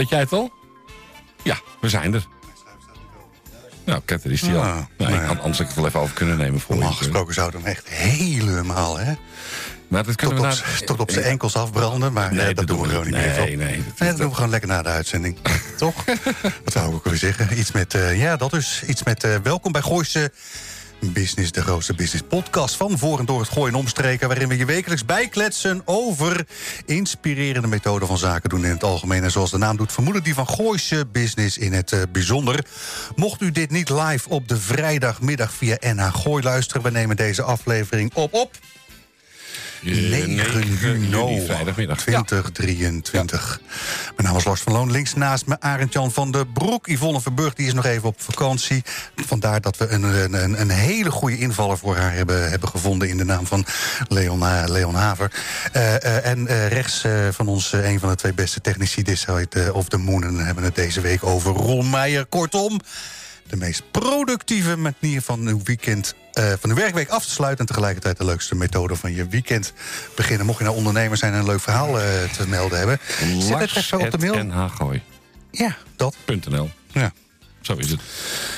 Weet 0.00 0.08
jij 0.08 0.18
het 0.20 0.32
al? 0.32 0.50
Ja, 1.42 1.60
we 1.80 1.88
zijn 1.88 2.14
er. 2.14 2.26
Nou, 3.84 4.00
Ketter 4.04 4.30
is 4.32 4.40
die 4.40 4.54
al. 4.54 4.60
Ah, 4.62 4.66
Nou, 4.74 4.84
nou 4.98 5.12
ik 5.14 5.20
ja. 5.20 5.26
had 5.26 5.38
anders 5.38 5.60
ik 5.60 5.66
het 5.66 5.76
wel 5.76 5.86
even 5.86 6.00
over 6.00 6.14
kunnen 6.14 6.36
nemen 6.36 6.60
voor 6.60 6.74
Normaal 6.76 6.92
gesproken 6.94 7.34
zouden 7.34 7.60
we 7.62 7.66
hem 7.68 7.76
echt 7.76 7.88
helemaal, 7.88 8.98
hè? 8.98 9.14
Maar 9.88 10.04
dat 10.04 10.16
Tot 10.18 10.28
kunnen 10.28 10.38
op, 10.38 10.44
we 10.50 10.56
z- 10.56 10.80
na- 10.80 10.86
tot 10.86 11.00
op 11.00 11.10
zijn 11.10 11.24
enkels 11.24 11.56
afbranden, 11.56 12.12
maar 12.12 12.34
Nee, 12.34 12.46
eh, 12.46 12.54
dat, 12.54 12.66
doen 12.66 12.80
we 12.80 12.88
gewoon 12.88 13.04
niet 13.04 13.14
meer. 13.14 13.36
Nee, 13.36 13.56
nee. 13.56 13.76
dat- 13.76 13.98
Nee, 13.98 14.08
dat 14.08 14.16
doen 14.18 14.28
we 14.28 14.34
gewoon 14.34 14.50
lekker 14.50 14.68
na 14.68 14.82
de 14.82 14.88
uitzending. 14.88 15.36
Toch? 15.78 16.04
Wat 16.64 16.72
zou 16.72 16.88
ik 16.88 16.94
ook 16.94 17.04
weer 17.04 17.16
zeggen? 17.16 17.58
Iets 17.58 17.72
met, 17.72 17.94
eh, 17.94 18.20
ja, 18.20 18.36
dat 18.36 18.50
dus. 18.50 18.82
Iets 18.86 19.02
met 19.02 19.24
eh, 19.24 19.34
welkom 19.42 19.72
bij 19.72 19.82
Gooise 19.82 20.32
Business, 21.00 21.52
de 21.52 21.62
grootste 21.62 21.94
business 21.94 22.24
podcast 22.28 22.76
van 22.76 22.98
voor 22.98 23.18
en 23.18 23.24
door 23.24 23.40
het 23.40 23.48
gooien 23.48 23.72
en 23.72 23.78
omstreken. 23.78 24.28
Waarin 24.28 24.48
we 24.48 24.56
je 24.56 24.64
wekelijks 24.64 25.04
bijkletsen 25.04 25.82
over 25.84 26.46
inspirerende 26.86 27.68
methoden 27.68 28.08
van 28.08 28.18
zaken 28.18 28.48
doen 28.48 28.64
in 28.64 28.70
het 28.70 28.84
algemeen. 28.84 29.24
En 29.24 29.30
zoals 29.30 29.50
de 29.50 29.58
naam 29.58 29.76
doet, 29.76 29.92
vermoeden 29.92 30.22
die 30.22 30.34
van 30.34 30.48
Gooise 30.48 31.06
Business 31.12 31.58
in 31.58 31.72
het 31.72 31.92
eh, 31.92 32.00
bijzonder. 32.12 32.64
Mocht 33.14 33.40
u 33.40 33.50
dit 33.50 33.70
niet 33.70 33.88
live 33.88 34.28
op 34.28 34.48
de 34.48 34.56
vrijdagmiddag 34.56 35.52
via 35.52 35.76
NH 35.80 36.14
Gooi 36.14 36.42
luisteren, 36.42 36.82
we 36.82 36.90
nemen 36.90 37.16
deze 37.16 37.42
aflevering 37.42 38.14
op 38.14 38.34
op. 38.34 38.58
Eh, 39.84 39.92
9 39.92 40.76
juni, 40.76 41.44
vrijdagmiddag. 41.46 42.04
Ja. 42.04 42.22
2023. 42.22 43.60
Mijn 44.16 44.28
naam 44.28 44.36
is 44.36 44.44
Lars 44.44 44.60
van 44.60 44.72
Loon. 44.72 44.90
Links 44.90 45.14
naast 45.14 45.46
me 45.46 45.60
Arend-Jan 45.60 46.12
van 46.12 46.30
der 46.30 46.46
Broek. 46.46 46.86
Yvonne 46.88 47.20
Verburg 47.20 47.54
die 47.54 47.66
is 47.66 47.72
nog 47.74 47.84
even 47.84 48.08
op 48.08 48.20
vakantie. 48.20 48.82
Vandaar 49.16 49.60
dat 49.60 49.76
we 49.76 49.88
een, 49.88 50.02
een, 50.02 50.60
een- 50.60 50.70
hele 50.70 51.10
goede 51.10 51.38
invaller 51.38 51.78
voor 51.78 51.96
haar 51.96 52.12
hebben, 52.14 52.50
hebben 52.50 52.68
gevonden... 52.68 53.08
in 53.08 53.16
de 53.16 53.24
naam 53.24 53.46
van 53.46 53.64
Leon, 54.08 54.42
eh, 54.42 54.62
Leon 54.66 54.94
Haver. 54.94 55.32
Eh, 55.72 55.94
eh, 56.04 56.26
en 56.26 56.68
rechts 56.68 57.04
van 57.30 57.48
ons 57.48 57.72
een 57.72 58.00
van 58.00 58.08
de 58.08 58.14
twee 58.16 58.34
beste 58.34 58.60
technici... 58.60 59.02
This 59.02 59.20
Side 59.20 59.72
of 59.74 59.88
the 59.88 59.96
Moon. 59.98 60.24
En 60.24 60.36
hebben 60.38 60.64
het 60.64 60.74
deze 60.74 61.00
week 61.00 61.24
over 61.24 61.52
Ron 61.52 61.90
Meijer. 61.90 62.26
Kortom, 62.26 62.80
de 63.48 63.56
meest 63.56 63.82
productieve 63.90 64.76
manier 64.76 65.22
van 65.22 65.46
uw 65.46 65.60
weekend... 65.64 66.14
eh, 66.32 66.52
van 66.60 66.70
uw 66.70 66.76
werkweek 66.76 67.08
af 67.08 67.24
te 67.24 67.30
sluiten... 67.30 67.60
en 67.60 67.66
tegelijkertijd 67.66 68.18
de 68.18 68.24
leukste 68.24 68.54
methode 68.54 68.96
van 68.96 69.14
je 69.14 69.26
weekend 69.28 69.72
beginnen. 70.16 70.46
Mocht 70.46 70.58
je 70.58 70.64
nou 70.64 70.76
ondernemer 70.76 71.16
zijn 71.16 71.32
en 71.32 71.38
een 71.38 71.44
leuk 71.46 71.60
verhaal 71.60 72.00
eh, 72.00 72.04
te 72.36 72.48
melden 72.48 72.78
hebben... 72.78 72.98
zet 73.38 73.58
het 73.60 73.76
even 73.76 74.00
op 74.00 74.10
de 74.10 74.18
mail. 74.18 74.44
nhgooi.nl. 74.44 75.00
Ja, 75.50 75.76
dat. 75.96 76.16
Ja. 76.92 77.12
Zo 77.60 77.74
is 77.74 77.90
het. 77.90 78.00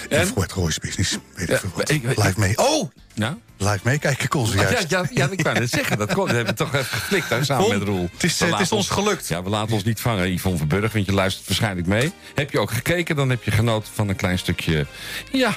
En 0.08 0.26
voor 0.26 0.42
het 0.42 0.52
Royce 0.52 0.80
Business. 0.80 1.18
Weet 1.34 1.48
Ja, 1.48 1.54
ik 1.54 1.60
veel 1.60 1.70
wat. 1.74 1.90
ik- 1.90 2.02
ik- 2.02 2.16
Live 2.16 2.40
mee. 2.40 2.58
Oh! 2.58 2.90
Nou? 3.14 3.34
Live 3.56 3.78
meekijken 3.82 4.28
kon 4.28 4.46
ze 4.46 4.56
Ja, 4.56 4.70
juist. 4.70 4.90
ja, 4.90 5.04
ja, 5.14 5.28
ik 5.30 5.40
wou 5.42 5.58
net 5.58 5.70
zeggen. 5.78 5.98
Dat, 5.98 6.14
kon, 6.14 6.26
dat 6.26 6.34
hebben 6.36 6.54
we 6.56 6.58
toch 6.64 6.74
even 6.74 6.86
geflikt 6.98 7.28
hè, 7.28 7.44
samen 7.44 7.68
met 7.78 7.82
Roel. 7.82 8.08
het 8.12 8.24
is, 8.24 8.38
We 8.38 8.46
het 8.46 8.60
is 8.60 8.72
ons 8.72 8.88
gelukt. 8.88 9.28
Ja, 9.28 9.42
we 9.42 9.48
laten 9.48 9.74
ons 9.74 9.84
niet 9.84 10.00
vangen, 10.00 10.32
Yvonne 10.32 10.58
Verburg. 10.58 10.92
Want 10.92 11.06
je 11.06 11.12
luistert 11.12 11.46
waarschijnlijk 11.46 11.86
mee. 11.86 12.12
Heb 12.34 12.50
je 12.50 12.58
ook 12.58 12.70
gekeken, 12.70 13.16
dan 13.16 13.30
heb 13.30 13.42
je 13.42 13.50
genoten 13.50 13.92
van 13.94 14.08
een 14.08 14.16
klein 14.16 14.38
stukje... 14.38 14.86
Ja, 15.32 15.56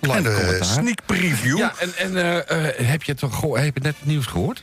live 0.00 0.16
en 0.16 0.22
de 0.22 0.34
commentaar. 0.34 0.64
sneak 0.64 0.98
preview. 1.06 1.58
Ja, 1.58 1.72
en, 1.78 1.92
en 1.96 2.16
eh, 2.16 2.68
eh, 2.78 2.88
heb 2.88 3.02
je 3.02 3.14
toch 3.14 3.34
geho- 3.38 3.56
heb 3.56 3.74
je 3.76 3.82
net 3.82 3.94
het 3.98 4.06
nieuws 4.06 4.26
gehoord? 4.26 4.62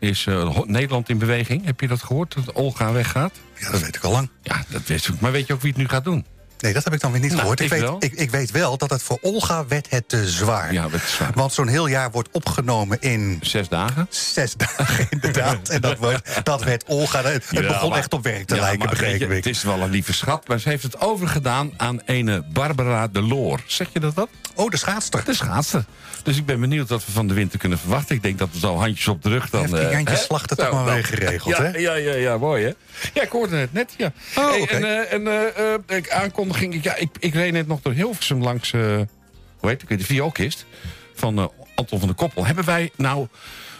Is 0.00 0.26
eh, 0.26 0.58
Nederland 0.64 1.08
in 1.08 1.18
beweging? 1.18 1.64
Heb 1.64 1.80
je 1.80 1.88
dat 1.88 2.02
gehoord? 2.02 2.34
Dat 2.34 2.54
Olga 2.54 2.92
weggaat? 2.92 3.32
Ja, 3.58 3.70
dat 3.70 3.80
weet 3.80 3.96
ik 3.96 4.02
al 4.04 4.12
lang. 4.12 4.28
Ja, 4.42 4.64
dat 4.68 4.82
weet 4.86 5.06
ik. 5.08 5.20
Maar 5.20 5.32
weet 5.32 5.46
je 5.46 5.52
ook 5.52 5.60
wie 5.60 5.70
het 5.70 5.80
nu 5.80 5.88
gaat 5.88 6.04
doen? 6.04 6.24
Nee, 6.58 6.72
dat 6.72 6.84
heb 6.84 6.92
ik 6.92 7.00
dan 7.00 7.10
weer 7.12 7.20
niet 7.20 7.30
Nou, 7.30 7.40
gehoord. 7.40 7.60
Ik, 7.60 7.66
ik 7.66 7.72
weet, 7.72 7.80
wel. 7.80 7.96
ik, 8.00 8.12
ik 8.12 8.30
weet 8.30 8.50
wel 8.50 8.76
dat 8.76 8.90
het 8.90 9.02
voor 9.02 9.18
Olga 9.20 9.66
werd 9.66 9.90
het 9.90 10.08
te 10.08 10.28
zwaar. 10.28 10.72
Ja, 10.72 10.82
dat 10.88 11.00
is 11.02 11.18
waar. 11.18 11.30
Want 11.34 11.52
zo'n 11.52 11.68
heel 11.68 11.86
jaar 11.86 12.10
wordt 12.10 12.28
opgenomen 12.32 13.00
in 13.00 13.38
Zes 13.42 13.68
dagen? 13.68 14.06
zes 14.10 14.54
dagen 14.76 15.06
inderdaad. 15.10 15.68
En 15.68 15.80
dat 15.80 15.98
werd, 15.98 16.40
dat 16.44 16.62
werd 16.62 16.84
Olga. 16.86 17.22
Het 17.22 17.44
Ja, 17.50 17.60
begon 17.60 17.88
maar- 17.88 17.98
echt 17.98 18.12
op 18.12 18.22
werk 18.22 18.46
te 18.46 18.54
Ja, 18.54 18.60
lijken, 18.60 18.88
begreep 18.90 19.20
ik. 19.20 19.30
Het 19.30 19.46
is 19.46 19.62
wel 19.62 19.80
een 19.80 19.90
lieve 19.90 20.12
schat, 20.12 20.48
maar 20.48 20.60
ze 20.60 20.68
heeft 20.68 20.82
het 20.82 21.00
overgedaan 21.00 21.72
aan 21.76 22.00
ene 22.06 22.42
Barbara 22.52 23.06
de 23.08 23.22
Loor. 23.22 23.60
Zeg 23.66 23.88
je 23.92 24.00
dat 24.00 24.14
wat? 24.14 24.28
Oh, 24.54 24.70
de 24.70 24.76
schaatster. 24.76 25.24
De 25.24 25.34
schaatster. 25.34 25.84
Dus 26.22 26.36
ik 26.36 26.46
ben 26.46 26.60
benieuwd 26.60 26.88
wat 26.88 27.06
we 27.06 27.12
van 27.12 27.26
de 27.28 27.34
winter 27.34 27.58
kunnen 27.58 27.78
verwachten. 27.78 28.16
Ik 28.16 28.22
denk 28.22 28.38
dat 28.38 28.48
we 28.52 28.58
zo 28.58 28.76
handjes 28.76 29.08
op 29.08 29.22
de 29.22 29.28
rug 29.28 29.50
dan... 29.50 29.60
Heeft 29.60 29.72
die 29.72 29.82
eh, 29.82 29.92
Jantje 29.92 30.14
hè? 30.14 30.20
Slachter 30.20 30.56
Nou, 30.56 30.68
toch 30.70 30.78
maar 30.78 30.88
nou, 30.88 30.96
weer 31.02 31.18
geregeld, 31.18 31.56
ja, 31.56 31.62
hè? 31.62 31.78
Ja, 31.78 31.94
ja, 31.94 32.14
ja, 32.14 32.36
mooi 32.38 32.64
hè? 32.64 32.72
Ja, 33.14 33.22
ik 33.22 33.28
hoorde 33.30 33.56
het 33.56 33.72
net, 33.72 33.94
ja. 33.96 34.12
Oh, 34.36 34.50
Hey. 34.50 34.66
En, 34.68 34.84
eh, 34.84 35.12
en 35.12 35.26
eh, 35.26 35.72
eh, 35.74 35.96
ik 35.96 36.06
aankondiging, 36.48 36.74
ik- 36.74 36.84
ja, 36.84 36.96
ik, 36.96 37.08
ik 37.18 37.34
reed 37.34 37.52
net 37.52 37.66
nog 37.66 37.80
door 37.82 37.92
Hilversum 37.92 38.42
langs, 38.42 38.72
eh, 38.72 38.80
hoe 39.58 39.68
heet 39.70 39.84
het, 39.88 39.98
de 39.98 40.04
vioolkist 40.04 40.66
van 41.14 41.38
eh, 41.38 41.44
Anton 41.74 41.98
van 41.98 42.08
der 42.08 42.16
Koppel. 42.16 42.46
Hebben 42.46 42.64
wij 42.64 42.90
nou 42.96 43.26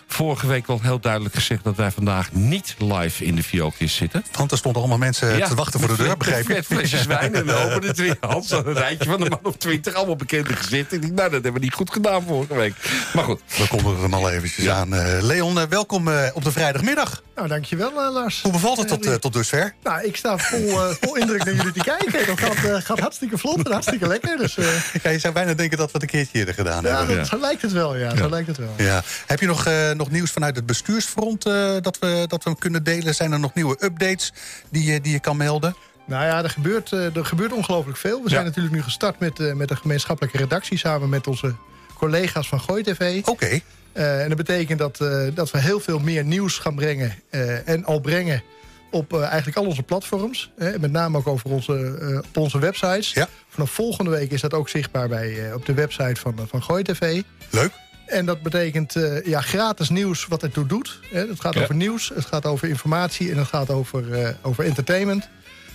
vorige 0.06 0.46
week 0.46 0.66
wel 0.66 0.80
heel 0.82 1.00
duidelijk 1.00 1.34
gezegd... 1.34 1.64
dat 1.64 1.76
wij 1.76 1.90
vandaag 1.90 2.32
niet 2.32 2.74
live 2.78 3.24
in 3.24 3.34
de 3.34 3.42
vioolkist 3.42 3.96
zitten? 3.96 4.24
Want 4.32 4.52
er 4.52 4.58
stonden 4.58 4.80
allemaal 4.80 4.98
mensen 4.98 5.36
Ja, 5.36 5.48
te 5.48 5.54
wachten 5.54 5.80
voor 5.80 5.88
de 5.88 5.96
deur, 6.02 6.16
begrijp 6.16 6.46
je? 6.46 6.52
Met 6.54 6.66
flesjes 6.66 7.06
wijn 7.06 7.34
en 7.34 7.46
we 7.46 7.54
openen 7.54 7.88
het 7.88 7.98
weer. 7.98 8.16
Hans, 8.20 8.50
een 8.50 8.72
rijtje 8.72 9.10
van 9.10 9.20
de 9.20 9.28
man 9.30 9.38
of 9.42 9.56
twintig, 9.56 9.94
allemaal 9.94 10.16
bekende 10.16 10.56
gezichten. 10.56 10.96
Ik 11.02 11.12
nou, 11.12 11.14
dat 11.16 11.30
hebben 11.32 11.52
we 11.52 11.58
niet 11.58 11.74
goed 11.74 11.90
gedaan 11.92 12.22
vorige 12.22 12.54
week. 12.54 12.74
Maar 13.14 13.24
goed, 13.24 13.40
We 13.58 13.68
konden 13.68 14.00
hem 14.00 14.14
al 14.14 14.30
eventjes 14.30 14.64
Ja. 14.64 14.74
aan. 14.74 14.94
Eh, 14.94 15.22
Leon, 15.22 15.68
welkom 15.68 16.08
op 16.34 16.44
de 16.44 16.52
vrijdagmiddag. 16.52 17.22
Nou, 17.38 17.50
dankjewel 17.50 18.02
eh, 18.04 18.12
Lars. 18.12 18.42
Hoe 18.42 18.52
bevalt 18.52 18.78
het 18.78 18.88
tot, 18.88 19.06
eh, 19.06 19.14
tot 19.14 19.32
dusver? 19.32 19.74
Nou, 19.82 20.04
ik 20.04 20.16
sta 20.16 20.38
vol, 20.38 20.68
eh, 20.70 20.90
vol 21.00 21.16
indruk 21.16 21.44
naar 21.44 21.54
jullie 21.54 21.72
te 21.72 21.80
kijken. 21.82 22.26
Dat 22.26 22.38
gaat, 22.40 22.64
eh, 22.64 22.76
gaat 22.80 22.98
hartstikke 22.98 23.38
vlot 23.38 23.64
en 23.66 23.72
hartstikke 23.72 24.06
lekker. 24.06 24.36
Dus 24.36 24.56
eh, 24.56 24.66
Ja, 25.02 25.10
je 25.10 25.18
zou 25.18 25.34
bijna 25.34 25.54
denken 25.54 25.78
dat 25.78 25.86
we 25.86 25.92
het 25.92 26.02
een 26.02 26.08
keertje 26.08 26.38
eerder 26.38 26.54
gedaan 26.54 26.82
ja, 26.82 26.96
hebben. 26.98 27.16
dat, 27.16 27.26
zo 27.26 27.38
lijkt 27.40 27.62
het 27.62 27.72
wel. 27.72 27.96
Ja, 27.96 28.16
zo 28.16 28.28
lijkt 28.28 28.46
het 28.48 28.56
wel. 28.56 28.74
Ja. 28.76 29.02
Heb 29.26 29.40
je 29.40 29.46
nog, 29.46 29.66
eh, 29.66 29.90
nog 29.90 30.10
nieuws 30.10 30.30
vanuit 30.30 30.56
het 30.56 30.66
bestuursfront 30.66 31.46
eh, 31.46 31.74
dat, 31.80 31.98
we, 31.98 32.24
dat 32.26 32.44
we 32.44 32.56
kunnen 32.58 32.84
delen? 32.84 33.14
Zijn 33.14 33.32
er 33.32 33.40
nog 33.40 33.54
nieuwe 33.54 33.76
updates 33.84 34.32
die, 34.70 34.92
je- 34.92 35.00
die 35.00 35.12
je 35.12 35.20
kan 35.20 35.36
melden? 35.36 35.76
Nou 36.06 36.24
ja, 36.24 36.42
er 36.42 36.50
gebeurt, 36.50 36.92
eh, 36.92 37.16
er 37.16 37.24
gebeurt 37.24 37.52
ongelooflijk 37.52 37.98
veel. 37.98 38.22
We 38.22 38.30
zijn 38.30 38.44
natuurlijk 38.44 38.74
nu 38.74 38.82
gestart 38.82 39.18
met, 39.18 39.40
eh, 39.40 39.52
met 39.52 39.70
een 39.70 39.76
gemeenschappelijke 39.76 40.38
redactie... 40.38 40.78
samen 40.78 41.08
met 41.08 41.26
onze 41.26 41.54
collega's 41.94 42.48
van 42.48 42.60
Gooi 42.60 42.82
TV. 42.82 43.20
Oké. 43.26 43.60
Eh, 43.92 44.22
en 44.22 44.28
dat 44.28 44.36
betekent 44.36 44.78
dat, 44.78 45.00
eh, 45.00 45.22
dat 45.34 45.50
we 45.50 45.58
heel 45.58 45.80
veel 45.80 45.98
meer 45.98 46.24
nieuws 46.24 46.58
gaan 46.58 46.74
brengen... 46.74 47.14
eh, 47.30 47.68
en 47.68 47.84
al 47.84 48.00
brengen 48.00 48.42
op 48.90 49.20
eigenlijk 49.20 49.56
al 49.56 49.66
onze 49.66 49.82
platforms. 49.82 50.50
Hè, 50.58 50.78
met 50.78 50.92
name 50.92 51.18
ook 51.18 51.26
over 51.26 51.50
onze, 51.50 52.22
op 52.28 52.36
onze 52.36 52.58
websites. 52.58 53.12
Ja. 53.12 53.28
Vanaf 53.48 53.70
volgende 53.70 54.10
week 54.10 54.30
is 54.30 54.40
dat 54.40 54.54
ook 54.54 54.68
zichtbaar 54.68 55.08
bij, 55.08 55.52
op 55.54 55.66
de 55.66 55.74
website 55.74 56.20
van, 56.20 56.34
van 56.48 56.62
Gooi 56.62 56.82
TV. 56.82 57.22
Leuk. 57.50 57.70
En 58.06 58.26
dat 58.26 58.42
betekent 58.42 58.94
ja, 59.24 59.40
gratis 59.40 59.88
nieuws 59.88 60.26
wat 60.26 60.42
ertoe 60.42 60.66
doet. 60.66 61.00
Hè. 61.10 61.26
Het 61.28 61.40
gaat 61.40 61.54
Ja. 61.54 61.62
over 61.62 61.74
nieuws, 61.74 62.10
het 62.14 62.24
gaat 62.26 62.46
over 62.46 62.68
informatie 62.68 63.30
en 63.30 63.38
het 63.38 63.46
gaat 63.46 63.70
over, 63.70 64.36
over 64.42 64.64
entertainment. 64.64 65.28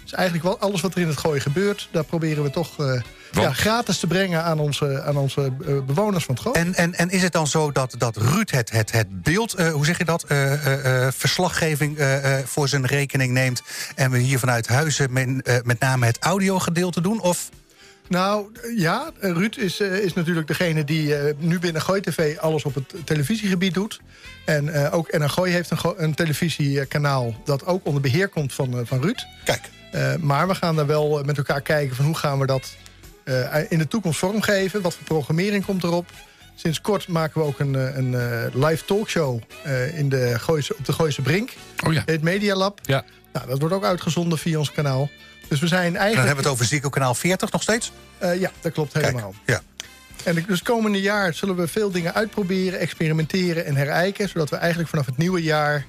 Dus 0.04 0.14
eigenlijk 0.14 0.44
wel 0.44 0.60
alles 0.60 0.82
wat 0.82 0.96
er 0.96 1.02
in 1.02 1.08
het 1.08 1.18
gooien 1.18 1.42
gebeurt... 1.42 1.90
daar 1.92 2.04
proberen 2.04 2.44
we 2.44 2.50
toch 2.50 2.80
eh, 2.80 3.02
ja, 3.32 3.54
gratis 3.54 4.00
te 4.00 4.08
brengen 4.08 4.44
aan 4.44 4.60
onze, 4.60 5.02
aan 5.02 5.18
onze 5.18 5.42
eh, 5.42 5.80
bewoners 5.86 6.26
van 6.26 6.36
het 6.36 6.44
gooien. 6.44 6.66
En, 6.66 6.76
en, 6.76 6.94
en 6.94 7.10
is 7.10 7.22
het 7.22 7.32
dan 7.34 7.48
zo 7.48 7.72
dat, 7.72 7.96
dat 7.98 8.18
Ruud 8.18 8.52
het, 8.52 8.72
het, 8.72 8.92
het 8.92 9.24
beeld, 9.24 9.54
eh, 9.54 9.72
hoe 9.72 9.86
zeg 9.86 9.98
je 9.98 10.06
dat, 10.06 10.26
verslaggeving 11.16 11.98
voor 12.46 12.68
zijn 12.68 12.86
rekening 12.86 13.32
neemt... 13.32 13.62
en 13.96 14.12
we 14.12 14.18
hier 14.18 14.40
vanuit 14.40 14.68
Huizen 14.68 15.14
men, 15.14 15.44
met 15.64 15.80
name 15.80 16.06
het 16.06 16.18
audiogedeelte 16.20 17.02
doen? 17.02 17.22
Of 17.22 17.50
Nou, 18.08 18.52
ja, 18.76 19.12
Ruud 19.20 19.58
is, 19.58 19.80
is 19.80 20.14
natuurlijk 20.14 20.48
degene 20.48 20.84
die 20.84 21.16
nu 21.38 21.60
binnen 21.60 21.82
Gooi 21.82 22.02
TV... 22.02 22.38
alles 22.38 22.64
op 22.64 22.76
het 22.76 22.94
televisiegebied 23.06 23.74
doet. 23.74 24.00
En 24.46 24.92
ook 24.92 25.12
NH 25.12 25.30
Gooi 25.30 25.52
heeft 25.52 25.72
een, 25.72 25.94
een 25.98 26.14
televisiekanaal... 26.14 27.36
dat 27.46 27.66
ook 27.66 27.86
onder 27.86 28.02
beheer 28.02 28.28
komt 28.28 28.54
van, 28.54 28.80
eh, 28.80 28.86
van 28.86 29.02
Ruud. 29.02 29.26
kijk, 29.44 29.70
Eh, 29.94 30.16
maar 30.16 30.48
we 30.48 30.56
gaan 30.56 30.76
daar 30.76 30.88
wel 30.88 31.20
eh, 31.20 31.26
met 31.26 31.38
elkaar 31.38 31.62
kijken 31.62 31.96
van 31.96 32.06
hoe 32.06 32.18
gaan 32.18 32.40
we 32.40 32.46
dat 32.46 32.76
eh, 33.24 33.72
in 33.72 33.78
de 33.78 33.88
toekomst 33.88 34.20
vormgeven. 34.20 34.82
Wat 34.82 34.94
voor 34.94 35.04
programmering 35.04 35.66
komt 35.66 35.84
erop. 35.84 36.10
Sinds 36.56 36.82
kort 36.82 37.08
maken 37.08 37.42
we 37.42 37.48
ook 37.48 37.60
een, 37.60 37.76
eh, 37.76 37.96
een 37.98 38.14
eh, 38.16 38.56
live 38.68 38.86
talkshow 38.86 39.40
eh, 39.64 39.98
in 39.98 40.10
de 40.10 40.40
Gooise, 40.40 40.76
op 40.78 40.86
de 40.86 40.94
Gooise 40.94 41.22
Brink. 41.22 41.54
oh 41.86 41.94
ja. 41.94 42.02
Het 42.06 42.22
Media 42.22 42.56
Lab. 42.56 42.80
Ja. 42.84 43.04
Nou, 43.34 43.48
dat 43.48 43.60
wordt 43.60 43.76
ook 43.76 43.84
uitgezonden 43.84 44.38
via 44.38 44.58
ons 44.58 44.72
kanaal. 44.72 45.10
Dus 45.48 45.60
we 45.60 45.68
zijn 45.68 45.84
dan 45.94 46.02
eigenlijk... 46.02 46.28
hebben 46.28 46.44
we 46.44 46.50
het 46.50 46.60
over 46.60 46.66
Zico 46.76 46.90
kanaal 46.90 47.16
40 47.16 47.52
nog 47.52 47.62
steeds. 47.62 47.92
Eh, 48.18 48.40
ja, 48.40 48.52
dat 48.62 48.72
klopt 48.72 48.92
Kijk, 48.92 49.06
helemaal. 49.06 49.34
ja. 49.46 49.62
En 50.24 50.46
dus 50.48 50.62
komende 50.62 51.02
jaar 51.02 51.34
zullen 51.34 51.56
we 51.56 51.68
veel 51.68 51.92
dingen 51.92 52.14
uitproberen, 52.14 52.80
experimenteren 52.80 53.66
en 53.66 53.76
herijken. 53.76 54.30
Zodat 54.30 54.50
we 54.50 54.56
eigenlijk 54.56 54.90
vanaf 54.90 55.06
het 55.06 55.18
nieuwe 55.18 55.42
jaar 55.42 55.86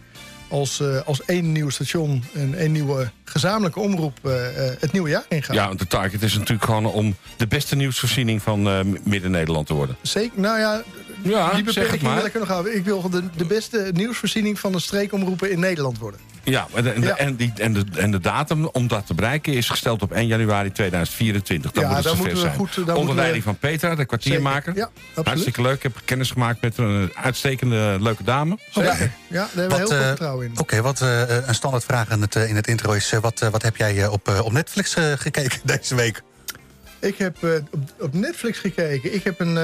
als, 0.55 0.81
uh, 0.81 1.01
als 1.05 1.25
één 1.25 1.53
nieuw 1.53 1.71
station 1.71 2.25
en 2.33 2.55
één 2.55 2.73
nieuwe 2.73 3.11
gezamenlijke 3.25 3.81
omroep 3.81 4.19
uh, 4.23 4.33
het 4.79 4.93
nieuwe 4.93 5.09
jaar 5.09 5.25
ingaan. 5.29 5.56
Ja, 5.56 5.67
want 5.67 5.79
de 5.79 5.87
target 5.87 6.23
is 6.23 6.35
natuurlijk 6.35 6.65
gewoon 6.65 6.87
om 6.87 7.15
de 7.37 7.47
beste 7.47 7.77
nieuwsvoorziening 7.77 8.43
van 8.43 8.62
Midden-Nederland 9.03 9.67
te 9.67 9.75
worden. 9.75 9.97
Zeker, 10.03 10.41
nou 10.41 10.59
ja, 10.59 10.83
ja 11.23 11.55
die 11.55 11.65
beperking 11.65 12.15
wil 12.15 12.25
ik 12.25 12.35
nog 12.35 12.49
houden. 12.49 12.77
Ik 12.77 12.85
wil 12.85 13.11
de, 13.11 13.23
de 13.37 13.45
beste 13.45 13.91
nieuwsvoorziening 13.93 14.59
van 14.59 14.73
de 14.73 14.81
streekomroepen 14.81 15.51
in 15.51 15.61
Nederland 15.61 15.99
worden. 15.99 16.21
Ja, 16.44 16.67
en, 16.75 17.02
ja. 17.02 17.17
en, 17.17 17.37
die, 17.37 17.52
en, 17.56 17.73
de, 17.73 17.85
en 17.96 18.11
de 18.11 18.20
datum 18.20 18.67
om 18.67 18.88
dat 18.88 19.06
te 19.06 19.14
bereiken 19.14 19.52
is 19.52 19.69
gesteld 19.69 20.02
op 20.02 20.12
1 20.12 20.26
januari 20.26 20.73
2024. 20.73 21.70
Dan 21.73 21.82
ja, 21.82 21.88
moet 21.88 21.96
het 21.96 22.06
dan 22.06 22.17
moeten 22.17 22.35
we 22.35 22.41
zijn. 22.41 22.55
goed... 22.55 22.94
Onder 22.94 23.14
leiding 23.14 23.44
van 23.44 23.56
Petra, 23.56 23.94
de 23.94 24.05
kwartiermaker. 24.05 24.76
Ja, 24.76 24.91
Hartstikke 25.23 25.62
leuk. 25.62 25.75
Ik 25.75 25.82
heb 25.82 26.00
kennis 26.05 26.31
gemaakt 26.31 26.61
met 26.61 26.79
een 26.79 27.11
uitstekende 27.14 27.96
leuke 28.00 28.23
dame. 28.23 28.58
Ja, 28.70 28.82
ja, 28.82 28.94
daar 29.29 29.49
hebben 29.55 29.69
we 29.69 29.76
heel 29.76 29.87
veel 29.87 29.99
vertrouwen 29.99 30.46
in. 30.46 30.52
Oké, 30.52 30.61
okay, 30.61 30.82
wat 30.82 31.00
uh, 31.00 31.46
een 31.46 31.55
standaardvraag 31.55 32.11
in 32.11 32.20
het, 32.20 32.35
in 32.35 32.56
het 32.56 32.67
intro 32.67 32.93
is... 32.93 33.12
wat, 33.20 33.38
wat 33.38 33.62
heb 33.62 33.76
jij 33.76 34.06
op, 34.06 34.41
op 34.43 34.52
Netflix 34.52 34.96
gekeken 35.17 35.61
deze 35.75 35.94
week? 35.94 36.23
Ik 36.99 37.19
heb 37.19 37.37
op, 37.70 37.81
op, 38.00 38.14
Netflix 38.14 38.58
gekeken. 38.58 39.14
Ik 39.14 39.25
heb 39.25 39.41
een... 39.41 39.56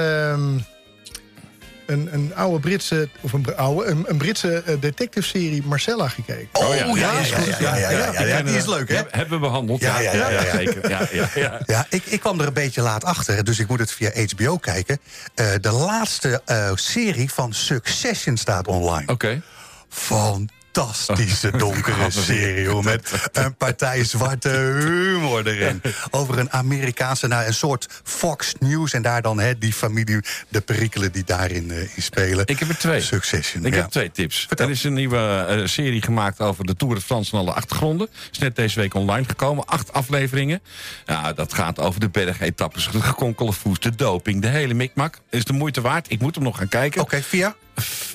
Uh, 1.87 1.95
een, 1.95 2.13
een 2.13 2.35
oude 2.35 2.59
Britse, 2.59 3.09
of 3.21 3.33
een, 3.33 3.55
oude, 3.55 3.85
een, 3.85 4.05
een 4.07 4.17
Britse 4.17 4.63
uh, 4.67 4.75
detective-serie 4.79 5.63
Marcella 5.65 6.07
gekeken. 6.07 6.49
Oh, 6.51 6.75
ja, 6.75 6.95
ja, 6.95 7.19
is 7.19 7.31
goed. 7.31 7.57
Ja, 7.59 7.75
ja, 7.75 8.41
die 8.41 8.55
is 8.55 8.65
leuk, 8.65 8.89
hè? 8.89 9.01
Hebben 9.09 9.39
we 9.39 9.39
behandeld. 9.39 9.81
Ja, 9.81 9.99
ja, 9.99 10.13
ja. 10.13 10.29
ja, 10.29 10.59
ja, 10.59 11.07
ja, 11.11 11.29
ja. 11.35 11.59
ja 11.65 11.85
ik, 11.89 12.05
ik 12.05 12.19
kwam 12.19 12.39
er 12.39 12.47
een 12.47 12.53
beetje 12.53 12.81
laat 12.81 13.03
achter, 13.03 13.43
dus 13.43 13.59
ik 13.59 13.67
moet 13.67 13.79
het 13.79 13.91
via 13.91 14.11
HBO 14.35 14.57
kijken. 14.57 14.99
Uh, 15.35 15.47
de 15.61 15.71
laatste 15.71 16.41
uh, 16.45 16.71
serie 16.75 17.31
van 17.31 17.53
Succession 17.53 18.37
staat 18.37 18.67
online. 18.67 19.01
Oké. 19.01 19.11
Okay. 19.11 19.41
Van 19.89 20.49
fantastische 20.71 21.57
donkere 21.57 22.11
serie, 22.11 22.67
hoor, 22.67 22.83
met 22.83 23.29
een 23.31 23.55
partij 23.55 24.03
zwarte 24.03 24.49
humor 24.49 25.47
erin. 25.47 25.81
Over 26.11 26.39
een 26.39 26.51
Amerikaanse, 26.51 27.27
nou, 27.27 27.45
een 27.45 27.53
soort 27.53 27.87
Fox 28.03 28.53
News... 28.59 28.93
en 28.93 29.01
daar 29.01 29.21
dan 29.21 29.39
hè, 29.39 29.57
die 29.57 29.73
familie, 29.73 30.19
de 30.47 30.61
perikelen 30.61 31.11
die 31.11 31.23
daarin 31.23 31.69
uh, 31.69 31.81
in 31.81 32.01
spelen. 32.01 32.47
Ik 32.47 32.59
heb 32.59 32.69
er 32.69 32.77
twee. 32.77 33.01
Succession, 33.01 33.65
Ik 33.65 33.73
ja. 33.73 33.81
heb 33.81 33.89
twee 33.89 34.11
tips. 34.11 34.45
Vertel. 34.47 34.65
Er 34.65 34.71
is 34.71 34.83
een 34.83 34.93
nieuwe 34.93 35.47
uh, 35.49 35.67
serie 35.67 36.01
gemaakt 36.01 36.39
over 36.39 36.65
de 36.65 36.75
Tour 36.75 36.95
de 36.95 37.01
France 37.01 37.31
en 37.31 37.37
alle 37.37 37.53
achtergronden. 37.53 38.07
Is 38.31 38.37
net 38.37 38.55
deze 38.55 38.79
week 38.79 38.93
online 38.93 39.25
gekomen. 39.27 39.65
Acht 39.65 39.93
afleveringen. 39.93 40.61
Ja, 41.05 41.33
dat 41.33 41.53
gaat 41.53 41.79
over 41.79 41.99
de 41.99 42.09
bergetappes, 42.09 42.89
de 42.91 43.01
gekonkelde 43.01 43.51
voet, 43.51 43.83
de 43.83 43.95
doping, 43.95 44.41
de 44.41 44.47
hele 44.47 44.73
mikmak. 44.73 45.19
Is 45.29 45.43
de 45.43 45.53
moeite 45.53 45.81
waard. 45.81 46.11
Ik 46.11 46.19
moet 46.19 46.35
hem 46.35 46.43
nog 46.43 46.57
gaan 46.57 46.67
kijken. 46.67 47.01
Oké, 47.01 47.09
okay, 47.09 47.23
via? 47.23 47.55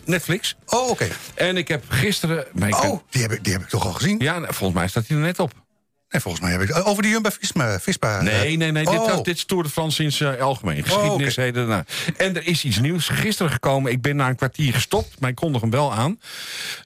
Netflix. 0.05 0.57
Oh, 0.67 0.83
oké. 0.83 0.91
Okay. 0.91 1.11
En 1.35 1.57
ik 1.57 1.69
heb 1.69 1.85
gisteren... 1.89 2.47
Oh, 2.61 2.81
kan... 2.81 3.03
die, 3.11 3.23
heb 3.23 3.33
ik, 3.33 3.45
die 3.45 3.53
heb 3.53 3.63
ik 3.63 3.69
toch 3.69 3.87
al 3.87 3.93
gezien? 3.93 4.19
Ja, 4.19 4.41
volgens 4.41 4.79
mij 4.79 4.89
staat 4.89 5.07
hij 5.07 5.17
er 5.17 5.23
net 5.23 5.39
op. 5.39 5.53
Nee, 6.09 6.21
volgens 6.21 6.43
mij 6.43 6.53
heb 6.53 6.63
ik... 6.63 6.87
Over 6.87 7.03
die 7.03 7.13
Jumbo-Visma... 7.13 7.81
Vispa, 7.81 8.23
nee, 8.23 8.57
nee, 8.57 8.73
nee. 8.73 8.87
Oh. 8.87 9.15
Dit, 9.15 9.25
dit 9.25 9.37
is 9.37 9.45
Tour 9.45 9.63
de 9.63 9.69
France 9.69 10.03
in 10.03 10.13
zijn 10.13 10.41
algemeen. 10.41 10.85
Oh, 10.91 11.13
okay. 11.13 11.85
En 12.17 12.37
er 12.37 12.47
is 12.47 12.65
iets 12.65 12.79
nieuws 12.79 13.09
gisteren 13.09 13.53
gekomen. 13.53 13.93
Ik 13.93 14.03
ben 14.03 14.17
na 14.17 14.29
een 14.29 14.37
kwartier 14.37 14.73
gestopt, 14.73 15.21
maar 15.21 15.31
ik 15.31 15.37
kondig 15.37 15.61
hem 15.61 15.71
wel 15.71 15.93
aan. 15.93 16.21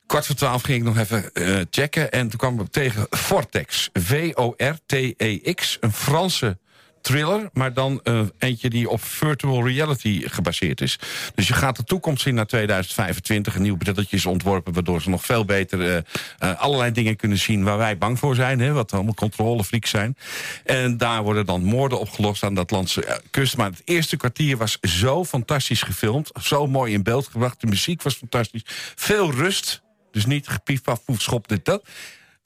Kwart 0.07 0.27
voor 0.27 0.35
twaalf 0.35 0.63
ging 0.63 0.79
ik 0.79 0.85
nog 0.85 0.99
even 0.99 1.31
uh, 1.33 1.61
checken. 1.71 2.11
En 2.11 2.29
toen 2.29 2.39
kwam 2.39 2.61
ik 2.61 2.71
tegen 2.71 3.07
Vortex. 3.11 3.91
V-O-R-T-E-X. 3.93 5.77
Een 5.81 5.93
Franse 5.93 6.59
thriller, 7.01 7.49
maar 7.53 7.73
dan 7.73 8.01
uh, 8.05 8.21
eentje 8.39 8.71
die 8.71 8.89
op 8.89 9.03
virtual 9.03 9.67
reality 9.67 10.29
gebaseerd 10.29 10.81
is. 10.81 10.99
Dus 11.35 11.49
je 11.49 11.55
gaat 11.55 11.77
de 11.77 11.85
toekomst 11.85 12.23
zien 12.23 12.35
naar 12.35 12.47
2025. 12.47 13.55
Een 13.55 13.63
nieuw 13.63 13.77
brilletje 13.77 14.17
is 14.17 14.27
ontworpen, 14.27 14.73
waardoor 14.73 15.03
ze 15.03 15.11
nog 15.11 15.25
veel 15.25 15.45
beter 15.45 15.81
uh, 15.81 15.95
uh, 15.95 16.61
allerlei 16.61 16.93
dingen 16.93 17.17
kunnen 17.17 17.39
zien 17.39 17.65
waar 17.65 17.79
wij 17.79 17.99
bang 17.99 18.19
voor 18.19 18.35
zijn. 18.35 18.61
Hè, 18.61 18.73
wat 18.73 18.93
allemaal 18.93 19.15
controlefreaks 19.15 19.91
zijn. 19.91 20.17
En 20.65 20.97
daar 20.97 21.23
worden 21.23 21.47
dan 21.47 21.65
moorden 21.65 22.01
opgelost 22.01 22.43
aan 22.43 22.55
de 22.55 22.61
Atlantische 22.61 23.21
kust. 23.31 23.57
Maar 23.57 23.71
het 23.71 23.83
eerste 23.85 24.17
kwartier 24.17 24.57
was 24.57 24.79
zo 24.81 25.25
fantastisch 25.25 25.83
gefilmd. 25.83 26.31
Zo 26.43 26.67
mooi 26.67 26.93
in 26.93 27.03
beeld 27.03 27.27
gebracht. 27.27 27.61
De 27.61 27.67
muziek 27.67 28.03
was 28.03 28.15
fantastisch. 28.15 28.63
Veel 28.95 29.31
rust. 29.31 29.83
Dus 30.13 30.27
niet 30.27 30.49
gepief, 30.49 30.83
paf, 30.83 31.05
poef, 31.05 31.21
schop, 31.21 31.49
dit, 31.49 31.65
dat. 31.65 31.85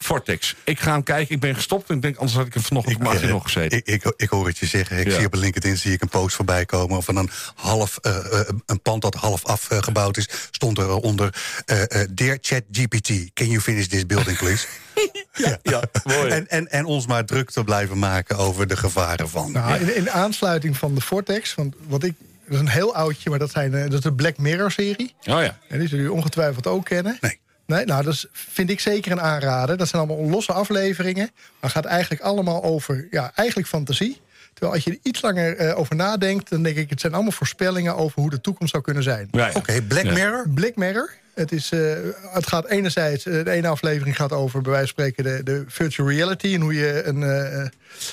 Vortex. 0.05 0.55
Ik 0.65 0.81
ga 0.81 0.93
hem 0.93 1.03
kijken. 1.03 1.35
Ik 1.35 1.41
ben 1.41 1.55
gestopt. 1.55 1.91
En 1.91 1.97
ik 1.97 2.03
denk, 2.03 2.17
anders 2.17 2.37
had 2.37 2.47
ik 2.47 2.55
er 2.55 2.62
vanochtend 2.62 2.97
op 3.06 3.15
uh, 3.15 3.23
nog 3.31 3.43
gezeten. 3.43 3.79
Ik, 3.79 3.87
ik, 3.87 4.12
ik, 4.17 4.29
hoor 4.29 4.47
het 4.47 4.59
je 4.59 4.67
zeggen. 4.67 4.99
Ik 4.99 5.06
Ja. 5.06 5.17
zie 5.17 5.27
op 5.27 5.35
LinkedIn 5.35 5.77
zie 5.77 5.93
ik 5.93 6.03
een 6.03 6.09
post 6.09 6.37
voorbij 6.37 6.65
komen... 6.65 7.03
van 7.03 7.17
een, 7.17 7.31
half, 7.55 7.99
uh, 8.03 8.17
uh, 8.33 8.41
een 8.67 8.83
pand 8.83 9.03
dat 9.03 9.15
half 9.15 9.45
afgebouwd 9.45 10.17
is. 10.17 10.29
Stond 10.51 10.79
eronder... 10.79 11.35
Uh, 11.67 11.79
uh, 11.81 11.87
Dear 12.11 12.39
ChatGPT, 12.41 13.09
can 13.35 13.47
you 13.47 13.61
finish 13.61 13.87
this 13.87 14.06
building, 14.06 14.39
please? 14.39 14.67
ja, 15.35 15.59
ja, 15.62 15.83
mooi. 16.05 16.31
En, 16.31 16.49
en, 16.49 16.71
en 16.71 16.85
ons 16.85 17.06
maar 17.06 17.25
druk 17.25 17.51
te 17.51 17.65
blijven 17.65 17.99
maken 17.99 18.37
over 18.37 18.67
de 18.67 18.77
gevaren 18.77 19.29
van. 19.29 19.53
Nou, 19.53 19.81
in, 19.81 19.97
in 19.97 20.11
aansluiting 20.11 20.77
van 20.77 20.95
de 20.95 21.01
Vortex... 21.01 21.55
Want 21.55 21.75
wat 21.87 22.03
ik, 22.03 22.15
dat 22.45 22.55
is 22.55 22.61
een 22.61 22.69
heel 22.69 22.95
oudje, 22.95 23.31
maar 23.31 23.39
dat, 23.39 23.51
zijn, 23.51 23.75
eh, 23.75 23.83
dat 23.83 23.93
is 23.93 24.01
de 24.01 24.12
Black 24.12 24.39
Mirror-serie. 24.39 25.15
Oh 25.21 25.43
ja. 25.43 25.59
En 25.69 25.79
die 25.79 25.89
zullen 25.89 26.05
jullie 26.05 26.12
ongetwijfeld 26.12 26.67
ook 26.67 26.85
kennen. 26.85 27.19
Nee. 27.21 27.39
Nee, 27.66 27.84
nou, 27.84 28.05
dat 28.05 28.12
is, 28.12 28.26
vind 28.32 28.70
ik 28.70 28.81
zeker 28.81 29.12
een 29.12 29.20
aanrader. 29.20 29.76
Dat 29.76 29.88
zijn 29.88 30.02
allemaal 30.02 30.28
losse 30.28 30.52
afleveringen. 30.52 31.31
Maar 31.61 31.70
gaat 31.70 31.84
eigenlijk 31.84 32.22
allemaal 32.22 32.62
over, 32.62 33.06
ja, 33.11 33.32
eigenlijk 33.34 33.69
fantasie. 33.69 34.20
Terwijl 34.52 34.75
als 34.75 34.84
je 34.84 34.90
er 34.90 34.99
iets 35.02 35.22
langer 35.22 35.61
uh, 35.61 35.78
over 35.78 35.96
nadenkt... 35.96 36.50
dan 36.50 36.62
denk 36.62 36.76
ik, 36.76 36.90
het 36.90 37.00
zijn 37.00 37.14
allemaal 37.14 37.32
voorspellingen 37.32 37.96
over 37.96 38.20
hoe 38.20 38.31
de 38.31 38.40
toekomst 38.40 38.72
zou 38.72 38.82
kunnen 38.82 39.02
zijn. 39.02 39.28
Ja, 39.31 39.40
ja. 39.40 39.49
Oké, 39.49 39.58
okay, 39.58 39.82
Black 39.82 40.05
Ja. 40.05 40.12
Mirror. 40.12 40.49
Black 40.49 40.76
Mirror. 40.76 41.11
Het, 41.34 41.52
is, 41.52 41.70
uh, 41.72 41.92
het 42.32 42.46
gaat 42.46 42.66
enerzijds, 42.69 43.26
uh, 43.26 43.44
de 43.44 43.50
ene 43.50 43.69
aflevering 43.69 44.16
gaat 44.16 44.32
over 44.32 44.62
bij 44.62 44.70
wijze 44.72 44.92
van 44.94 45.04
spreken 45.04 45.25
de, 45.36 45.42
de 45.42 45.64
virtual 45.69 46.08
reality 46.08 46.54
en 46.54 46.60
hoe 46.60 46.75
je 46.75 47.02
een 47.04 47.20
uh, 47.20 47.66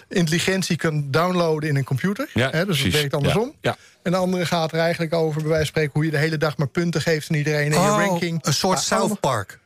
intelligentie 0.08 0.76
kan 0.76 1.12
downloaden 1.12 1.70
in 1.70 1.76
een 1.76 1.84
computer. 1.84 2.30
Ja, 2.34 2.50
Hè, 2.50 2.58
dus 2.58 2.66
precies. 2.66 2.84
het 2.84 2.94
werkt 2.94 3.14
andersom. 3.14 3.46
Ja, 3.62 3.72
ja. 3.72 3.78
En 4.04 4.12
de 4.12 4.18
andere 4.18 4.46
gaat 4.46 4.72
er 4.72 4.80
eigenlijk 4.80 5.14
over 5.14 5.42
bij 5.42 5.50
wijze 5.50 5.58
van 5.58 5.66
spreken 5.66 5.92
hoe 5.94 6.06
je 6.06 6.12
de 6.12 6.18
hele 6.18 6.38
dag 6.38 6.58
maar 6.58 6.68
punten 6.68 7.02
geeft 7.02 7.30
aan 7.30 7.36
iedereen 7.38 7.66
in 7.72 7.78
Oh, 7.78 7.84
je 7.84 8.06
ranking. 8.08 8.40
een 8.46 8.54
soort 8.54 8.78
Ah, 8.78 8.84
South 8.84 9.20
Park. 9.20 9.60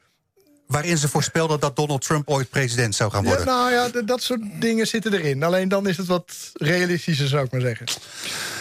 Waarin 0.68 0.98
ze 0.98 1.08
voorspelden 1.10 1.60
dat 1.60 1.76
Donald 1.76 2.02
Trump 2.06 2.30
ooit 2.30 2.50
president 2.50 2.96
zou 2.96 3.12
gaan 3.12 3.22
Ja, 3.24 3.28
worden. 3.28 3.46
nou 3.46 3.72
ja, 3.72 4.02
dat 4.06 4.22
soort 4.22 4.42
dingen 4.60 4.88
zitten 4.88 5.14
erin. 5.14 5.44
Alleen 5.44 5.70
dan 5.70 5.88
is 5.88 5.98
het 5.98 6.08
wat 6.08 6.34
realistischer, 6.54 7.28
zou 7.28 7.46
ik 7.46 7.52
maar 7.52 7.62
zeggen. 7.62 7.86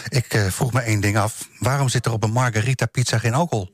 Ik 0.09 0.33
uh, 0.33 0.45
vroeg 0.45 0.73
me 0.73 0.81
één 0.81 0.99
ding 0.99 1.17
af. 1.17 1.49
Waarom 1.59 1.89
zit 1.89 2.05
er 2.05 2.11
op 2.11 2.23
een 2.23 2.31
margarita 2.31 2.85
pizza 2.85 3.17
geen 3.17 3.33
alcohol? 3.33 3.71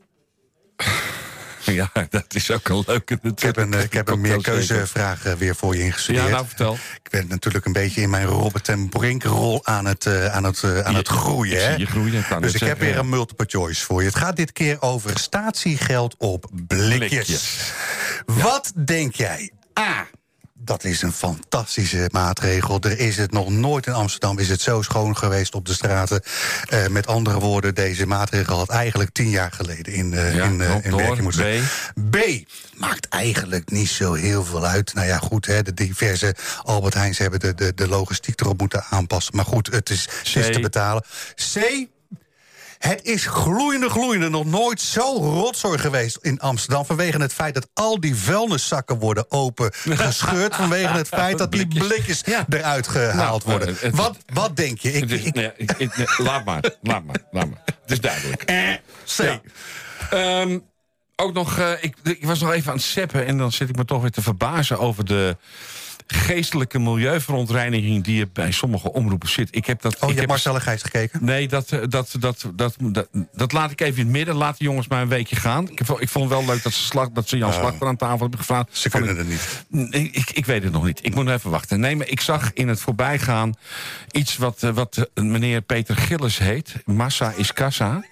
Ja, 1.65 1.91
dat 2.09 2.25
is 2.33 2.51
ook 2.51 2.67
een 2.67 2.83
leuke 2.87 3.19
Ik 3.21 3.39
heb 3.39 3.57
een, 3.57 3.73
uh, 3.73 3.83
ik 3.83 3.93
heb 3.93 4.09
een 4.09 4.21
meerkeuzevraag 4.21 5.25
uh, 5.25 5.33
weer 5.33 5.55
voor 5.55 5.75
je 5.75 5.83
ingestudeerd. 5.83 6.25
Ja, 6.25 6.31
nou 6.31 6.45
vertel. 6.47 6.73
Ik 6.73 7.09
ben 7.09 7.27
natuurlijk 7.27 7.65
een 7.65 7.73
beetje 7.73 8.01
in 8.01 8.09
mijn 8.09 8.25
Robert 8.25 8.67
en 8.67 8.89
Brink-rol 8.89 9.65
aan 9.65 9.85
het, 9.85 10.05
uh, 10.05 10.25
aan 10.25 10.43
het, 10.43 10.63
aan 10.83 10.95
het 10.95 11.07
groeien. 11.07 11.55
Ik 11.55 11.61
Hè? 11.61 11.69
zie 11.69 11.79
je 11.79 11.85
groeien, 11.85 12.27
kan 12.27 12.41
dus 12.41 12.53
ik 12.53 12.61
heb 12.61 12.79
weer 12.79 12.89
ja. 12.89 12.97
een 12.97 13.09
multiple 13.09 13.45
choice 13.49 13.85
voor 13.85 14.01
je. 14.01 14.07
Het 14.07 14.17
gaat 14.17 14.35
dit 14.35 14.51
keer 14.51 14.81
over 14.81 15.19
statiegeld 15.19 16.15
op 16.17 16.49
blikjes. 16.67 16.97
Blikjes. 16.97 17.71
Wat 18.25 18.71
denk 18.75 19.15
jij? 19.15 19.51
A. 19.79 20.07
Dat 20.63 20.83
is 20.83 21.01
een 21.01 21.11
fantastische 21.11 22.09
maatregel. 22.11 22.79
Er 22.79 22.99
is 22.99 23.17
het 23.17 23.31
nog 23.31 23.49
nooit 23.49 23.87
in 23.87 23.93
Amsterdam 23.93 24.39
is 24.39 24.49
het 24.49 24.61
zo 24.61 24.81
schoon 24.81 25.17
geweest 25.17 25.55
op 25.55 25.65
de 25.65 25.73
straten. 25.73 26.21
Uh, 26.73 26.87
met 26.87 27.07
andere 27.07 27.39
woorden, 27.39 27.75
deze 27.75 28.05
maatregel 28.05 28.57
had 28.57 28.69
eigenlijk 28.69 29.11
tien 29.11 29.29
jaar 29.29 29.51
geleden 29.51 29.93
in, 29.93 30.11
uh, 30.11 30.35
Ja, 30.35 30.43
in, 30.43 30.53
uh, 30.59 30.95
werking 30.95 31.21
moeten 31.21 31.41
B. 31.41 31.43
zijn. 31.43 31.63
B. 32.09 32.17
Maakt 32.77 33.07
eigenlijk 33.07 33.71
niet 33.71 33.89
zo 33.89 34.13
heel 34.13 34.43
veel 34.43 34.65
uit. 34.65 34.93
Nou 34.93 35.07
ja, 35.07 35.17
goed, 35.17 35.45
hè, 35.45 35.61
de 35.61 35.73
diverse 35.73 36.35
Albert 36.63 36.93
Heijns 36.93 37.17
hebben 37.17 37.39
de, 37.39 37.53
de, 37.53 37.73
de 37.75 37.87
logistiek 37.87 38.41
erop 38.41 38.59
moeten 38.59 38.83
aanpassen. 38.89 39.35
Maar 39.35 39.45
goed, 39.45 39.67
het 39.71 39.89
is, 39.89 40.07
het 40.23 40.35
is 40.35 40.51
te 40.51 40.59
betalen. 40.59 41.03
C. 41.53 41.87
Het 42.81 42.99
is 43.03 43.25
gloeiende, 43.25 43.89
gloeiende. 43.89 44.29
Nog 44.29 44.45
nooit 44.45 44.81
zo 44.81 45.15
rotzooi 45.17 45.77
geweest 45.77 46.17
in 46.21 46.39
Amsterdam. 46.39 46.85
Vanwege 46.85 47.17
het 47.21 47.33
feit 47.33 47.53
dat 47.53 47.67
al 47.73 47.99
die 47.99 48.15
vuilniszakken 48.15 48.99
worden 48.99 49.31
open 49.31 49.71
gescheurd. 49.73 50.55
vanwege 50.63 50.93
het 50.93 51.07
feit 51.07 51.37
dat 51.37 51.51
die 51.51 51.67
Blikjes. 51.67 52.21
Ja. 52.25 52.45
eruit 52.49 52.87
gehaald 52.87 53.45
Nou, 53.45 53.57
worden. 53.57 53.75
eh, 53.75 53.81
het- 53.81 53.95
wat, 53.95 54.17
wat 54.33 54.55
denk 54.55 54.79
je? 54.79 54.91
Ik, 54.91 55.09
is- 55.09 55.21
ik, 55.23 55.33
nee, 55.33 55.51
ik- 55.57 55.71
ik- 55.77 55.97
nee, 55.97 56.07
laat 56.17 56.45
maar, 56.45 56.63
laat 56.81 57.03
maar, 57.03 57.21
laat 57.31 57.49
maar. 57.49 57.61
Het 57.65 57.91
is 57.91 57.99
duidelijk. 58.01 58.43
C. 58.45 59.21
Ja. 59.21 59.41
Ehm, 60.09 60.59
ook 61.15 61.33
nog, 61.33 61.57
eh, 61.57 61.71
ik, 61.81 61.95
ik 62.03 62.25
was 62.25 62.39
nog 62.39 62.51
even 62.51 62.69
aan 62.71 62.77
het 62.77 62.85
seppen... 62.85 63.25
en 63.25 63.37
dan 63.37 63.51
zit 63.51 63.69
ik 63.69 63.75
me 63.75 63.85
toch 63.85 64.01
weer 64.01 64.11
te 64.11 64.21
verbazen 64.21 64.79
over 64.79 65.05
de 65.05 65.37
geestelijke 66.11 66.79
milieuverontreiniging 66.79 68.03
die 68.03 68.21
er 68.21 68.29
bij 68.33 68.51
sommige 68.51 68.93
omroepen 68.93 69.29
zit. 69.29 69.55
Ik 69.55 69.65
heb 69.65 69.81
dat. 69.81 69.93
Oh, 69.93 69.99
je 69.99 70.05
ik 70.05 70.09
hebt 70.09 70.19
heb 70.19 70.29
Marcel 70.29 70.59
Gijs 70.59 70.81
gekeken? 70.81 71.25
Nee, 71.25 71.47
dat, 71.47 71.71
eh, 71.71 71.79
dat, 71.89 72.15
dat, 72.19 72.45
dat, 72.55 72.75
dat, 72.81 73.07
dat 73.33 73.51
laat 73.51 73.71
ik 73.71 73.81
even 73.81 73.99
in 73.99 74.05
het 74.05 74.11
midden. 74.15 74.35
Laat 74.35 74.57
de 74.57 74.63
jongens 74.63 74.87
maar 74.87 75.01
een 75.01 75.07
weekje 75.07 75.35
gaan. 75.35 75.69
Ik, 75.69 75.79
ik 75.79 76.09
vond 76.09 76.29
het 76.29 76.37
wel 76.37 76.45
leuk 76.45 76.63
dat 76.63 76.73
ze, 76.73 76.83
slag, 76.83 77.09
dat 77.09 77.29
ze 77.29 77.37
Jan 77.37 77.53
Slachter 77.53 77.87
aan 77.87 77.95
tafel 77.97 78.19
hebben 78.19 78.39
gevraagd. 78.39 78.77
Ze 78.77 78.89
kunnen 78.89 79.17
er 79.17 79.25
niet. 79.25 79.65
Nee, 79.67 80.09
ik, 80.11 80.31
ik 80.31 80.45
weet 80.45 80.63
het 80.63 80.71
nog 80.71 80.85
niet. 80.85 80.99
Ik 81.05 81.15
moet 81.15 81.25
nog 81.25 81.33
even 81.33 81.49
wachten. 81.49 81.79
Nee, 81.79 81.95
maar 81.95 82.07
ik 82.07 82.21
zag 82.21 82.53
in 82.53 82.67
het 82.67 82.79
voorbijgaan 82.79 83.53
iets 84.11 84.37
wat, 84.37 84.63
eh, 84.63 84.69
wat 84.69 85.09
eh, 85.13 85.23
meneer 85.23 85.61
Peter 85.61 85.95
Gillis 85.95 86.37
heet. 86.37 86.73
Massa 86.85 87.33
is 87.35 87.53
kassa. 87.53 88.03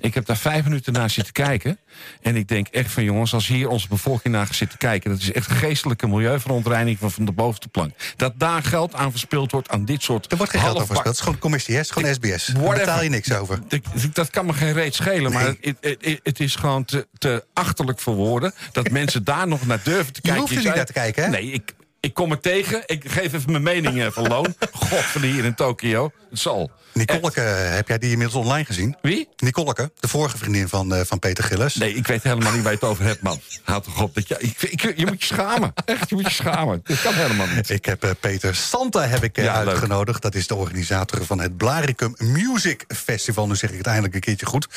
Ik 0.00 0.14
heb 0.14 0.26
daar 0.26 0.36
vijf 0.36 0.64
minuten 0.64 0.92
naar 0.92 1.10
zitten 1.10 1.32
kijken. 1.32 1.78
En 2.22 2.36
ik 2.36 2.48
denk 2.48 2.66
echt 2.68 2.90
van 2.90 3.04
jongens, 3.04 3.34
als 3.34 3.46
hier 3.46 3.68
onze 3.68 3.88
bevolking 3.88 4.34
naar 4.34 4.48
zit 4.54 4.70
te 4.70 4.76
kijken... 4.76 5.10
dat 5.10 5.18
is 5.20 5.32
echt 5.32 5.50
geestelijke 5.50 6.06
milieuverontreiniging 6.08 6.98
van, 6.98 7.10
van 7.10 7.24
de 7.24 7.32
bovenste 7.32 7.68
plank. 7.68 7.92
Dat 8.16 8.32
daar 8.36 8.62
geld 8.62 8.94
aan 8.94 9.10
verspild 9.10 9.50
wordt 9.52 9.68
aan 9.68 9.84
dit 9.84 10.02
soort... 10.02 10.30
Er 10.30 10.36
wordt 10.36 10.52
geen 10.52 10.60
geld 10.60 10.76
halfbak- 10.76 10.96
gespeeld. 10.96 11.14
Het 11.16 11.16
is 11.16 11.20
gewoon 11.24 11.38
commissie, 11.38 11.74
hè? 11.74 11.80
Het 11.80 11.88
is 11.88 11.94
gewoon 11.94 12.14
SBS. 12.14 12.46
Daar 12.46 12.74
betaal 12.74 13.02
je 13.02 13.08
niks 13.10 13.32
over. 13.32 13.60
Dat- 13.68 13.80
Dat 14.12 14.30
kan 14.30 14.46
me 14.46 14.52
geen 14.52 14.72
reet 14.72 14.94
schelen, 14.94 15.32
maar 15.32 15.46
het, 15.46 15.58
het- 15.80 15.96
het- 16.00 16.20
het 16.22 16.40
is 16.40 16.54
gewoon 16.54 16.84
te, 16.84 17.06
te 17.18 17.44
achterlijk 17.52 18.00
voor 18.00 18.14
woorden... 18.14 18.52
dat 18.72 18.90
mensen 18.90 19.24
daar 19.24 19.48
nog 19.48 19.66
naar 19.66 19.80
durven 19.82 20.12
te 20.12 20.20
Je 20.22 20.28
kijken. 20.28 20.40
hoeft 20.40 20.56
er 20.56 20.64
niet 20.64 20.74
naar 20.74 20.84
te 20.86 20.92
kijken, 20.92 21.22
hè? 21.24 21.28
Nee, 21.30 21.50
ik, 21.50 21.74
ik 22.00 22.14
kom 22.14 22.30
er 22.30 22.40
tegen. 22.40 22.82
Ik 22.86 23.10
geef 23.10 23.32
even 23.32 23.50
mijn 23.50 23.62
mening 23.62 24.00
eh, 24.02 24.06
van 24.10 24.26
loon. 24.28 24.54
God, 24.72 24.98
van 25.04 25.22
hier 25.22 25.44
in 25.44 25.54
Tokio. 25.54 26.10
Het 26.36 26.44
zal. 26.44 26.70
Nicoleke, 26.92 27.40
heb 27.40 27.88
jij 27.88 27.98
die 27.98 28.10
inmiddels 28.10 28.44
online 28.44 28.64
gezien? 28.64 28.96
Wie? 29.02 29.28
Nicoleke, 29.36 29.90
de 30.00 30.08
vorige 30.08 30.36
vriendin 30.38 30.68
van, 30.68 30.94
eh, 30.94 31.00
van 31.04 31.18
Peter 31.18 31.44
Gillis. 31.44 31.74
Nee, 31.74 31.94
ik 31.94 32.06
weet 32.06 32.22
helemaal 32.22 32.52
niet 32.52 32.62
waar 32.62 32.72
je 32.72 32.78
het 32.78 32.88
over 32.88 33.04
hebt, 33.04 33.22
man. 33.22 33.40
Houd 33.64 33.84
toch 33.84 34.02
op. 34.02 34.14
Dat 34.14 34.28
je, 34.28 34.36
ik, 34.38 34.62
ik- 34.62 34.98
je 34.98 35.06
moet 35.06 35.20
je 35.24 35.34
schamen. 35.34 35.72
Echt, 35.84 36.08
je 36.08 36.14
moet 36.14 36.24
je 36.26 36.30
schamen. 36.32 36.80
Dat 36.84 37.00
kan 37.02 37.14
helemaal 37.14 37.46
niet. 37.46 37.70
Ik 37.70 37.84
heb 37.84 38.04
eh, 38.04 38.10
Peter 38.20 38.54
Santa 38.54 39.00
heb 39.06 39.22
ik, 39.24 39.36
eh, 39.38 39.44
Ja, 39.44 39.58
leuk. 39.58 39.68
uitgenodigd. 39.68 40.22
Dat 40.22 40.34
is 40.34 40.46
de 40.46 40.54
organisator 40.54 41.24
van 41.24 41.40
het 41.40 41.56
Blaricum 41.56 42.14
Music 42.18 42.84
Festival. 42.88 43.46
Nu 43.46 43.56
zeg 43.56 43.70
ik 43.70 43.78
het 43.78 43.86
eindelijk 43.86 44.14
een 44.14 44.20
keertje 44.20 44.46
goed. 44.46 44.68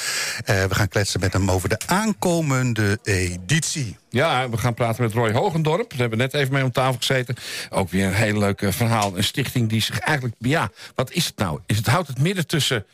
Eh, 0.46 0.64
we 0.64 0.76
gaan 0.76 0.88
kletsen 0.88 1.20
met 1.20 1.34
hem 1.34 1.52
over 1.52 1.70
de 1.70 1.80
aankomende 1.86 3.00
editie. 3.04 3.98
Ja, 4.10 4.50
we 4.50 4.58
gaan 4.58 4.74
praten 4.74 5.04
met 5.04 5.14
Roy 5.14 5.32
Hogendorp. 5.32 5.92
We 5.94 5.98
hebben 6.02 6.18
net 6.18 6.34
even 6.34 6.54
mee 6.54 6.64
om 6.64 6.72
tafel 6.72 6.96
gezeten. 7.00 7.36
Ook 7.70 7.90
weer 7.92 8.06
een 8.06 8.14
heel 8.14 8.38
leuk 8.38 8.62
eh, 8.62 8.72
verhaal. 8.72 9.18
Een 9.18 9.24
stichting 9.24 9.70
die 9.70 9.82
zich 9.82 10.00
eigenlijk... 10.00 10.36
Ja, 10.40 10.70
wat 10.96 11.12
is 11.12 11.26
het 11.26 11.38
nou? 11.38 11.49
Is 11.66 11.78
het 11.78 11.88
houdt 11.88 12.08
het 12.08 12.20
midden 12.20 12.48
tussen... 12.48 12.86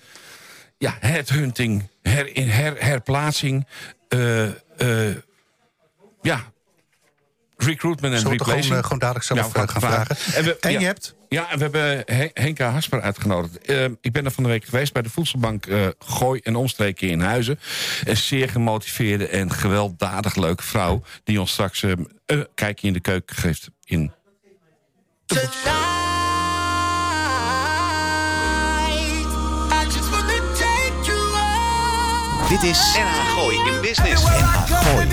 Ja, 0.78 0.98
headhunting, 1.00 1.88
her, 2.02 2.30
her, 2.34 2.76
herplaatsing... 2.80 3.68
eh, 4.08 4.46
eh, 4.48 5.16
ja, 6.22 6.44
recruitment 7.58 8.14
en 8.14 8.20
Zullen 8.20 8.38
we 8.38 8.44
het 8.44 8.54
replacing. 8.54 8.64
gewoon, 8.64 8.78
eh, 8.78 8.84
gewoon 8.84 9.00
dadelijk 9.00 9.26
zelf 9.26 9.40
Ja, 9.54 9.62
eh, 9.62 9.68
gaan 9.70 9.82
vragen? 9.82 10.16
En, 10.36 10.44
we, 10.44 10.58
En 10.60 10.72
ja. 10.72 10.80
je 10.80 10.86
hebt? 10.86 11.16
Ja, 11.30 11.50
en 11.52 11.58
we 11.58 11.64
hebben 11.64 12.04
Hen- 12.18 12.30
Henka 12.34 12.70
Hasper 12.70 13.02
uitgenodigd. 13.02 13.58
Eh, 13.58 13.84
ik 14.02 14.12
ben 14.12 14.26
er 14.26 14.32
van 14.32 14.44
de 14.44 14.50
week 14.50 14.66
geweest 14.66 14.94
bij 14.94 15.02
de 15.02 15.10
Voedselbank 15.10 15.68
Gooi 16.00 16.40
en 16.44 16.56
Omstreken 16.56 17.10
in 17.10 17.22
Huizen. 17.22 17.60
Een 18.04 18.18
zeer 18.18 18.50
gemotiveerde 18.50 19.28
en 19.28 19.52
gewelddadig 19.52 20.36
leuke 20.36 20.64
vrouw... 20.64 21.04
die 21.24 21.40
ons 21.40 21.52
straks 21.52 21.84
eh, 21.84 21.92
een 22.26 22.48
kijkje 22.56 22.88
in 22.88 22.94
de 22.94 23.00
keuken 23.00 23.36
geeft 23.36 23.70
in... 23.84 24.12
Dit 32.50 32.64
is 32.64 32.94
NH 32.98 33.30
Gooi 33.34 33.58
in 33.58 33.82
Business. 33.82 34.24
NH 34.24 34.82
Gooi. 34.82 35.08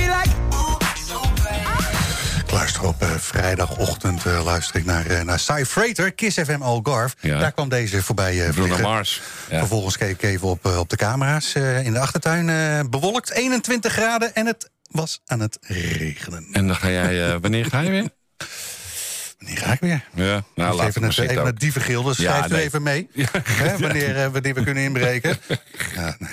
Ik 2.44 2.50
luister 2.50 2.82
op 2.82 3.02
eh, 3.02 3.08
vrijdagochtend 3.18 4.26
eh, 4.26 4.44
luister 4.44 4.76
ik 4.76 4.84
naar, 4.84 5.06
eh, 5.06 5.20
naar 5.22 5.38
Cy 5.38 5.64
Freighter, 5.66 6.12
Kiss 6.12 6.38
FM 6.38 6.60
Algarve. 6.62 7.16
Ja. 7.20 7.38
Daar 7.38 7.52
kwam 7.52 7.68
deze 7.68 8.02
voorbij 8.02 8.32
eh, 8.46 8.50
Bruno 8.50 8.64
vliegen. 8.66 8.82
Mars. 8.84 9.20
Ja. 9.50 9.58
Vervolgens 9.58 9.96
keek 9.96 10.10
ik 10.10 10.22
even 10.22 10.48
op, 10.48 10.66
op 10.66 10.88
de 10.88 10.96
camera's 10.96 11.54
eh, 11.54 11.84
in 11.84 11.92
de 11.92 11.98
achtertuin. 11.98 12.48
eh, 12.48 12.80
bewolkt, 12.90 13.30
21 13.30 13.92
graden 13.92 14.34
en 14.34 14.46
het 14.46 14.70
was 14.90 15.20
aan 15.26 15.40
het 15.40 15.58
regenen. 15.60 16.46
En 16.52 16.66
dan 16.66 16.76
ga 16.76 16.90
jij... 16.90 17.30
eh, 17.32 17.36
wanneer 17.40 17.64
ga 17.64 17.80
je 17.80 17.90
weer? 17.90 18.08
Wanneer 19.42 19.62
ga 19.62 19.72
ik 19.72 19.80
weer? 19.80 20.04
Ja, 20.14 20.44
nou, 20.54 20.76
Dus 20.76 20.86
even 20.86 21.02
het 21.02 21.62
even 21.62 21.82
ook. 21.82 22.16
Ja, 22.16 22.34
Schrijf 22.34 22.48
nee. 22.48 22.62
even 22.62 22.82
mee. 22.82 23.08
Hè, 23.44 23.78
wanneer, 23.78 24.16
eh, 24.16 24.28
wanneer 24.28 24.54
we 24.54 24.62
kunnen 24.62 24.82
inbreken. 24.82 25.36
Ja, 25.94 26.16
nee. 26.18 26.30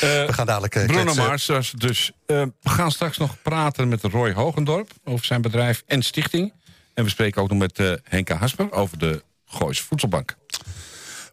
we 0.00 0.32
gaan 0.32 0.46
dadelijk 0.46 0.74
eh, 0.74 0.86
Bruno. 0.86 1.14
Mars 1.14 1.50
dus. 1.76 2.12
eh, 2.26 2.42
we 2.62 2.68
gaan 2.70 2.90
straks 2.90 3.18
nog 3.18 3.42
praten 3.42 3.88
met 3.88 4.02
Roy 4.02 4.32
Hogendorp... 4.32 4.90
over 5.04 5.26
zijn 5.26 5.42
bedrijf 5.42 5.82
en 5.86 6.02
stichting. 6.02 6.52
En 6.94 7.04
we 7.04 7.10
spreken 7.10 7.42
ook 7.42 7.48
nog 7.48 7.58
met 7.58 7.78
eh, 7.78 7.92
Henka 8.04 8.36
Hasper... 8.36 8.72
over 8.72 8.98
de 8.98 9.22
Goois 9.46 9.80
Voedselbank. 9.80 10.36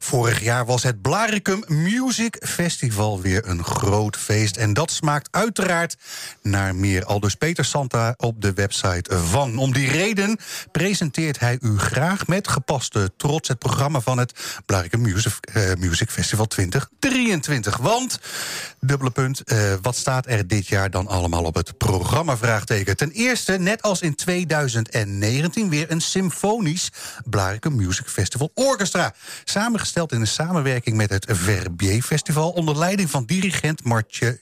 Vorig 0.06 0.44
jaar 0.44 0.66
was 0.66 0.84
het 0.84 1.02
Blaricum 1.02 1.64
Music 1.68 2.38
Festival 2.40 3.22
weer 3.22 3.48
een 3.48 3.64
groot 3.64 4.18
feest. 4.18 4.58
En 4.58 4.74
dat 4.74 4.92
smaakt 4.92 5.28
uiteraard 5.32 5.98
naar 6.42 6.76
meer. 6.76 7.06
Aldus 7.06 7.36
Peter 7.36 7.66
Santa 7.66 8.14
op 8.18 8.42
de 8.42 8.54
website 8.54 9.18
van. 9.18 9.58
Om 9.58 9.74
die 9.74 9.92
reden 9.92 10.38
presenteert 10.72 11.40
hij 11.40 11.58
u 11.62 11.78
graag 11.78 12.28
met 12.28 12.48
gepaste 12.48 13.12
trots... 13.18 13.48
het 13.48 13.60
programma 13.60 14.00
van 14.00 14.18
het 14.18 14.62
Blaricum 14.66 15.02
Music, 15.02 15.34
eh, 15.42 15.64
Music 15.80 16.10
Festival 16.10 16.46
2023. 16.46 17.78
Want, 17.78 18.20
dubbele 18.80 19.12
punt, 19.12 19.44
eh, 19.44 19.74
wat 19.82 19.96
staat 19.96 20.28
er 20.28 20.48
dit 20.48 20.68
jaar 20.68 20.90
dan 20.90 21.08
allemaal 21.08 21.44
op 21.44 21.56
het 21.56 21.78
programma? 21.78 22.38
Vraagteken. 22.38 22.98
Ten 22.98 23.12
eerste, 23.12 23.52
net 23.52 23.82
als 23.82 24.02
in 24.02 24.16
2019, 24.16 25.70
weer 25.70 25.92
een 25.92 26.02
symfonisch 26.02 26.92
Blaricum 27.26 27.76
Music 27.76 28.08
Festival 28.08 28.52
Orchestra. 28.54 29.14
Samengesteld 29.44 29.94
in 29.96 30.22
een 30.22 30.28
samenwerking 30.28 30.96
met 30.96 31.10
het 31.10 31.25
Verbier 31.30 32.02
Festival... 32.02 32.52
onder 32.52 32.78
leiding 32.78 33.10
van 33.10 33.25
dirigent 33.25 33.84
Mathieu, 33.84 34.40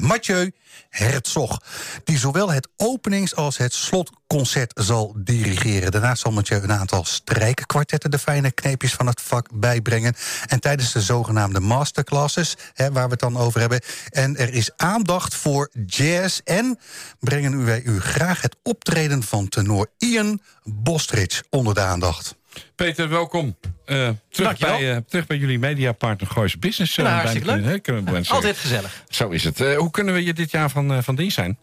Mathieu 0.00 0.52
Herzog... 0.90 1.62
die 2.04 2.18
zowel 2.18 2.50
het 2.50 2.68
openings- 2.76 3.34
als 3.34 3.56
het 3.56 3.74
slotconcert 3.74 4.72
zal 4.74 5.14
dirigeren. 5.16 5.90
Daarnaast 5.90 6.22
zal 6.22 6.32
Mathieu 6.32 6.62
een 6.62 6.72
aantal 6.72 7.04
strijkenkwartetten... 7.04 8.10
de 8.10 8.18
fijne 8.18 8.52
kneepjes 8.52 8.94
van 8.94 9.06
het 9.06 9.20
vak 9.20 9.48
bijbrengen. 9.54 10.14
En 10.46 10.60
tijdens 10.60 10.92
de 10.92 11.02
zogenaamde 11.02 11.60
masterclasses, 11.60 12.56
hè, 12.74 12.92
waar 12.92 13.04
we 13.04 13.10
het 13.10 13.20
dan 13.20 13.36
over 13.36 13.60
hebben... 13.60 13.80
en 14.10 14.36
er 14.36 14.54
is 14.54 14.70
aandacht 14.76 15.34
voor 15.34 15.70
jazz... 15.86 16.40
en 16.44 16.78
brengen 17.20 17.64
wij 17.64 17.82
u 17.82 18.00
graag 18.00 18.40
het 18.40 18.56
optreden 18.62 19.22
van 19.22 19.48
tenor 19.48 19.90
Ian 19.98 20.40
Bostridge 20.64 21.44
onder 21.50 21.74
de 21.74 21.80
aandacht. 21.80 22.37
Peter, 22.74 23.08
welkom. 23.08 23.56
Eh, 23.84 24.08
terug, 24.30 24.58
bij, 24.58 24.90
eh, 24.94 24.96
terug 25.08 25.26
bij 25.26 25.36
jullie 25.36 25.58
mediapartner 25.58 26.30
Goois 26.30 26.58
Business. 26.58 26.96
eh, 26.96 27.04
Nou, 27.04 27.08
bijna 27.08 27.20
hartstikke 27.20 27.48
kunnen- 27.48 27.64
leuk. 27.72 27.86
hè, 27.86 27.92
kunnen 27.92 28.22
we 28.22 28.28
Altijd 28.34 28.58
gezellig. 28.58 29.02
Zo 29.08 29.28
is 29.28 29.44
het. 29.44 29.58
Hoe 29.58 29.90
kunnen 29.90 30.14
we 30.14 30.24
je 30.24 30.32
dit 30.32 30.50
jaar 30.50 30.70
van, 30.70 31.02
van 31.02 31.14
dienst 31.14 31.34
zijn? 31.34 31.58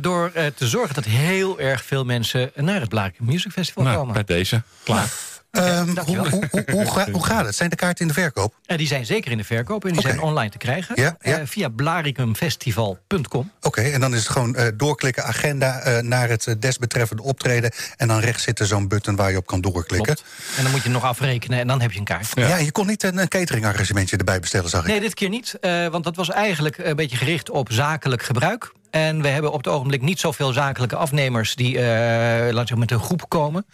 Door 0.00 0.32
te 0.32 0.68
zorgen 0.68 0.94
dat 0.94 1.04
heel 1.04 1.60
erg 1.60 1.84
veel 1.84 2.04
mensen 2.04 2.50
naar 2.54 2.80
het 2.80 2.88
Blaken 2.88 3.24
Music 3.24 3.52
Festival 3.52 3.84
Nou, 3.84 3.96
komen. 3.96 4.14
bij 4.14 4.24
deze. 4.24 4.62
Klaar. 4.84 5.12
Ehm, 5.50 5.88
hoe, 6.04 6.16
hoe, 6.28 6.48
hoe, 6.50 6.64
hoe, 6.70 6.86
ga- 6.90 7.10
hoe 7.10 7.24
gaat 7.24 7.44
het? 7.46 7.54
Zijn 7.54 7.70
de 7.70 7.76
kaarten 7.76 8.00
in 8.02 8.08
de 8.14 8.20
verkoop? 8.20 8.54
Eh, 8.66 8.78
die 8.78 8.86
zijn 8.86 9.06
zeker 9.06 9.30
in 9.30 9.36
de 9.38 9.44
verkoop 9.44 9.84
en 9.84 9.92
die 9.92 10.00
zijn 10.00 10.20
online 10.20 10.50
te 10.50 10.58
krijgen. 10.58 11.02
Ja, 11.02 11.16
ja. 11.20 11.38
Eh, 11.38 11.46
via 11.46 11.68
blaricumfestival.com. 11.68 13.52
Oké, 13.62 13.80
en 13.80 14.00
dan 14.00 14.14
is 14.14 14.18
het 14.18 14.28
gewoon 14.28 14.54
eh, 14.54 14.66
doorklikken, 14.74 15.24
agenda 15.24 16.00
naar 16.00 16.28
het 16.28 16.56
desbetreffende 16.58 17.22
optreden. 17.22 17.70
En 17.96 18.08
dan 18.08 18.18
rechts 18.20 18.42
zit 18.42 18.58
er 18.58 18.66
zo'n 18.66 18.88
button 18.88 19.16
waar 19.16 19.30
je 19.30 19.36
op 19.36 19.46
kan 19.46 19.60
doorklikken. 19.60 20.14
Klopt. 20.14 20.24
En 20.56 20.62
dan 20.62 20.72
moet 20.72 20.82
je 20.82 20.88
nog 20.88 21.02
afrekenen 21.04 21.58
en 21.58 21.66
dan 21.66 21.80
heb 21.80 21.92
je 21.92 21.98
een 21.98 22.04
kaart. 22.04 22.28
Ja. 22.34 22.56
je 22.56 22.72
kon 22.72 22.86
niet 22.86 23.02
een, 23.02 23.18
een 23.18 23.28
cateringarrangementje 23.28 24.16
erbij 24.16 24.40
bestellen, 24.40 24.70
zag 24.70 24.80
ik. 24.80 24.86
Nee, 24.86 25.00
dit 25.00 25.14
keer 25.14 25.28
niet. 25.28 25.58
want 25.90 26.04
dat 26.04 26.16
was 26.16 26.30
eigenlijk 26.30 26.78
een 26.78 26.96
beetje 26.96 27.16
gericht 27.16 27.50
op 27.50 27.72
zakelijk 27.72 28.22
gebruik. 28.22 28.72
En 28.90 29.22
we 29.22 29.28
hebben 29.28 29.52
op 29.52 29.56
het 29.64 29.68
ogenblik 29.68 30.02
niet 30.02 30.20
zoveel 30.20 30.52
zakelijke 30.52 30.96
afnemers... 30.96 31.54
die 31.54 31.72
laten 31.74 32.48
we 32.48 32.54
zeggen, 32.54 32.78
met 32.78 32.90
een 32.90 33.00
groep 33.00 33.28
komen. 33.28 33.66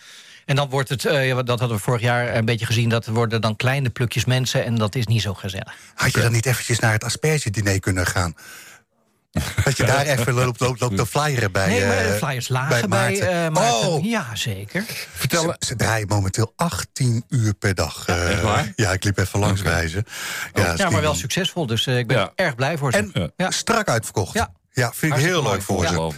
En 0.44 0.56
dan 0.56 0.68
wordt 0.68 0.88
het, 0.88 1.04
eh, 1.04 1.34
dat 1.44 1.58
hadden 1.58 1.76
we 1.76 1.82
vorig 1.82 2.00
jaar 2.00 2.34
een 2.36 2.44
beetje 2.44 2.66
gezien... 2.66 2.88
dat 2.88 3.06
worden 3.06 3.40
dan 3.40 3.56
kleine 3.56 3.90
plukjes 3.90 4.24
mensen 4.24 4.64
en 4.64 4.74
dat 4.74 4.94
is 4.94 5.06
niet 5.06 5.22
zo 5.22 5.34
gezellig. 5.34 5.74
Had 5.94 6.12
je 6.12 6.20
dan 6.20 6.32
niet 6.32 6.46
eventjes 6.46 6.78
naar 6.78 6.92
het 6.92 7.04
asperge-diner 7.04 7.80
kunnen 7.80 8.06
gaan? 8.06 8.34
Dat 9.64 9.76
je 9.76 9.84
daar 9.84 10.06
even 10.06 10.32
loopt, 10.34 10.60
loopt, 10.60 10.80
loopt 10.80 10.96
te 10.96 11.06
flyeren 11.06 11.52
bij 11.52 11.66
Nee, 11.68 11.86
maar 11.86 11.96
eh, 11.96 12.06
de 12.06 12.12
flyers 12.18 12.48
lagen 12.48 12.88
bij, 12.90 12.98
Maarten. 12.98 13.28
eh, 13.44 13.48
Maarten. 13.50 13.88
Oh, 13.88 14.04
Ja, 14.04 14.34
zeker. 14.36 14.84
Vertel, 15.14 15.42
ze, 15.42 15.56
ze 15.66 15.76
draaien 15.76 16.08
momenteel 16.08 16.52
18 16.56 17.24
uur 17.28 17.54
per 17.54 17.74
dag. 17.74 18.06
eh, 18.06 18.40
waar? 18.42 18.72
Ja, 18.76 18.92
ik 18.92 19.04
liep 19.04 19.18
even 19.18 19.38
langs 19.38 19.62
bij 19.62 19.88
ze. 19.88 20.04
Ja, 20.76 20.90
maar 20.90 21.00
wel 21.00 21.14
succesvol, 21.14 21.66
dus 21.66 21.86
eh, 21.86 21.98
ik 21.98 22.06
ben 22.06 22.16
Ja. 22.16 22.32
erg 22.34 22.54
blij 22.54 22.78
voor 22.78 22.92
ze. 22.92 23.30
En 23.36 23.52
strak 23.52 23.88
uitverkocht. 23.88 24.34
Ja. 24.34 24.52
Ja, 24.74 24.92
vind 24.94 25.14
ik 25.14 25.18
heel 25.20 25.42
leuk 25.42 25.62
voor 25.62 25.86
ze. 25.86 26.10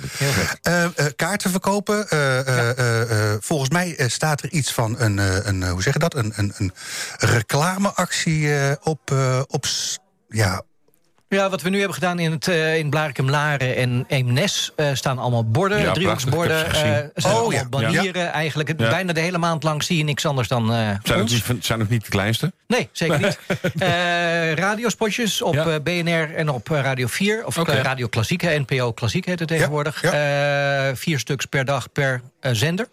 Eh, 0.62 0.84
eh, 0.84 0.90
kaarten 1.16 1.50
verkopen. 1.50 2.08
eh, 2.10 3.34
volgens 3.40 3.70
mij 3.70 4.04
staat 4.08 4.42
er 4.42 4.50
iets 4.50 4.72
van 4.72 4.94
een, 4.98 5.18
een 5.48 5.68
hoe 5.68 5.82
zeg 5.82 5.92
je 5.92 5.98
dat? 5.98 6.14
Een, 6.14 6.32
een, 6.36 6.52
een 6.56 6.72
reclameactie 7.18 8.50
op, 8.82 9.10
op, 9.46 9.66
ja, 10.28 10.62
Ja, 11.28 11.50
wat 11.50 11.62
we 11.62 11.68
nu 11.70 11.76
hebben 11.76 11.94
gedaan 11.94 12.18
in, 12.18 12.30
het, 12.30 12.46
uh, 12.46 12.76
in 12.76 12.90
Blarikum, 12.90 13.30
Laren 13.30 13.76
en 13.76 14.04
Eemnes... 14.08 14.72
Uh, 14.76 14.86
staan 14.92 15.18
allemaal 15.18 15.50
borden, 15.50 15.80
Ja, 15.80 15.92
driehoeksborden. 15.92 16.56
het 16.58 16.66
eh, 16.66 16.82
zijn 16.82 17.10
Oh, 17.14 17.24
allemaal 17.24 17.52
ja. 17.52 17.68
banieren 17.68 18.32
eigenlijk. 18.32 18.68
Het-. 18.68 18.76
Bijna 18.76 19.12
de 19.12 19.20
hele 19.20 19.38
maand 19.38 19.62
lang 19.62 19.82
zie 19.82 19.96
je 19.96 20.04
niks 20.04 20.26
anders 20.26 20.48
dan 20.48 20.72
eh, 20.72 20.90
Zijn 21.02 21.20
ons. 21.20 21.32
niet, 21.32 21.42
van- 21.42 21.58
zijn 21.62 21.82
ook 21.82 21.88
niet 21.88 22.04
de 22.04 22.10
kleinste? 22.10 22.52
Nee, 22.66 22.88
zeker 22.92 23.18
niet. 23.18 23.38
Eh 23.78 24.52
radiospotjes 24.54 25.42
op 25.42 25.56
eh, 25.56 25.74
BNR 25.82 26.34
en 26.34 26.48
op 26.48 26.70
eh, 26.70 26.80
Radio 26.80 27.06
4. 27.06 27.46
Of 27.46 27.56
eh, 27.58 27.80
Radio 27.82 28.06
Klassiek, 28.08 28.42
NPO 28.42 28.92
Klassiek 28.92 29.24
heet 29.26 29.38
het 29.38 29.48
tegenwoordig. 29.48 30.02
Eh, 30.02 30.88
vier 30.94 31.18
stuks 31.18 31.44
per 31.44 31.64
dag 31.64 31.92
per 31.92 32.20
eh, 32.40 32.50
zender. 32.54 32.86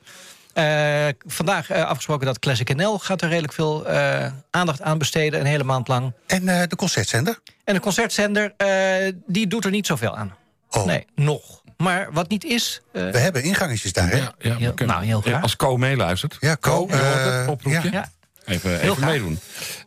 Eh, 0.53 1.07
vandaag 1.25 1.69
eh, 1.69 1.83
afgesproken 1.85 2.25
dat 2.25 2.39
Classic 2.39 2.75
NL 2.75 2.97
gaat 2.99 3.21
er 3.21 3.27
redelijk 3.29 3.53
veel 3.53 3.87
eh, 3.87 4.31
aandacht 4.51 4.81
aan 4.81 4.97
besteden. 4.97 5.39
Een 5.39 5.45
hele 5.45 5.63
maand 5.63 5.87
lang. 5.87 6.13
En 6.27 6.47
eh, 6.49 6.67
de 6.67 6.75
concertzender? 6.75 7.39
En 7.63 7.73
de 7.73 7.79
concertzender, 7.79 8.53
eh, 8.57 9.13
die 9.27 9.47
doet 9.47 9.65
er 9.65 9.71
niet 9.71 9.85
zoveel 9.87 10.17
aan. 10.17 10.35
Oh, 10.69 10.85
Nee, 10.85 11.05
nog. 11.15 11.61
Maar 11.77 12.07
wat 12.11 12.29
niet 12.29 12.43
is... 12.43 12.81
eh, 12.91 13.09
we 13.09 13.17
hebben 13.17 13.43
ingangetjes 13.43 13.93
daar, 13.93 14.09
hè? 14.09 14.17
ja, 14.17 14.33
we 14.37 14.49
Heel- 14.49 14.73
kunnen- 14.73 14.95
nou, 14.95 15.07
heel 15.07 15.21
graag. 15.21 15.41
Als 15.41 15.55
Co 15.55 15.77
meeluistert. 15.77 16.37
Ja, 16.39 16.57
Co, 16.59 16.87
eh, 16.87 17.45
oproepje. 17.49 17.91
ja. 17.91 18.11
Even, 18.45 18.79
even 18.81 19.05
meedoen. 19.05 19.39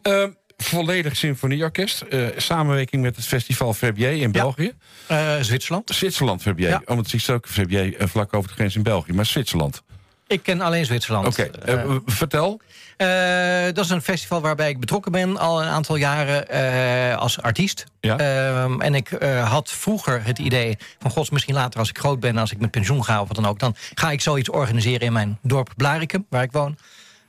Ehm, 0.03 0.31
volledig 0.57 1.17
symfonieorkest. 1.17 2.01
eh, 2.01 2.27
samenwerking 2.37 3.03
met 3.03 3.17
het 3.17 3.25
festival 3.27 3.75
Verbier 3.75 4.13
in 4.13 4.33
België. 4.33 4.73
eh, 5.07 5.35
Zwitserland. 5.41 5.91
Zwitserland 5.95 6.43
Verbier. 6.43 6.69
Ja. 6.69 6.77
Oh, 6.77 6.87
want 6.87 7.05
het 7.07 7.15
is 7.15 7.31
ook 7.31 7.47
Verbier 7.49 7.95
vlak 7.99 8.35
over 8.35 8.49
de 8.49 8.55
grens 8.55 8.77
in 8.77 8.83
België. 8.83 9.13
Maar 9.13 9.27
Zwitserland. 9.27 9.83
Ik 10.27 10.43
ken 10.43 10.61
alleen 10.61 10.85
Zwitserland. 10.85 11.27
Oké, 11.27 11.43
Eh, 11.43 11.83
eh, 11.83 11.97
vertel. 12.07 12.61
Eh, 12.97 13.65
dat 13.75 13.85
is 13.85 13.91
een 13.91 14.03
festival 14.03 14.41
waarbij 14.41 14.69
ik 14.69 14.81
betrokken 14.81 15.13
ben 15.13 15.37
al 15.37 15.63
een 15.63 15.69
aantal 15.69 15.97
jaren 15.97 17.19
als 17.19 17.43
artiest. 17.43 17.85
Ja. 18.01 18.19
Ehm, 18.19 18.81
en 18.81 18.95
ik 18.95 19.09
had 19.45 19.71
vroeger 19.71 20.25
het 20.25 20.39
idee 20.39 20.77
van... 20.99 21.11
gods, 21.11 21.31
misschien 21.31 21.55
later 21.55 21.81
als 21.81 21.89
ik 21.89 21.99
groot 21.99 22.21
ben, 22.21 22.39
als 22.39 22.53
ik 22.53 22.61
met 22.61 22.71
pensioen 22.71 23.05
ga 23.05 23.21
of 23.21 23.27
wat 23.29 23.37
dan 23.37 23.47
ook... 23.47 23.59
dan 23.59 23.75
ga 23.95 24.11
ik 24.11 24.21
zoiets 24.21 24.51
organiseren 24.51 25.07
in 25.07 25.13
mijn 25.13 25.39
dorp 25.43 25.73
Blarikum, 25.77 26.27
waar 26.29 26.43
ik 26.43 26.53
woon. 26.53 26.79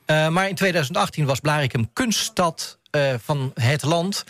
Maar 0.06 0.50
in 0.50 0.56
2018 0.56 1.26
was 1.26 1.40
Blarikum 1.40 1.90
kunststad 1.94 2.78
van 3.24 3.52
het 3.56 3.84
land... 3.84 4.24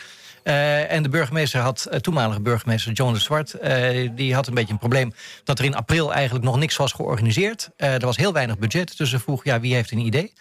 Eh, 0.48 0.92
en 0.92 1.04
de 1.04 1.10
burgemeester 1.10 1.62
had, 1.62 1.86
eh, 1.86 2.00
toenmalige 2.00 2.42
burgemeester 2.42 2.92
John 2.92 3.14
de 3.14 3.20
Zwart... 3.20 3.54
eh, 3.54 4.10
die 4.16 4.34
had 4.34 4.48
een 4.48 4.54
beetje 4.54 4.74
een 4.74 4.80
probleem 4.80 5.14
dat 5.44 5.60
er 5.60 5.66
in 5.66 5.76
april 5.76 6.14
eigenlijk 6.14 6.46
nog 6.46 6.58
niks 6.58 6.76
was 6.76 6.92
georganiseerd. 6.92 7.70
Er 7.78 8.06
was 8.06 8.18
heel 8.18 8.34
weinig 8.34 8.58
budget, 8.58 8.98
dus 8.98 9.10
ze 9.10 9.20
vroeg, 9.20 9.44
ja, 9.44 9.60
wie 9.60 9.74
heeft 9.74 9.92
een 9.92 10.00
idee? 10.00 10.34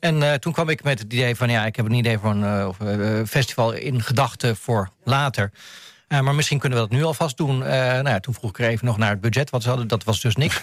En 0.00 0.40
toen 0.40 0.52
kwam 0.52 0.68
ik 0.68 0.82
met 0.82 0.98
het 0.98 1.12
idee 1.12 1.36
van... 1.36 1.50
ja, 1.50 1.66
ik 1.66 1.76
heb 1.76 1.86
een 1.86 1.92
idee 1.92 2.18
voor 2.18 2.30
een 2.30 3.26
festival 3.26 3.72
in 3.72 4.02
gedachten 4.02 4.56
voor 4.56 4.90
later. 5.04 5.52
Maar 6.08 6.34
misschien 6.34 6.58
kunnen 6.58 6.78
we 6.78 6.88
dat 6.88 6.98
nu 6.98 7.04
alvast 7.04 7.36
doen. 7.36 7.58
Nou 7.58 8.08
ja, 8.08 8.20
toen 8.20 8.34
vroeg 8.34 8.50
ik 8.50 8.58
er 8.58 8.68
even 8.68 8.86
nog 8.86 8.96
naar 8.96 9.10
het 9.10 9.20
budget, 9.20 9.50
wat 9.50 9.62
ze 9.62 9.68
hadden. 9.68 9.88
Dat 9.88 10.04
was 10.04 10.20
dus 10.20 10.36
niks. 10.36 10.62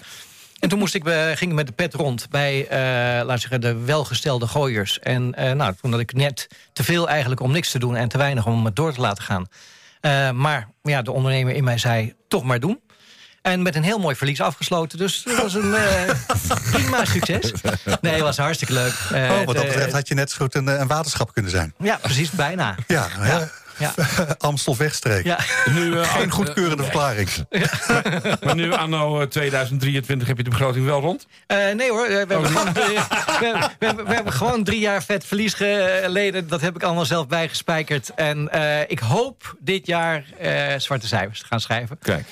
En 0.62 0.70
toen 0.70 0.80
moest 0.80 0.96
ik, 0.96 1.08
eh, 1.08 1.26
ging 1.26 1.50
ik 1.52 1.54
met 1.54 1.68
de 1.68 1.74
pet 1.74 1.94
rond 1.94 2.30
bij 2.30 2.68
eh 2.68 3.26
laat 3.26 3.40
zeggen, 3.40 3.62
de 3.62 3.74
welgestelde 3.76 4.48
gooiers. 4.48 5.00
En 5.00 5.34
eh, 5.34 5.52
nou, 5.52 5.74
toen 5.82 5.92
had 5.92 6.00
ik 6.00 6.14
net 6.14 6.48
te 6.74 6.84
veel 6.84 7.10
eigenlijk 7.10 7.42
om 7.42 7.52
niks 7.52 7.72
te 7.72 7.80
doen... 7.80 7.96
en 7.96 8.08
te 8.08 8.18
weinig 8.18 8.46
om 8.46 8.66
het 8.66 8.76
door 8.76 8.94
te 8.94 9.02
laten 9.02 9.24
gaan. 9.24 9.48
Eh, 10.02 10.32
maar 10.32 10.68
ja, 10.82 11.02
de 11.02 11.12
ondernemer 11.12 11.54
in 11.54 11.64
mij 11.64 11.78
zei, 11.78 12.14
toch 12.28 12.44
maar 12.44 12.60
doen. 12.60 12.80
En 13.42 13.62
met 13.62 13.76
een 13.76 13.84
heel 13.84 14.00
mooi 14.00 14.16
verlies 14.16 14.42
afgesloten. 14.42 14.98
Dus 14.98 15.24
dat 15.24 15.42
was 15.42 15.54
een 15.54 15.76
eh, 15.76 16.10
prima 16.72 17.06
succes. 17.06 17.52
Nee, 18.02 18.14
het 18.14 18.22
was 18.22 18.38
hartstikke 18.38 18.74
leuk. 18.74 18.94
Oh, 19.14 19.44
wat 19.44 19.56
dat 19.56 19.66
betreft 19.66 19.94
had 19.94 20.08
je 20.08 20.14
net 20.14 20.32
zo 20.32 20.38
goed 20.38 20.56
een, 20.56 20.68
een 20.68 20.88
waterschap 20.88 21.34
kunnen 21.34 21.52
zijn. 21.52 21.74
Ja, 21.78 21.98
precies, 22.02 22.30
bijna. 22.30 22.76
Ja, 22.88 23.08
hè? 23.10 23.46
Ja. 23.82 23.94
Amstel 24.38 24.78
wegstreek. 24.78 25.26
Ja. 25.26 25.40
Nu, 25.66 25.94
eh, 26.00 26.14
Geen 26.14 26.30
eh, 26.30 26.32
goedkeurende 26.32 26.84
verklaring. 26.84 27.30
Maar 28.44 28.56
nu 28.56 28.74
anno 28.74 29.22
eh, 29.22 29.28
2023 29.28 30.28
heb 30.28 30.38
je 30.38 30.44
de 30.44 30.50
begroting 30.50 30.86
wel 30.86 31.00
rond? 31.02 31.28
Eh, 31.48 31.58
nee 31.76 31.90
hoor, 31.90 32.08
we 32.08 32.14
hebben, 32.14 32.46
gewoon, 32.48 32.68
eh, 32.68 32.74
we, 32.74 32.82
hebben, 33.46 33.72
we, 33.80 33.86
hebben, 33.86 34.06
we 34.06 34.14
hebben 34.14 34.34
gewoon 34.34 34.64
drie 34.64 34.80
jaar 34.80 35.04
vet 35.04 35.26
verlies 35.26 35.54
geleden. 35.54 36.48
Dat 36.48 36.62
heb 36.62 36.76
ik 36.76 36.84
allemaal 36.84 37.06
zelf 37.06 37.28
bijgespijkerd. 37.28 38.12
En 38.16 38.50
eh, 38.52 38.80
ik 38.88 39.00
hoop 39.00 39.56
dit 39.60 39.86
jaar 39.88 40.24
eh, 40.40 40.52
zwarte 40.78 41.08
cijfers 41.08 41.40
te 41.40 41.46
gaan 41.46 41.60
schrijven. 41.62 41.98
Kijk. 42.02 42.26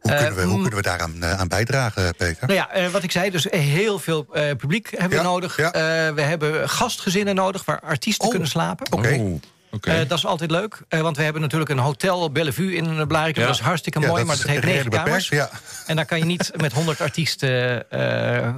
Hoe 0.00 0.12
Eh, 0.14 0.18
kunnen 0.18 0.36
we, 0.36 0.42
hoe 0.44 0.54
mm. 0.56 0.60
kunnen 0.60 0.78
we 0.78 0.84
daaraan 0.88 1.22
eh, 1.22 1.40
aan 1.40 1.48
bijdragen, 1.48 2.14
Peter? 2.16 2.46
Nou 2.46 2.52
ja, 2.58 2.70
eh, 2.70 2.88
wat 2.88 3.02
ik 3.02 3.10
zei, 3.10 3.30
dus 3.30 3.46
heel 3.50 3.98
veel 3.98 4.26
eh, 4.32 4.42
publiek 4.56 4.90
hebben 4.90 5.18
Ja, 5.18 5.24
we 5.24 5.28
nodig. 5.30 5.56
ja. 5.56 5.72
Eh, 5.72 6.14
we 6.14 6.20
hebben 6.22 6.68
gastgezinnen 6.68 7.34
nodig 7.34 7.64
waar 7.64 7.80
artiesten 7.80 8.24
Oh, 8.24 8.30
kunnen 8.30 8.48
slapen. 8.48 8.92
Oké. 8.92 9.14
Oh, 9.14 9.40
Eh, 9.84 10.08
dat 10.08 10.18
is 10.18 10.26
altijd 10.26 10.50
leuk, 10.50 10.80
eh, 10.88 11.00
want 11.00 11.16
we 11.16 11.22
hebben 11.22 11.42
natuurlijk 11.42 11.70
een 11.70 11.78
hotel 11.78 12.30
Bellevue 12.32 12.74
in 12.74 13.06
Blarikum. 13.06 13.42
Ja. 13.42 13.48
Dat 13.48 13.56
is 13.58 13.62
hartstikke 13.64 14.00
Ja, 14.00 14.06
mooi, 14.06 14.18
dat 14.18 14.26
maar 14.28 14.36
dat 14.36 14.46
heeft 14.46 14.64
negen 14.64 14.90
kamers. 14.90 15.28
Ja. 15.28 15.50
En 15.86 15.96
daar 15.96 16.04
kan 16.06 16.18
je 16.18 16.24
niet 16.24 16.50
met 16.56 16.72
100 16.72 17.00
artiesten 17.00 17.90
eh, 17.90 18.36
eh, 18.46 18.54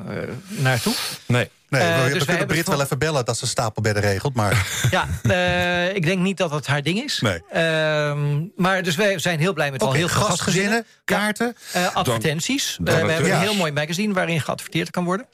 naartoe. 0.49 0.95
nee. 1.27 1.51
Nee, 1.71 1.81
Eh, 1.83 2.03
we, 2.05 2.11
dus 2.13 2.19
we 2.19 2.25
kunnen 2.27 2.47
Brit 2.47 2.69
wel 2.69 2.81
even 2.83 2.99
bellen 2.99 3.25
dat 3.25 3.39
ze 3.39 3.47
stapelbedden 3.47 4.03
regelt. 4.03 4.35
Maar 4.35 4.67
Ja, 4.91 5.09
eh, 5.23 5.95
ik 5.95 6.05
denk 6.05 6.19
niet 6.21 6.37
dat 6.37 6.51
dat 6.51 6.67
haar 6.67 6.83
ding 6.83 7.03
is. 7.03 7.21
Nee. 7.21 7.43
Ehm, 7.51 8.41
maar 8.57 8.83
dus 8.83 8.97
wij 8.97 9.19
zijn 9.19 9.39
heel 9.39 9.53
blij 9.53 9.71
met 9.71 9.83
al 9.83 9.93
heel 9.93 10.09
veel 10.09 10.23
gastgezinnen, 10.23 10.85
kaarten. 11.05 11.57
Eh, 11.73 11.95
advertenties. 11.95 12.77
Dan- 12.81 12.95
Eh, 12.99 13.05
we 13.05 13.13
hebben 13.13 13.33
een 13.33 13.39
heel 13.41 13.55
mooi 13.55 13.73
magazine 13.73 14.13
waarin 14.15 14.41
geadverteerd 14.41 14.91
kan 14.91 15.05
worden. 15.05 15.27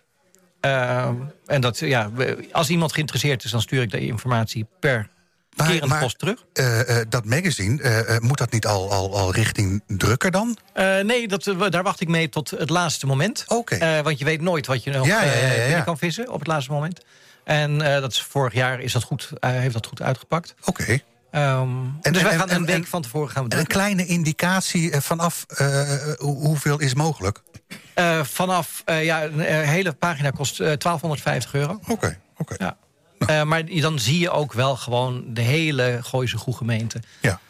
Ehm, 0.60 1.14
en 1.46 1.60
dat, 1.60 1.78
ja, 1.78 2.10
als 2.52 2.68
iemand 2.70 2.92
geïnteresseerd 2.92 3.44
is, 3.44 3.50
dan 3.50 3.60
stuur 3.60 3.82
ik 3.82 3.90
de 3.90 4.00
informatie 4.06 4.66
per 4.80 5.08
Maar- 5.56 5.88
maar- 5.88 6.00
post 6.00 6.18
terug. 6.18 6.44
Eh, 6.52 7.00
eh, 7.00 7.06
dat 7.08 7.24
magazine, 7.24 7.82
eh, 7.82 8.18
moet 8.18 8.38
dat 8.38 8.52
niet 8.52 8.66
al, 8.66 8.92
al, 8.92 9.18
al 9.18 9.32
richting 9.32 9.82
drukker 9.86 10.30
dan? 10.30 10.56
Nee, 11.02 11.28
dat, 11.28 11.54
daar 11.70 11.82
wacht 11.82 12.00
ik 12.00 12.08
mee 12.08 12.28
tot 12.28 12.50
het 12.50 12.70
laatste 12.70 13.06
moment. 13.06 13.44
Oké. 13.48 14.02
Want 14.02 14.18
je 14.18 14.24
weet 14.24 14.40
nooit 14.40 14.66
wat 14.66 14.84
je 14.84 14.90
nog 14.90 15.06
Ja, 15.06 15.80
kan 15.80 15.98
vissen 15.98 16.28
op 16.32 16.38
het 16.38 16.48
laatste 16.48 16.72
moment. 16.72 17.00
En 17.44 17.78
dat 17.78 18.12
is, 18.12 18.22
vorig 18.22 18.52
jaar 18.54 18.80
is 18.80 18.92
dat 18.92 19.02
goed, 19.02 19.30
heeft 19.40 19.72
dat 19.74 19.86
goed 19.86 20.02
uitgepakt. 20.02 20.54
Oké. 20.64 20.98
Ehm, 21.30 21.68
En- 22.00 22.12
dus 22.12 22.22
wij 22.22 22.36
gaan 22.36 22.48
en- 22.50 22.56
een 22.56 22.66
week 22.66 22.74
en- 22.76 22.84
van 22.86 23.02
tevoren 23.02 23.30
gaan 23.30 23.44
we 23.44 23.50
En 23.50 23.58
een 23.58 23.66
kleine 23.66 24.06
indicatie 24.06 25.00
vanaf 25.00 25.46
hoe- 26.18 26.36
hoeveel 26.46 26.80
is 26.80 26.94
mogelijk? 26.94 27.42
Vanaf, 28.22 28.82
eh, 28.84 29.04
ja, 29.04 29.22
een 29.22 29.40
hele 29.66 29.92
pagina 29.92 30.30
kost 30.30 30.60
eh, 30.60 30.72
1250 30.76 31.54
euro. 31.54 31.80
Oké, 31.88 32.18
oké. 32.36 32.54
Ja. 32.58 32.76
Eh, 33.26 33.42
maar 33.42 33.62
dan 33.66 33.98
zie 33.98 34.18
je 34.18 34.30
ook 34.30 34.52
wel 34.52 34.76
gewoon 34.76 35.24
de 35.28 35.40
hele 35.40 35.98
Gooise 36.02 36.38
gemeente. 36.38 37.00
Ja. 37.20 37.40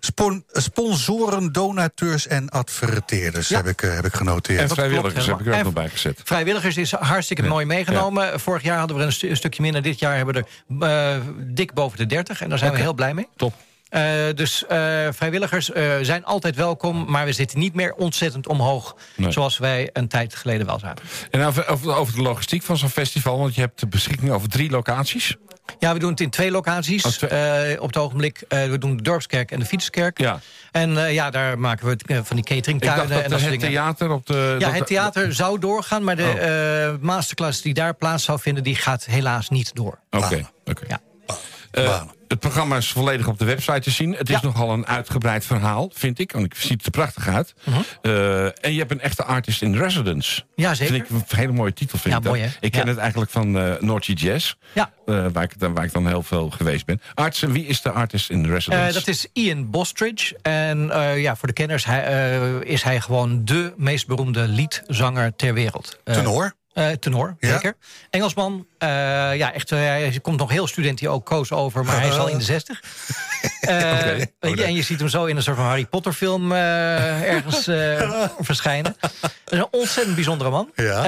Spon- 0.00 0.44
sponsoren, 0.52 1.52
donateurs 1.52 2.26
en 2.26 2.48
adverteerders 2.48 3.48
Ja. 3.48 3.56
heb, 3.56 3.66
ik, 3.66 3.82
eh, 3.82 3.94
heb 3.94 4.04
ik 4.04 4.14
genoteerd. 4.14 4.60
En 4.60 4.68
vrijwilligers 4.68 5.26
heb 5.26 5.40
ik 5.40 5.46
er 5.46 5.58
ook 5.58 5.64
nog 5.64 5.72
bij 5.72 5.88
gezet. 5.88 6.20
Vrijwilligers 6.24 6.76
is 6.76 6.92
hartstikke 6.92 7.42
mooi 7.42 7.64
meegenomen. 7.66 8.40
Vorig 8.40 8.62
jaar 8.62 8.78
hadden 8.78 8.96
we 8.96 9.02
er 9.02 9.16
een, 9.22 9.30
een 9.30 9.36
stukje 9.36 9.62
minder. 9.62 9.82
Dit 9.82 9.98
jaar 9.98 10.16
hebben 10.16 10.34
we 10.34 10.44
er 10.78 11.16
eh, 11.16 11.20
dik 11.38 11.72
boven 11.74 11.98
de 11.98 12.06
30. 12.06 12.40
En 12.42 12.48
daar 12.48 12.58
zijn 12.58 12.72
we 12.72 12.78
heel 12.78 12.94
blij 12.94 13.14
mee. 13.14 13.28
Top. 13.36 13.54
Eh, 13.90 14.02
dus 14.34 14.66
eh, 14.66 14.78
vrijwilligers 15.10 15.72
eh, 15.72 15.92
zijn 16.02 16.24
altijd 16.24 16.56
welkom. 16.56 17.04
Maar 17.10 17.24
we 17.24 17.32
zitten 17.32 17.58
niet 17.58 17.74
meer 17.74 17.94
ontzettend 17.94 18.46
omhoog. 18.46 18.96
Nee. 19.16 19.32
Zoals 19.32 19.58
wij 19.58 19.90
een 19.92 20.08
tijd 20.08 20.34
geleden 20.34 20.66
wel 20.66 20.78
zaten. 20.78 21.04
En 21.30 21.44
over, 21.44 21.68
over, 21.68 21.94
over 21.94 22.14
de 22.14 22.22
logistiek 22.22 22.62
van 22.62 22.76
zo'n 22.76 22.88
festival, 22.88 23.38
want 23.38 23.54
je 23.54 23.60
hebt 23.60 23.80
de 23.80 23.86
beschikking 23.86 24.30
over 24.30 24.48
drie 24.48 24.70
locaties. 24.70 25.36
Ja, 25.78 25.92
we 25.92 25.98
doen 25.98 26.10
het 26.10 26.20
in 26.20 26.30
twee 26.30 26.50
locaties. 26.50 27.04
Oh, 27.04 27.12
twee. 27.12 27.30
eh, 27.30 27.80
op 27.82 27.86
het 27.86 27.96
ogenblik. 27.96 28.42
Eh, 28.48 28.64
we 28.64 28.78
doen 28.78 28.96
de 28.96 29.02
Dorpskerk 29.02 29.50
en 29.50 29.58
de 29.58 29.64
Fietskerk. 29.66 30.18
Ja. 30.18 30.40
En 30.72 31.04
eh, 31.04 31.12
ja, 31.14 31.30
daar 31.30 31.58
maken 31.58 31.84
we 31.86 31.90
het, 31.90 32.02
van 32.06 32.12
die 32.12 32.18
Ik 32.20 32.32
dacht 32.36 32.46
cateringtuinen 32.46 33.08
dat 33.08 33.16
en 33.16 33.22
dat 33.22 33.30
het 33.30 33.40
soort 33.40 33.60
dingen. 33.60 33.68
theater 33.74 34.10
op 34.10 34.26
de... 34.26 34.56
Ja, 34.58 34.70
het 34.70 34.86
theater 34.86 35.34
zou 35.34 35.58
doorgaan, 35.58 36.04
maar 36.04 36.16
de 36.16 36.22
Oh. 36.22 36.84
eh, 36.92 36.94
masterclass 37.00 37.62
die 37.62 37.74
daar 37.74 37.94
plaats 37.94 38.24
zou 38.24 38.40
vinden, 38.40 38.62
die 38.62 38.74
gaat 38.76 39.04
helaas 39.04 39.48
niet 39.48 39.74
door. 39.74 39.98
Oké, 40.10 40.48
oké. 40.64 40.84
Ja. 41.72 42.06
Het 42.30 42.40
programma 42.40 42.76
is 42.76 42.88
volledig 42.90 43.26
op 43.28 43.38
de 43.38 43.44
website 43.44 43.80
te 43.80 43.90
zien. 43.90 44.14
Het 44.14 44.28
is 44.28 44.34
Ja. 44.34 44.40
nogal 44.42 44.70
een 44.72 44.86
uitgebreid 44.86 45.44
verhaal, 45.44 45.90
vind 45.94 46.18
ik. 46.18 46.32
Want 46.32 46.44
ik 46.44 46.54
ziet 46.54 46.70
het 46.72 46.84
er 46.84 46.90
prachtig 46.90 47.28
uit. 47.28 47.54
Eh, 48.02 48.44
en 48.44 48.72
je 48.72 48.78
hebt 48.78 48.90
een 48.90 49.00
echte 49.00 49.24
artist 49.24 49.62
in 49.62 49.76
residence. 49.76 50.40
Mhm. 50.54 50.60
Ja, 50.66 50.74
zeker. 50.74 50.94
Vind 50.94 51.08
ik 51.22 51.30
een 51.32 51.38
hele 51.38 51.52
mooie 51.52 51.72
titel. 51.72 51.98
Vind 51.98 52.12
Ja, 52.12 52.18
ik 52.18 52.24
dat. 52.24 52.32
mooi, 52.32 52.44
hè? 52.44 52.50
Ik 52.60 52.70
ken 52.72 52.82
Ja. 52.84 52.88
het 52.88 52.98
eigenlijk 52.98 53.30
van 53.30 53.58
eh 53.58 53.72
Noordje 53.80 54.12
Jazz. 54.12 54.54
Ja. 54.72 54.90
eh, 55.06 55.26
waar, 55.32 55.42
ik, 55.42 55.52
waar 55.58 55.84
ik 55.84 55.92
dan 55.92 56.06
heel 56.06 56.22
veel 56.22 56.50
geweest 56.50 56.86
ben. 56.86 57.00
Arts, 57.14 57.40
wie 57.40 57.66
is 57.66 57.82
de 57.82 57.90
artist 57.90 58.30
in 58.30 58.46
residence? 58.46 58.86
Eh, 58.88 58.94
dat 58.94 59.06
is 59.08 59.26
Ian 59.32 59.70
Bostridge. 59.70 60.38
En 60.42 60.90
eh, 60.90 61.20
ja, 61.22 61.36
voor 61.36 61.48
de 61.48 61.54
kenners 61.54 61.84
hij, 61.84 62.04
eh, 62.04 62.60
is 62.72 62.82
hij 62.82 63.00
gewoon 63.00 63.44
de 63.44 63.72
meest 63.76 64.06
beroemde 64.06 64.48
liedzanger 64.48 65.36
ter 65.36 65.54
wereld. 65.54 65.98
Tenor? 66.04 66.52
Eh, 66.72 66.88
tenor, 66.90 67.36
Ja? 67.40 67.50
zeker. 67.52 67.74
Engelsman. 68.10 68.66
eh, 68.78 68.88
ja, 69.36 69.52
echt, 69.52 69.72
eh, 69.72 69.78
hij 69.78 70.18
komt 70.22 70.38
nog 70.38 70.50
heel 70.50 70.66
student 70.66 71.06
ook 71.06 71.26
koos 71.26 71.52
over, 71.52 71.84
maar 71.84 71.98
hij 72.00 72.08
is 72.08 72.16
al 72.18 72.28
in 72.28 72.38
de 72.38 72.44
zestig. 72.54 72.80
Weet 74.40 74.58
je, 74.58 74.64
en 74.64 74.74
je 74.74 74.82
ziet 74.82 74.98
hem 74.98 75.08
zo 75.08 75.24
in 75.24 75.36
een 75.36 75.42
soort 75.42 75.56
van 75.56 75.66
Harry 75.66 75.86
Potter 75.86 76.12
film 76.12 76.52
ergens 76.52 77.64
verschijnen. 78.50 78.96
Dat 79.00 79.22
is 79.48 79.58
een 79.58 79.68
ontzettend 79.70 80.14
bijzondere 80.14 80.50
man. 80.50 80.70
Ja. 80.74 81.04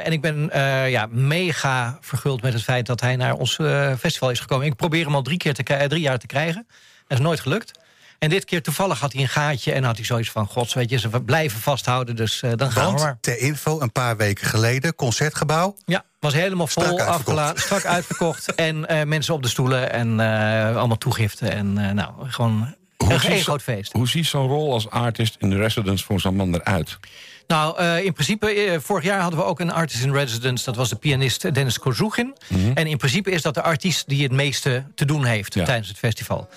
En 0.00 0.12
ik 0.12 0.20
ben 0.20 0.50
ja, 0.90 1.06
mega 1.10 1.98
verguld 2.00 2.42
met 2.42 2.52
het 2.52 2.62
feit 2.62 2.86
dat 2.86 3.00
hij 3.00 3.16
naar 3.16 3.34
ons 3.34 3.58
festival 3.98 4.30
is 4.30 4.40
gekomen. 4.40 4.66
Ik 4.66 4.76
probeer 4.76 5.04
hem 5.04 5.14
al 5.14 5.22
drie, 5.22 5.38
keer 5.38 5.54
te, 5.54 5.84
drie 5.88 6.00
jaar 6.02 6.18
te 6.18 6.26
krijgen. 6.26 6.66
Dat 7.06 7.18
is 7.18 7.24
nooit 7.24 7.40
gelukt. 7.40 7.78
En 8.18 8.28
dit 8.28 8.44
keer 8.44 8.62
toevallig 8.62 9.00
had 9.00 9.12
hij 9.12 9.22
een 9.22 9.28
gaatje 9.28 9.72
en 9.72 9.84
had 9.84 9.96
hij 9.96 10.04
zoiets 10.04 10.30
van... 10.30 10.46
gods, 10.46 10.74
weet 10.74 10.90
je, 10.90 10.98
ze 10.98 11.08
blijven 11.08 11.60
vasthouden, 11.60 12.16
dus 12.16 12.42
uh, 12.42 12.50
dan 12.56 12.72
gaan 12.72 12.84
Want, 12.84 12.98
we 13.00 13.04
maar. 13.04 13.18
ter 13.20 13.38
info, 13.38 13.80
een 13.80 13.92
paar 13.92 14.16
weken 14.16 14.46
geleden, 14.46 14.94
Concertgebouw. 14.94 15.76
Ja, 15.84 16.04
was 16.20 16.32
helemaal 16.32 16.66
vol, 16.66 17.00
afgeladen, 17.00 17.62
strak 17.62 17.84
uitverkocht. 17.96 18.54
en 18.54 18.86
uh, 18.90 19.02
mensen 19.02 19.34
op 19.34 19.42
de 19.42 19.48
stoelen 19.48 19.92
en 19.92 20.18
uh, 20.18 20.76
allemaal 20.76 20.98
toegiften. 20.98 21.52
En 21.52 21.78
uh, 21.78 21.90
nou, 21.90 22.12
gewoon 22.30 22.74
Hoe 22.96 23.12
een 23.12 23.20
ziet 23.20 23.42
groot 23.42 23.62
feest. 23.62 23.92
Hoe 23.92 24.08
ziet 24.08 24.26
zo'n 24.26 24.46
rol 24.48 24.72
als 24.72 24.90
artist 24.90 25.36
in 25.38 25.50
de 25.50 25.56
residence 25.56 26.04
voor 26.04 26.20
zo'n 26.20 26.36
man 26.36 26.54
eruit? 26.54 26.98
Nou, 27.46 27.80
uh, 27.82 28.04
in 28.04 28.12
principe, 28.12 28.66
uh, 28.66 28.78
vorig 28.80 29.04
jaar 29.04 29.20
hadden 29.20 29.38
we 29.38 29.44
ook 29.44 29.60
een 29.60 29.72
artist 29.72 30.02
in 30.02 30.12
residence. 30.12 30.64
Dat 30.64 30.76
was 30.76 30.88
de 30.88 30.96
pianist 30.96 31.54
Dennis 31.54 31.78
Kozugin. 31.78 32.36
Mhm. 32.48 32.70
En 32.74 32.86
in 32.86 32.96
principe 32.96 33.30
is 33.30 33.42
dat 33.42 33.54
de 33.54 33.62
artiest 33.62 34.08
die 34.08 34.22
het 34.22 34.32
meeste 34.32 34.84
te 34.94 35.04
doen 35.04 35.24
heeft 35.24 35.54
Ja. 35.54 35.64
tijdens 35.64 35.88
het 35.88 35.98
festival. 35.98 36.48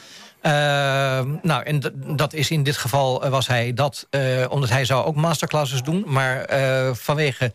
Uh, 0.44 0.52
nou, 1.42 1.64
en 1.64 1.82
dat 2.16 2.34
is 2.34 2.52
in 2.52 2.64
dit 2.64 2.78
geval 2.78 3.26
uh, 3.26 3.30
was 3.30 3.48
hij 3.48 3.74
dat, 3.74 4.08
uh, 4.12 4.46
omdat 4.50 4.70
hij 4.70 4.86
zou 4.86 5.06
ook 5.06 5.16
masterclasses 5.16 5.82
doen. 5.82 6.04
Maar 6.08 6.54
uh, 6.54 6.94
vanwege 6.94 7.54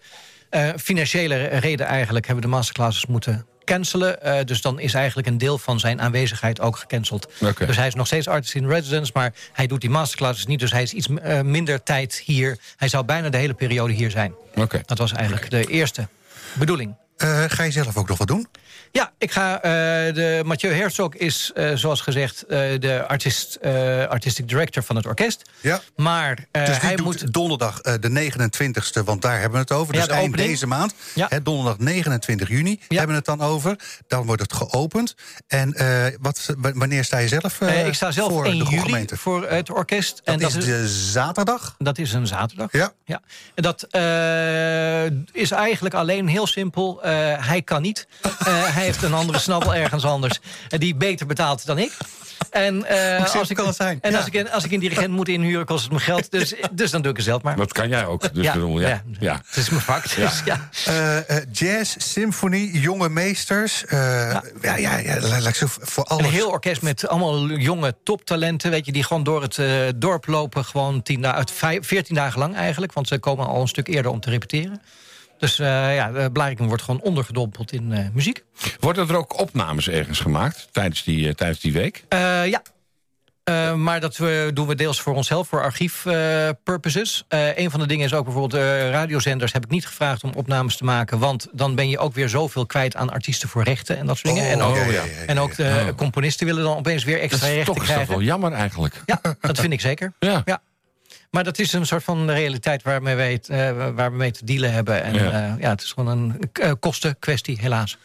uh, 0.50 0.68
financiële 0.76 1.44
reden 1.44 1.86
eigenlijk 1.86 2.26
hebben 2.26 2.44
we 2.44 2.50
de 2.50 2.56
masterclasses 2.56 3.06
moeten 3.06 3.46
cancelen. 3.64 4.18
Uh, 4.24 4.36
dus 4.44 4.60
dan 4.60 4.80
is 4.80 4.94
eigenlijk 4.94 5.26
een 5.26 5.38
deel 5.38 5.58
van 5.58 5.80
zijn 5.80 6.00
aanwezigheid 6.00 6.60
ook 6.60 6.76
gecanceld. 6.76 7.32
Dus 7.66 7.76
hij 7.76 7.86
is 7.86 7.94
nog 7.94 8.06
steeds 8.06 8.28
artist 8.28 8.54
in 8.54 8.68
residence, 8.68 9.10
maar 9.14 9.32
hij 9.52 9.66
doet 9.66 9.80
die 9.80 9.90
masterclasses 9.90 10.46
niet. 10.46 10.60
Dus 10.60 10.72
hij 10.72 10.82
is 10.82 10.92
iets 10.92 11.08
uh, 11.08 11.40
minder 11.40 11.82
tijd 11.82 12.22
hier. 12.24 12.58
Hij 12.76 12.88
zou 12.88 13.04
bijna 13.04 13.28
de 13.28 13.36
hele 13.36 13.54
periode 13.54 13.92
hier 13.92 14.10
zijn. 14.10 14.34
Oké. 14.54 14.80
Dat 14.86 14.98
was 14.98 15.12
eigenlijk 15.12 15.50
de 15.50 15.64
eerste 15.64 16.08
bedoeling. 16.52 16.94
Uh, 17.18 17.44
ga 17.48 17.62
je 17.62 17.70
zelf 17.70 17.96
ook 17.96 18.08
nog 18.08 18.18
wat 18.18 18.26
doen? 18.26 18.48
Ja, 18.96 19.12
ik 19.18 19.30
ga. 19.32 19.56
Uh, 19.56 19.62
de 20.14 20.42
Mathieu 20.44 20.72
Herzog 20.72 21.14
is, 21.14 21.50
uh, 21.54 21.70
zoals 21.74 22.00
gezegd, 22.00 22.44
uh, 22.48 22.58
de 22.78 23.04
artist, 23.06 23.58
artistic 24.08 24.48
director 24.48 24.82
van 24.82 24.96
het 24.96 25.06
orkest. 25.06 25.42
Ja. 25.60 25.80
Maar 25.96 26.46
dus 26.50 26.80
hij 26.80 26.96
moet. 27.02 27.32
donderdag 27.32 27.80
de 27.80 28.08
29e, 28.08 29.04
want 29.04 29.22
daar 29.22 29.32
hebben 29.40 29.52
we 29.52 29.58
het 29.58 29.72
over. 29.72 29.94
Ja, 29.94 30.00
dus 30.00 30.08
de 30.08 30.14
eind 30.14 30.28
opening. 30.28 30.50
deze 30.50 30.66
maand. 30.66 30.94
Ja. 31.14 31.26
Hè, 31.28 31.42
donderdag 31.42 31.78
29 31.78 32.48
juni 32.48 32.70
Ja. 32.70 32.78
hebben 32.88 33.08
we 33.08 33.14
het 33.14 33.38
dan 33.38 33.40
over. 33.40 33.76
Dan 34.06 34.26
wordt 34.26 34.42
het 34.42 34.52
geopend. 34.52 35.14
En 35.46 35.76
wat, 36.20 36.54
wanneer 36.56 37.04
sta 37.04 37.18
je 37.18 37.28
zelf 37.28 37.60
ik 37.60 37.94
sta 37.94 38.10
zelf 38.10 38.32
voor 38.32 38.44
1 38.44 38.58
de 38.58 38.64
juli 38.64 38.78
gemeente? 38.82 39.16
voor 39.16 39.48
het 39.48 39.70
orkest. 39.70 40.20
Dat 40.24 40.40
en 40.40 40.46
is 40.46 40.52
de 40.52 40.88
zaterdag? 40.88 41.74
Dat 41.78 41.98
is 41.98 42.12
een 42.12 42.26
zaterdag. 42.26 42.72
Ja. 42.72 42.92
Ja. 43.04 43.20
En 43.54 43.62
dat 43.62 43.86
is 45.32 45.50
eigenlijk 45.50 45.94
alleen 45.94 46.26
heel 46.28 46.46
simpel. 46.46 46.98
Hij 47.40 47.62
kan 47.62 47.82
niet. 47.82 48.06
Hij 48.44 48.83
heeft 48.84 49.02
een 49.02 49.14
andere 49.14 49.38
snabbel 49.38 49.74
ergens 49.74 50.04
anders. 50.04 50.38
Uh, 50.70 50.78
die 50.78 50.94
beter 50.94 51.26
betaalt 51.26 51.66
dan 51.66 51.78
ik. 51.78 51.92
En, 52.50 52.74
uh, 52.76 52.82
simpel 52.82 53.40
als 53.40 53.50
ik, 53.50 53.56
het 53.56 53.76
zijn? 53.76 53.98
En 54.00 54.10
Ja. 54.10 54.16
als, 54.18 54.26
ik, 54.26 54.48
als 54.48 54.64
ik 54.64 54.72
een 54.72 54.80
dirigent 54.80 55.10
moet 55.10 55.28
inhuren, 55.28 55.66
kost 55.66 55.84
het 55.84 55.92
me 55.92 55.98
geld. 55.98 56.30
Dus, 56.30 56.54
dus 56.72 56.90
dan 56.90 57.02
doe 57.02 57.10
ik 57.10 57.16
het 57.16 57.26
zelf 57.26 57.42
maar. 57.42 57.56
Dat 57.56 57.72
kan 57.72 57.88
jij 57.88 58.06
ook. 58.06 58.34
Dus 58.34 58.44
ja, 58.44 58.52
bedoel, 58.52 58.80
ja. 58.80 58.88
ja. 58.88 59.02
Ja. 59.18 59.40
het 59.46 59.56
is 59.56 59.68
mijn 59.70 59.82
vak. 59.82 60.14
Dus, 60.16 60.42
ja. 60.44 60.68
Uh, 60.88 61.16
uh, 61.16 61.36
jazz, 61.52 61.94
symfonie, 61.98 62.80
jonge 62.80 63.08
meesters. 63.08 63.84
Uh, 63.84 63.90
ja. 64.60 64.76
Ja, 64.76 64.96
ja, 64.96 65.60
voor 65.80 66.04
alles. 66.04 66.26
Een 66.26 66.32
heel 66.32 66.50
orkest 66.50 66.82
met 66.82 67.08
allemaal 67.08 67.48
jonge 67.48 67.94
toptalenten. 68.04 68.70
Weet 68.70 68.86
je, 68.86 68.92
die 68.92 69.04
gewoon 69.04 69.22
door 69.22 69.42
het 69.42 69.56
uh, 69.56 69.88
dorp 69.96 70.26
lopen. 70.26 70.64
Gewoon 70.64 71.02
tien 71.02 71.26
uit 71.26 71.50
vijf, 71.50 71.86
14 71.86 72.14
dagen 72.14 72.38
lang 72.38 72.56
eigenlijk. 72.56 72.92
Want 72.92 73.08
ze 73.08 73.18
komen 73.18 73.46
al 73.46 73.60
een 73.60 73.68
stuk 73.68 73.88
eerder 73.88 74.10
om 74.10 74.20
te 74.20 74.30
repeteren. 74.30 74.82
Dus 75.44 75.58
uh, 75.60 75.94
ja, 75.94 76.30
Blarikum 76.32 76.66
wordt 76.66 76.82
gewoon 76.82 77.00
ondergedompeld 77.00 77.72
in 77.72 77.90
uh, 77.90 77.98
muziek. 78.12 78.44
Worden 78.80 79.08
er 79.08 79.16
ook 79.16 79.40
opnames 79.40 79.88
ergens 79.88 80.20
gemaakt 80.20 80.68
tijdens 80.72 81.02
die, 81.04 81.26
uh, 81.26 81.32
tijdens 81.32 81.60
die 81.60 81.72
week? 81.72 82.04
Uh, 82.14 82.46
ja. 82.46 82.62
Uh, 83.50 83.74
maar 83.74 84.00
dat 84.00 84.16
we, 84.16 84.50
doen 84.54 84.66
we 84.66 84.74
deels 84.74 85.00
voor 85.00 85.14
onszelf, 85.14 85.48
voor 85.48 85.62
archief 85.62 86.04
uh, 86.04 86.48
purposes. 86.62 87.24
Uh, 87.28 87.58
een 87.58 87.70
van 87.70 87.80
de 87.80 87.86
dingen 87.86 88.04
is 88.06 88.14
ook 88.14 88.24
bijvoorbeeld 88.24 88.62
uh, 88.62 88.90
radiozenders 88.90 89.52
heb 89.52 89.64
ik 89.64 89.70
niet 89.70 89.86
gevraagd 89.86 90.24
om 90.24 90.32
opnames 90.34 90.76
te 90.76 90.84
maken. 90.84 91.18
Want 91.18 91.48
dan 91.52 91.74
ben 91.74 91.88
je 91.88 91.98
ook 91.98 92.14
weer 92.14 92.28
zoveel 92.28 92.66
kwijt 92.66 92.96
aan 92.96 93.10
artiesten 93.10 93.48
voor 93.48 93.62
rechten 93.62 93.96
en 93.98 94.06
dat 94.06 94.18
soort 94.18 94.34
dingen. 94.34 94.48
Oh, 94.48 94.54
en 94.56 94.62
ook, 94.62 94.76
ja, 94.76 94.82
ja, 94.84 94.90
ja, 94.92 95.02
ja, 95.04 95.26
en 95.26 95.38
ook 95.38 95.56
de 95.56 95.84
Oh. 95.88 95.96
componisten 95.96 96.46
willen 96.46 96.62
dan 96.62 96.76
opeens 96.76 97.04
weer 97.04 97.20
extra 97.20 97.38
Dat 97.38 97.48
is 97.48 97.54
rechten 97.54 97.74
toch 97.74 97.82
is 97.82 97.88
dat 97.88 97.94
krijgen. 97.96 98.14
wel 98.16 98.24
jammer 98.26 98.52
eigenlijk. 98.52 99.02
Ja, 99.06 99.20
dat 99.40 99.60
vind 99.60 99.72
ik 99.72 99.80
zeker. 99.80 100.12
Ja. 100.18 100.42
Maar 101.34 101.44
dat 101.44 101.58
is 101.58 101.72
een 101.72 101.86
soort 101.86 102.04
van 102.04 102.30
realiteit 102.30 102.82
waarmee 102.82 103.14
wij 103.14 103.32
het, 103.32 103.48
uh, 103.48 103.56
waar 103.94 104.10
we 104.10 104.16
mee 104.16 104.30
te 104.30 104.44
dealen 104.44 104.72
hebben. 104.72 105.02
En 105.02 105.14
Ja. 105.14 105.22
uh, 105.54 105.60
ja 105.60 105.70
het 105.70 105.82
is 105.82 105.92
gewoon 105.92 106.18
een 106.18 106.50
uh, 106.62 106.72
kostenkwestie, 106.80 107.58
helaas. 107.60 107.98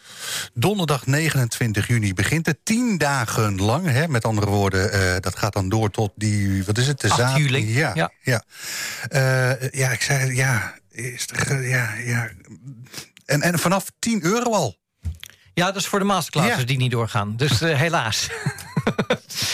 Donderdag 0.54 1.06
29 1.06 1.86
juni 1.86 2.14
begint 2.14 2.46
het. 2.46 2.58
Tien 2.62 2.98
dagen 2.98 3.56
lang. 3.60 3.86
Hè, 3.86 4.08
met 4.08 4.24
andere 4.24 4.46
woorden, 4.46 4.94
uh, 4.94 5.16
dat 5.20 5.38
gaat 5.38 5.52
dan 5.52 5.68
door 5.68 5.90
tot 5.90 6.12
die... 6.14 6.64
Wat 6.64 6.78
is 6.78 6.86
het? 6.86 7.00
De 7.00 7.08
8 7.10 7.18
zaad- 7.20 7.36
juli. 7.36 7.72
Ja, 7.74 7.90
ja. 7.94 8.10
Ja. 8.22 8.42
Ja. 9.70 9.90
ik 9.90 10.02
zei... 10.02 10.34
Ja, 10.34 10.74
is 10.90 11.26
er, 11.34 11.68
ja, 11.68 11.94
ja. 12.04 12.28
En, 13.26 13.42
en 13.42 13.58
vanaf 13.58 13.86
10 13.98 14.24
euro 14.24 14.52
al. 14.54 14.76
Ja, 15.54 15.66
dat 15.66 15.76
is 15.76 15.86
voor 15.86 15.98
de 15.98 16.04
masterclasses 16.04 16.58
Ja. 16.60 16.64
die 16.64 16.76
niet 16.76 16.90
doorgaan. 16.90 17.36
Dus 17.36 17.60
helaas. 17.60 18.28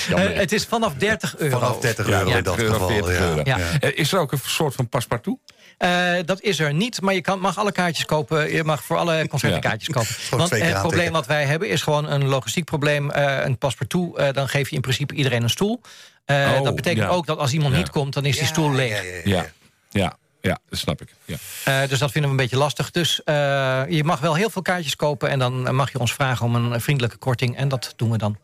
Jammer. 0.08 0.30
Uh, 0.32 0.36
het 0.38 0.52
is 0.52 0.64
vanaf 0.64 0.94
30 0.94 1.36
euro. 1.36 1.58
Vanaf 1.58 1.78
30 1.78 2.08
euro 2.08 2.28
Ja, 2.28 2.36
in 2.36 2.42
dat 2.42 2.54
40 2.54 2.72
geval. 2.74 2.90
euro. 3.10 3.34
Ja. 3.36 3.42
Ja. 3.44 3.56
Ja. 3.58 3.80
Eh, 3.80 3.98
Is 3.98 4.12
er 4.12 4.18
ook 4.18 4.32
een 4.32 4.38
soort 4.44 4.74
van 4.74 4.88
paspartout? 4.88 5.38
Uh, 5.78 6.12
dat 6.24 6.40
is 6.40 6.58
er 6.58 6.74
niet, 6.74 7.00
maar 7.00 7.14
je 7.14 7.20
kan, 7.20 7.40
mag 7.40 7.58
alle 7.58 7.72
kaartjes 7.72 8.04
kopen. 8.04 8.52
Je 8.52 8.64
mag 8.64 8.84
voor 8.84 8.96
alle 8.96 9.28
concerten 9.28 9.60
Ja. 9.62 9.68
kaartjes 9.68 9.94
kopen. 9.94 10.14
Want 10.38 10.50
het 10.50 10.78
probleem 10.80 11.12
wat 11.12 11.26
wij 11.26 11.44
hebben 11.44 11.68
is 11.68 11.82
gewoon 11.82 12.10
een 12.10 12.24
logistiek 12.26 12.64
probleem. 12.64 13.10
Uh, 13.16 13.38
een 13.44 13.58
paspartout, 13.58 14.18
uh, 14.20 14.28
dan 14.32 14.48
geef 14.48 14.68
je 14.70 14.74
in 14.76 14.80
principe 14.82 15.14
iedereen 15.14 15.42
een 15.42 15.50
stoel. 15.50 15.80
Uh, 16.26 16.52
Oh, 16.58 16.64
dat 16.64 16.74
betekent 16.74 17.04
ja. 17.06 17.12
ook 17.12 17.26
dat 17.26 17.38
als 17.38 17.52
iemand 17.52 17.72
Ja. 17.72 17.78
niet 17.78 17.90
komt, 17.90 18.14
dan 18.14 18.24
is 18.24 18.38
die 18.38 18.46
stoel 18.46 18.72
leeg. 18.72 18.90
Ja, 18.96 19.02
ja, 19.02 19.12
ja, 19.14 19.20
Ja. 19.24 19.36
ja. 19.36 19.46
Ja, 19.90 20.16
ja 20.40 20.58
dat 20.68 20.78
snap 20.78 21.00
ik. 21.02 21.08
Ja. 21.24 21.36
Uh, 21.82 21.88
dus 21.88 21.98
dat 21.98 22.10
vinden 22.10 22.30
we 22.30 22.36
een 22.36 22.42
beetje 22.42 22.56
lastig. 22.56 22.90
Dus 22.90 23.20
uh, 23.24 23.34
je 23.88 24.02
mag 24.04 24.20
wel 24.20 24.34
heel 24.34 24.50
veel 24.50 24.62
kaartjes 24.62 24.96
kopen... 24.96 25.28
en 25.30 25.38
dan 25.38 25.74
mag 25.74 25.92
je 25.92 25.98
ons 25.98 26.12
vragen 26.14 26.46
om 26.46 26.54
een 26.54 26.80
vriendelijke 26.80 27.16
korting. 27.16 27.56
En 27.56 27.68
dat 27.68 27.92
doen 27.96 28.10
we 28.10 28.18
dan. 28.18 28.36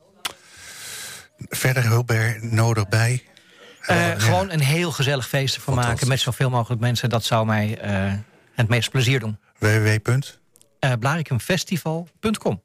Verder 1.49 1.87
hulp 1.87 2.11
er 2.11 2.39
nodig 2.41 2.89
bij. 2.89 3.23
Uh, 3.91 3.97
ja. 3.97 4.19
Gewoon 4.19 4.51
een 4.51 4.61
heel 4.61 4.93
gezellig 4.93 5.29
feest 5.29 5.55
ervan 5.55 5.75
maken... 5.75 6.09
Met 6.09 6.21
zoveel 6.21 6.51
mogelijk 6.51 6.81
mensen. 6.81 7.09
Dat 7.09 7.25
zou 7.25 7.47
mij 7.47 7.79
uh, 7.85 8.13
het 8.55 8.69
meest 8.69 8.91
plezier 8.91 9.21
doen. 9.21 9.39
www. 9.59 9.99
Uh, 10.81 10.93
Blaricumfestival.com 10.99 12.63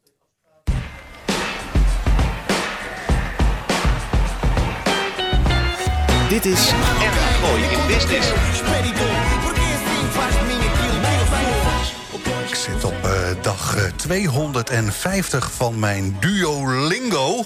Dit 6.30 6.46
is 6.46 6.72
Erg 7.02 7.42
Mooi 7.42 7.64
in 7.64 7.88
Business. 7.88 8.32
Ik 12.48 12.56
zit 12.56 12.84
op 12.84 13.06
uh, 13.06 13.12
dag 13.42 13.78
uh, 13.78 13.84
250 13.96 15.52
van 15.52 15.80
mijn 15.80 16.18
Duolingo. 16.20 17.46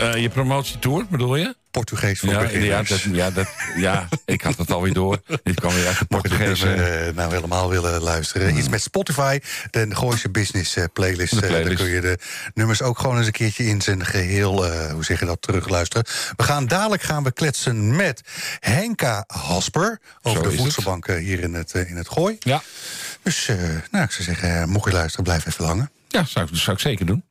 Uh, 0.00 0.16
je 0.16 0.28
promotietour, 0.28 1.06
bedoel 1.10 1.36
je? 1.36 1.54
Portugees 1.70 2.18
voor 2.20 2.28
Ja, 2.28 2.40
ja, 2.40 2.46
beginners. 2.46 2.88
dat, 2.88 3.00
ja, 3.14 3.30
dat, 3.30 3.46
ja, 3.76 4.08
ik 4.24 4.40
had 4.42 4.56
het 4.56 4.70
alweer 4.70 4.92
door. 4.92 5.20
Dit 5.42 5.60
kwam 5.60 5.74
weer 5.74 5.86
uit 5.86 5.98
dit 5.98 6.08
Portugese... 6.08 6.66
dus, 6.74 7.08
uh, 7.08 7.14
nou 7.16 7.34
helemaal 7.34 7.68
willen 7.70 8.00
luisteren. 8.00 8.56
Iets 8.56 8.68
met 8.68 8.82
Spotify, 8.82 9.38
de 9.70 9.86
Gooise 9.96 10.30
Business 10.30 10.76
uh, 10.76 10.84
playlist. 10.92 11.36
Playlist. 11.40 11.66
daar 11.66 11.74
kun 11.76 11.86
je 11.94 12.00
de 12.00 12.18
nummers 12.54 12.82
ook 12.82 12.98
gewoon 12.98 13.16
eens 13.16 13.26
een 13.26 13.32
keertje 13.32 13.64
in 13.64 13.80
zijn 13.82 14.04
geheel, 14.06 14.66
hoe 14.92 15.04
zeg 15.04 15.20
je 15.20 15.26
dat, 15.26 15.42
terugluisteren. 15.42 16.04
We 16.36 16.42
gaan 16.42 16.66
dadelijk 16.66 17.02
gaan 17.02 17.22
we 17.22 17.32
kletsen 17.32 17.96
met 17.96 18.20
Henka 18.60 19.24
Hasper 19.26 20.00
over 20.22 20.42
Zo 20.44 20.50
de 20.50 20.56
voedselbanken 20.56 21.18
hier 21.18 21.40
in 21.40 21.54
het, 21.54 21.72
in 21.74 21.96
het 21.96 22.08
Gooi. 22.08 22.36
Ja, 22.40 22.62
Dus 23.22 23.46
nou, 23.90 24.04
ik 24.04 24.10
zou 24.10 24.22
zeggen, 24.22 24.68
mocht 24.68 24.84
je 24.90 24.92
luisteren, 24.96 25.24
blijf 25.24 25.46
even 25.46 25.64
hangen. 25.64 25.90
ja 26.08 26.24
zou, 26.24 26.46
ik- 26.52 26.56
zou 26.58 26.76
ik 26.76 26.82
zeker 26.82 27.06
doen. 27.06 27.24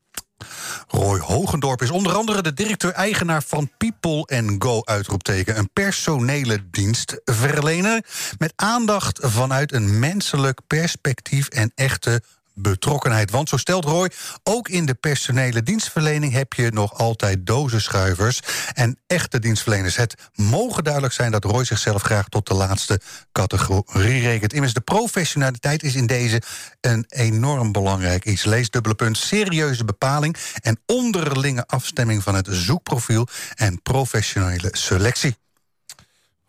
Roy 0.88 1.20
Hogendorp 1.20 1.82
is 1.82 1.90
onder 1.90 2.16
andere 2.16 2.42
de 2.42 2.54
directeur-eigenaar 2.54 3.44
van 3.44 3.72
People 3.78 4.56
Go 4.60 4.82
uitroepteken. 4.84 5.58
Een 5.58 5.70
personele 5.74 6.70
dienstverlener 6.72 8.06
met 8.38 8.54
aandacht 8.56 9.20
vanuit 9.22 9.74
een 9.74 10.00
menselijk 10.00 10.60
perspectief 10.68 11.48
en 11.48 11.72
echte 11.76 12.22
betrokkenheid. 12.54 13.32
Want 13.32 13.50
zo 13.50 13.58
stelt 13.58 13.86
Roy, 13.86 14.12
ook 14.44 14.70
in 14.70 14.86
de 14.86 14.94
personele 14.94 15.64
dienstverlening 15.64 16.34
heb 16.34 16.54
je 16.54 16.72
nog 16.72 16.94
altijd 16.94 17.46
dozenschuivers 17.46 18.40
en 18.74 19.00
echte 19.08 19.40
dienstverleners. 19.40 19.96
Het 19.96 20.16
mogen 20.36 20.84
duidelijk 20.84 21.14
zijn 21.14 21.32
dat 21.32 21.44
Roy 21.44 21.64
zichzelf 21.64 22.02
graag 22.02 22.30
tot 22.30 22.48
de 22.48 22.54
laatste 22.54 23.00
categorie 23.32 24.22
rekent. 24.22 24.54
Immers 24.54 24.74
de 24.74 24.82
professionaliteit 24.82 25.84
is 25.84 25.96
in 25.96 26.08
deze 26.08 26.42
een 26.82 27.06
enorm 27.08 27.72
belangrijk 27.72 28.26
iets. 28.26 28.44
Lees 28.44 28.70
dubbele 28.70 28.96
punt, 28.96 29.18
serieuze 29.18 29.86
bepaling 29.86 30.38
en 30.62 30.80
onderlinge 30.86 31.68
afstemming 31.68 32.24
van 32.24 32.36
het 32.36 32.48
zoekprofiel 32.52 33.28
en 33.56 33.82
professionele 33.82 34.70
selectie. 34.72 35.43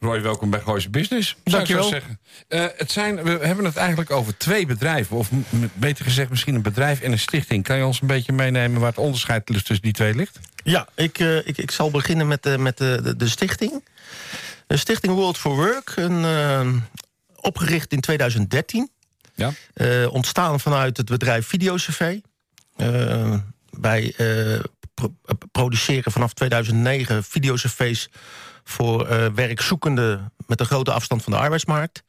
Roy, 0.04 0.22
welkom 0.22 0.50
bij 0.50 0.60
Gooise 0.60 0.90
Business. 0.90 1.28
zou 1.44 1.62
ik 1.62 1.68
zo 1.68 1.74
Dankjewel. 1.74 1.88
zeggen. 1.88 2.20
Eh, 2.48 2.66
het 2.76 2.90
zijn, 2.90 3.22
we 3.22 3.30
hebben 3.30 3.64
het 3.64 3.76
eigenlijk 3.76 4.10
over 4.10 4.36
twee 4.36 4.66
bedrijven. 4.66 5.16
Of 5.16 5.30
beter 5.74 6.04
gezegd 6.04 6.30
misschien 6.30 6.54
een 6.54 6.62
bedrijf 6.62 7.00
en 7.00 7.12
een 7.12 7.18
stichting. 7.18 7.64
Kan 7.64 7.76
je 7.76 7.84
ons 7.84 8.00
een 8.00 8.06
beetje 8.06 8.32
meenemen 8.32 8.80
waar 8.80 8.88
het 8.88 8.98
onderscheid 8.98 9.46
tussen 9.46 9.80
die 9.80 9.92
twee 9.92 10.14
ligt? 10.14 10.38
Ja, 10.64 10.88
ik, 10.94 11.18
uh, 11.18 11.36
ik, 11.36 11.58
ik 11.58 11.70
zal 11.70 11.90
beginnen 11.90 12.28
met, 12.28 12.42
de, 12.42 12.58
met 12.58 12.78
de, 12.78 13.00
de, 13.02 13.16
de, 13.16 13.28
stichting. 13.28 13.84
De 14.66 14.76
stichting 14.76 15.14
World 15.14 15.38
for 15.38 15.56
Work, 15.56 15.92
een, 15.96 16.22
uh, 16.22 16.72
opgericht 17.40 17.92
in 17.92 18.00
2013. 18.00 18.90
Ja. 19.34 19.52
Uh, 19.74 20.12
ontstaan 20.12 20.60
vanuit 20.60 20.96
het 20.96 21.06
bedrijf 21.06 21.46
Videocv. 21.46 22.18
wij 23.70 24.14
pro 24.94 25.14
produceren 25.52 26.12
vanaf 26.12 26.32
2009 26.32 27.24
videocv's 27.24 28.08
voor 28.64 29.08
werkzoekenden... 29.34 30.32
met 30.46 30.60
een 30.60 30.66
grote 30.66 30.92
afstand 30.92 31.22
van 31.22 31.32
de 31.32 31.38
arbeidsmarkt. 31.38 32.02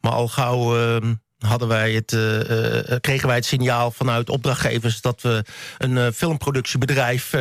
Maar 0.00 0.12
al 0.12 0.28
gauw 0.28 0.76
ehm, 0.76 1.14
hadden 1.38 1.68
wij 1.68 1.92
het, 1.92 2.12
uh, 2.12 2.38
uh, 2.38 2.96
kregen 3.00 3.26
wij 3.26 3.36
het 3.36 3.44
signaal 3.44 3.90
vanuit 3.90 4.30
opdrachtgevers... 4.30 5.00
dat 5.00 5.22
we 5.22 5.44
een 5.78 5.96
uh, 5.96 6.06
filmproductiebedrijf 6.14 7.34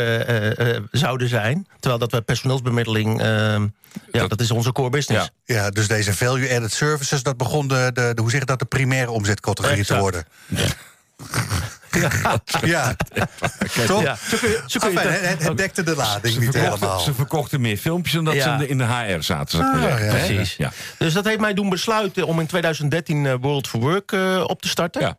zouden 0.92 1.30
zijn. 1.30 1.68
Terwijl 1.80 2.00
dat 2.00 2.12
we 2.12 2.22
personeelsbemiddeling... 2.22 3.22
Ehm, 3.22 3.68
ja, 4.12 4.20
dat, 4.20 4.30
dat, 4.30 4.42
is 4.42 4.52
onze 4.52 4.72
core 4.72 4.90
business. 4.90 5.32
Ja. 5.46 5.56
ja, 5.56 5.70
dus 5.70 5.88
deze 5.88 6.14
value-added 6.14 6.74
services... 6.74 7.24
dat 7.24 7.38
begon 7.38 7.68
de, 7.68 7.90
de, 7.94 8.12
de, 8.14 8.22
hoe 8.22 8.32
zeg 8.32 8.46
dat, 8.46 8.60
de 8.60 8.66
primaire 8.66 9.12
omzetcategorie 9.12 9.86
te 9.86 9.98
worden. 9.98 10.26
Ja. 10.48 10.68
Ja, 11.92 12.40
ja. 12.64 12.96
toch? 13.86 14.02
Ja. 14.02 14.18
Het, 14.20 15.44
het, 15.44 15.58
dekte 15.58 15.84
de 15.84 15.96
lading 15.96 16.38
niet 16.38 16.54
helemaal. 16.54 17.00
Ze 17.00 17.14
verkochten 17.14 17.62
meer 17.62 17.78
filmpjes 17.78 18.14
dan 18.14 18.26
dat 18.26 18.34
ze 18.34 18.68
in 18.68 18.78
de 18.78 18.84
HR 18.84 19.22
zaten. 19.22 19.74
Ah, 19.74 19.82
ja, 19.82 19.96
precies. 19.96 20.56
Ja. 20.56 20.72
Dus 20.98 21.14
dat 21.14 21.26
heeft 21.26 21.40
mij 21.40 21.54
doen 21.54 21.70
besluiten 21.70 22.28
om 22.28 22.40
in 22.40 22.46
2013 22.46 23.24
uh, 23.24 23.34
World 23.42 23.68
for 23.68 23.80
Work 23.80 24.12
uh, 24.12 24.44
op 24.48 24.62
te 24.62 24.68
starten. 24.68 25.02
Ja. 25.02 25.18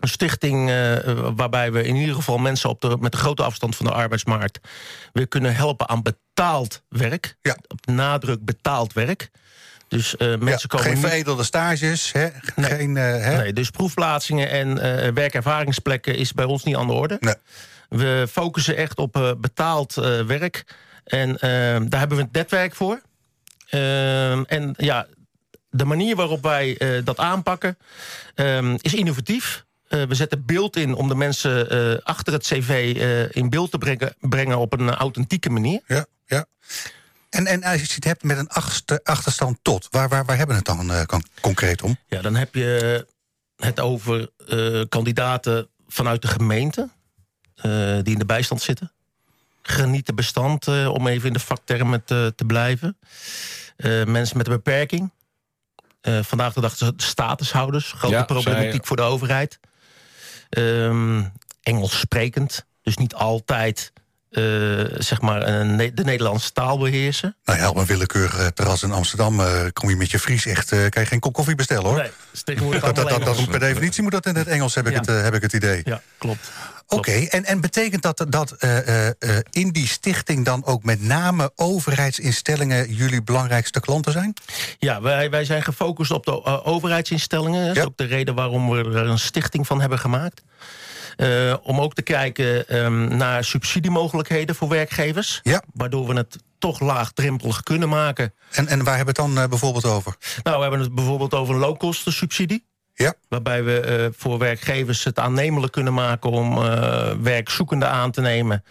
Een 0.00 0.08
stichting 0.08 0.70
uh, 0.70 0.96
waarbij 1.36 1.72
we 1.72 1.82
in 1.82 1.96
ieder 1.96 2.14
geval 2.14 2.38
mensen 2.38 2.70
op 2.70 2.80
de, 2.80 2.96
met 3.00 3.12
de 3.12 3.18
grote 3.18 3.42
afstand 3.42 3.76
van 3.76 3.86
de 3.86 3.92
arbeidsmarkt... 3.92 4.58
weer 5.12 5.28
kunnen 5.28 5.54
helpen 5.54 5.88
aan 5.88 6.02
betaald 6.02 6.82
werk. 6.88 7.36
Ja. 7.42 7.56
Op 7.68 7.86
nadruk 7.86 8.44
betaald 8.44 8.92
werk. 8.92 9.30
Dus 9.88 10.14
uh, 10.18 10.36
mensen 10.36 10.68
komen 10.68 10.86
geen 10.86 10.98
veredelde 10.98 11.44
stages, 11.44 12.12
hè? 12.12 12.28
Nee. 12.56 12.70
Geen, 12.70 12.96
uh, 12.96 13.02
hè? 13.02 13.36
nee, 13.36 13.52
dus 13.52 13.70
proefplaatsingen 13.70 14.50
en 14.50 14.68
uh, 14.68 15.12
werkervaringsplekken 15.12 16.16
is 16.16 16.32
bij 16.32 16.44
ons 16.44 16.64
niet 16.64 16.76
aan 16.76 16.86
de 16.86 16.92
orde. 16.92 17.16
Nee. 17.20 17.34
We 17.88 18.26
focussen 18.30 18.76
echt 18.76 18.98
op 18.98 19.36
betaald 19.40 19.94
werk. 20.26 20.64
En 21.04 21.36
daar 21.88 21.98
hebben 21.98 22.16
we 22.16 22.22
het 22.22 22.32
netwerk 22.32 22.74
voor. 22.74 23.00
Ehm, 23.68 24.42
en 24.46 24.74
ja, 24.76 25.06
de 25.70 25.84
manier 25.84 26.16
waarop 26.16 26.42
wij 26.42 26.80
dat 27.04 27.18
aanpakken 27.18 27.78
ehm, 28.34 28.76
is 28.80 28.94
innovatief. 28.94 29.64
we 29.88 30.14
zetten 30.14 30.44
beeld 30.46 30.76
in 30.76 30.94
om 30.94 31.08
de 31.08 31.14
mensen 31.14 31.68
achter 32.04 32.32
het 32.32 32.42
cv 32.42 32.96
in 33.30 33.50
beeld 33.50 33.70
te 33.70 33.78
brengen, 33.78 34.14
brengen 34.20 34.58
op 34.58 34.72
een 34.72 34.94
authentieke 34.94 35.50
manier. 35.50 35.80
Ja, 35.86 36.06
ja. 36.26 36.46
En, 37.30 37.46
en 37.46 37.62
als 37.62 37.80
je 37.80 37.94
het 37.94 38.04
hebt 38.04 38.22
met 38.22 38.38
een 38.38 38.48
achter, 38.48 39.00
achterstand 39.02 39.58
tot, 39.62 39.88
waar, 39.90 40.08
waar, 40.08 40.24
waar 40.24 40.36
hebben 40.36 40.56
we 40.56 40.70
het 40.70 40.78
dan 40.78 40.90
uh, 40.90 41.20
concreet 41.40 41.82
om? 41.82 41.96
Ja, 42.06 42.20
dan 42.20 42.34
heb 42.34 42.54
je 42.54 43.06
het 43.56 43.80
over 43.80 44.30
uh, 44.48 44.82
kandidaten 44.88 45.68
vanuit 45.86 46.22
de 46.22 46.28
gemeente... 46.28 46.88
Uh, 47.64 47.98
die 48.02 48.12
in 48.12 48.18
de 48.18 48.26
bijstand 48.26 48.62
zitten. 48.62 48.92
Genieten 49.62 50.14
bestand, 50.14 50.68
om 50.68 51.06
even 51.06 51.26
in 51.26 51.32
de 51.32 51.38
vaktermen 51.38 52.04
te, 52.04 52.32
te 52.36 52.44
blijven. 52.44 52.98
mensen 54.06 54.36
met 54.36 54.46
een 54.46 54.52
beperking. 54.52 55.12
vandaag 56.02 56.52
de 56.52 56.60
dag 56.60 56.76
de 56.76 56.92
statushouders. 56.96 57.92
Grote 57.92 58.14
ja, 58.14 58.24
problematiek 58.24 58.86
voor 58.86 58.96
de 58.96 59.02
overheid. 59.02 59.58
Um, 60.50 61.32
Engels 61.62 61.98
sprekend. 61.98 62.66
Dus 62.82 62.96
niet 62.96 63.14
altijd 63.14 63.92
uh, 64.30 64.84
zeg 64.98 65.20
maar 65.20 65.46
een, 65.46 65.76
de 65.94 66.04
Nederlandse 66.04 66.52
taal 66.52 66.78
beheersen. 66.78 67.36
Nou 67.44 67.58
ja, 67.58 67.68
op 67.68 67.76
een 67.76 67.86
willekeurig 67.86 68.50
terras 68.50 68.82
in 68.82 68.92
Amsterdam 68.92 69.40
uh, 69.40 69.46
kom 69.72 69.88
je 69.88 69.96
met 69.96 70.10
je 70.10 70.18
Fries 70.18 70.46
echt, 70.46 70.72
uh, 70.72 70.88
kan 70.88 71.02
je 71.02 71.08
geen 71.08 71.20
kop 71.20 71.32
koffie 71.32 71.54
bestellen 71.54 71.84
hoor. 71.84 71.98
Nee, 71.98 72.10
is 72.32 72.42
tegenwoordig 72.42 72.82
dat, 72.82 72.96
dat, 72.96 73.24
dat, 73.24 73.48
per 73.48 73.60
definitie 73.60 74.02
moet 74.02 74.12
dat 74.12 74.26
in 74.26 74.36
het 74.36 74.46
Engels, 74.46 74.74
heb, 74.74 74.84
ja. 74.84 74.90
ik, 74.90 74.96
het, 74.96 75.22
heb 75.22 75.34
ik 75.34 75.42
het 75.42 75.52
idee. 75.52 75.80
Ja, 75.84 76.00
klopt. 76.18 76.50
Oké, 76.90 77.08
okay, 77.08 77.26
en, 77.26 77.44
en 77.44 77.60
betekent 77.60 78.02
dat 78.02 78.26
dat 78.28 78.56
in 79.50 79.70
die 79.70 79.86
stichting 79.86 80.44
dan 80.44 80.64
ook 80.64 80.82
met 80.82 81.02
name 81.02 81.52
overheidsinstellingen 81.56 82.94
jullie 82.94 83.22
belangrijkste 83.22 83.80
klanten 83.80 84.12
zijn? 84.12 84.34
Ja, 84.78 85.00
wij, 85.00 85.30
wij 85.30 85.44
zijn 85.44 85.62
gefocust 85.62 86.10
op 86.10 86.24
de 86.24 86.64
overheidsinstellingen. 86.64 87.66
Dat 87.66 87.76
is 87.76 87.84
ook 87.84 87.96
de 87.96 88.04
reden 88.04 88.34
waarom 88.34 88.70
we 88.70 88.78
er 88.78 89.06
een 89.06 89.18
stichting 89.18 89.66
van 89.66 89.80
hebben 89.80 89.98
gemaakt. 89.98 90.42
Uh, 91.20 91.54
om 91.62 91.80
ook 91.80 91.94
te 91.94 92.02
kijken 92.02 92.76
um, 92.76 93.16
naar 93.16 93.44
subsidiemogelijkheden 93.44 94.54
voor 94.54 94.68
werkgevers. 94.68 95.40
Ja. 95.42 95.62
Waardoor 95.72 96.06
we 96.06 96.14
het 96.14 96.38
toch 96.58 96.80
laagdrempelig 96.80 97.62
kunnen 97.62 97.88
maken. 97.88 98.34
En, 98.50 98.66
en 98.66 98.84
waar 98.84 98.96
hebben 98.96 99.14
we 99.14 99.22
het 99.22 99.32
dan 99.34 99.42
uh, 99.42 99.48
bijvoorbeeld 99.48 99.84
over? 99.84 100.16
Nou, 100.42 100.56
we 100.56 100.62
hebben 100.62 100.80
het 100.80 100.94
bijvoorbeeld 100.94 101.34
over 101.34 101.54
een 101.54 101.60
loonkostensubsidie. 101.60 102.66
Ja. 102.94 103.14
Waarbij 103.28 103.64
we 103.64 103.98
uh, 104.10 104.18
voor 104.18 104.38
werkgevers 104.38 105.04
het 105.04 105.18
aannemelijk 105.18 105.72
kunnen 105.72 105.94
maken... 105.94 106.30
om 106.30 106.58
werkzoekenden 107.22 107.90
aan 107.90 108.10
te 108.10 108.20
nemen 108.20 108.64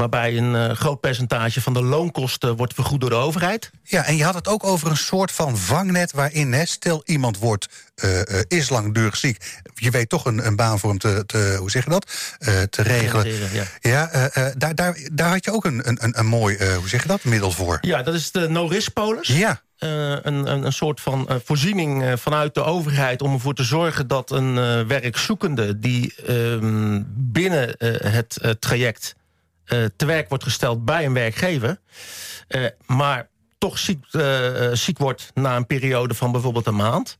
waarbij 0.00 0.36
een 0.36 0.54
uh, 0.54 0.70
groot 0.70 1.00
percentage 1.00 1.60
van 1.60 1.72
de 1.72 1.82
loonkosten 1.82 2.56
wordt 2.56 2.74
vergoed 2.74 3.00
door 3.00 3.10
de 3.10 3.16
overheid. 3.16 3.70
Ja, 3.82 4.04
en 4.04 4.16
je 4.16 4.24
had 4.24 4.34
het 4.34 4.48
ook 4.48 4.64
over 4.64 4.90
een 4.90 4.96
soort 4.96 5.32
van 5.32 5.58
vangnet 5.58 6.12
waarin, 6.12 6.52
hè, 6.52 6.66
stel 6.66 7.02
iemand 7.04 7.38
wordt, 7.38 7.68
uh, 8.04 8.16
uh, 8.16 8.40
is 8.48 8.68
langdurig 8.68 9.16
ziek. 9.16 9.60
Je 9.74 9.90
weet 9.90 10.08
toch 10.08 10.24
een, 10.24 10.46
een 10.46 10.56
baan 10.56 10.78
voor 10.78 10.90
hem 10.90 10.98
te, 10.98 11.22
te 11.26 11.56
hoe 11.58 11.70
zeg 11.70 11.84
je 11.84 11.90
dat, 11.90 12.06
te 12.70 12.82
regelen. 12.82 13.26
Ja, 13.52 13.64
ja 13.80 14.30
daar, 14.56 14.74
daar, 14.74 14.98
daar 15.12 15.30
had 15.30 15.44
je 15.44 15.52
ook 15.52 15.64
een, 15.64 15.88
een, 15.88 16.18
een 16.18 16.26
mooi, 16.26 16.74
hoe 16.74 16.88
zeg 16.88 17.02
je 17.02 17.08
dat, 17.08 17.24
middel 17.24 17.50
voor. 17.50 17.78
Ja, 17.80 18.02
dat 18.02 18.14
is 18.14 18.30
de 18.30 18.48
no-risk-polis. 18.48 19.28
Ja. 19.28 19.62
Uh, 19.78 20.10
een, 20.10 20.22
een, 20.22 20.64
een, 20.64 20.72
soort 20.72 21.00
van 21.00 21.26
uh, 21.30 21.36
voorziening 21.44 22.02
uh, 22.02 22.12
vanuit 22.16 22.54
de 22.54 22.62
overheid... 22.62 23.22
om 23.22 23.32
ervoor 23.32 23.54
te 23.54 23.62
zorgen 23.62 24.06
dat 24.06 24.30
een 24.30 24.54
werkzoekende... 24.86 25.78
die 25.78 26.14
ehm, 26.26 27.02
binnen 27.06 27.74
het 28.02 28.56
traject 28.58 29.14
te 29.96 30.06
werk 30.06 30.28
wordt 30.28 30.44
gesteld 30.44 30.84
bij 30.84 31.04
een 31.04 31.12
werkgever... 31.12 31.80
Uh, 32.48 32.66
maar 32.86 33.28
toch 33.58 33.78
uh, 34.12 34.72
ziek 34.72 34.98
wordt 34.98 35.30
na 35.34 35.56
een 35.56 35.66
periode 35.66 36.14
van 36.14 36.32
bijvoorbeeld 36.32 36.66
een 36.66 36.76
maand... 36.76 37.16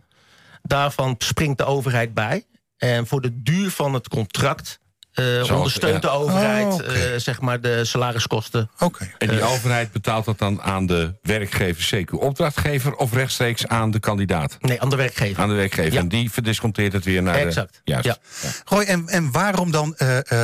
daarvan 0.62 1.14
springt 1.18 1.58
de 1.58 1.64
overheid 1.64 2.14
bij. 2.14 2.44
En 2.76 3.06
voor 3.06 3.20
de 3.20 3.42
duur 3.42 3.70
van 3.70 3.94
het 3.94 4.08
contract 4.08 4.79
uh, 5.14 5.52
ondersteunt 5.52 6.02
de 6.02 6.08
overheid 6.08 6.66
oh, 6.66 6.74
okay. 6.74 7.12
uh, 7.12 7.18
zeg 7.18 7.40
maar 7.40 7.60
de 7.60 7.84
salariskosten. 7.84 8.70
Okay. 8.78 9.14
En 9.18 9.28
die 9.28 9.38
uh, 9.38 9.52
overheid 9.52 9.92
betaalt 9.92 10.24
dat 10.24 10.38
dan 10.38 10.62
aan 10.62 10.86
de 10.86 11.14
werkgever, 11.22 12.04
CQ 12.04 12.10
opdrachtgever... 12.10 12.94
of 12.94 13.12
rechtstreeks 13.12 13.66
aan 13.66 13.90
de 13.90 14.00
kandidaat? 14.00 14.56
Nee, 14.60 14.80
aan 14.80 14.90
de 14.90 14.96
werkgever. 14.96 15.42
Aan 15.42 15.48
de 15.48 15.54
werkgever. 15.54 15.92
Ja. 15.92 15.98
En 15.98 16.08
die 16.08 16.30
verdisconteert 16.30 16.92
het 16.92 17.04
weer 17.04 17.22
naar 17.22 17.34
exact. 17.34 17.72
de... 17.72 17.92
Juist. 17.92 18.06
Ja. 18.06 18.16
Ja. 18.42 18.48
Roy, 18.64 18.82
en, 18.82 19.08
en 19.08 19.32
waarom 19.32 19.70
dan 19.70 19.96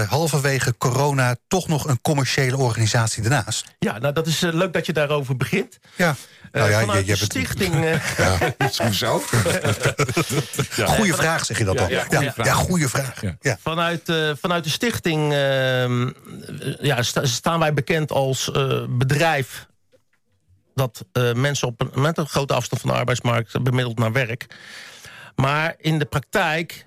halverwege 0.09 0.75
corona 0.79 1.37
toch 1.49 1.69
nog 1.69 1.89
een 1.89 2.01
commerciële 2.01 2.57
organisatie 2.57 3.23
ernaast? 3.23 3.65
Ja, 3.79 3.99
nou 3.99 4.15
dat 4.15 4.27
is 4.27 4.41
leuk 4.41 4.73
dat 4.73 4.87
je 4.87 4.93
daarover 4.93 5.37
begint. 5.37 5.79
Ja. 5.97 6.17
Nou 6.57 6.71
ja, 6.71 6.81
vanuit 6.81 7.07
je, 7.07 7.13
je 7.13 7.19
de 7.19 7.25
stichting... 7.25 7.75
Het... 7.75 8.03
ja. 8.77 8.85
Hoezo? 8.85 9.23
ja. 10.77 10.87
Goeie 10.87 11.15
vraag, 11.15 11.45
zeg 11.45 11.59
je 11.59 11.65
dat 11.65 11.79
dan? 11.79 11.89
Ja, 11.89 12.05
ja, 12.09 12.21
ja, 12.21 12.35
ja 12.37 12.53
goede 12.53 12.89
vraag. 12.89 13.23
Ja. 13.41 13.57
Vanuit, 13.61 14.09
uh, 14.09 14.31
vanuit 14.41 14.65
de 14.65 14.71
stichting 14.71 15.33
uh, 15.33 16.07
ja, 16.81 17.03
sta, 17.03 17.25
staan 17.25 17.59
wij 17.59 17.75
bekend 17.75 18.13
als 18.13 18.51
uh, 18.57 18.85
bedrijf... 18.89 19.67
dat 20.75 21.05
mensen 21.35 21.69
op 21.69 21.81
een, 21.81 22.03
met 22.03 22.19
een 22.19 22.29
grote 22.29 22.55
afstand 22.55 22.81
van 22.81 22.91
de 22.91 22.97
arbeidsmarkt 22.97 23.63
bemiddelt 23.63 23.99
naar 23.99 24.13
werk. 24.13 24.47
Maar 25.35 25.75
in 25.79 25.99
de 25.99 26.05
praktijk 26.05 26.85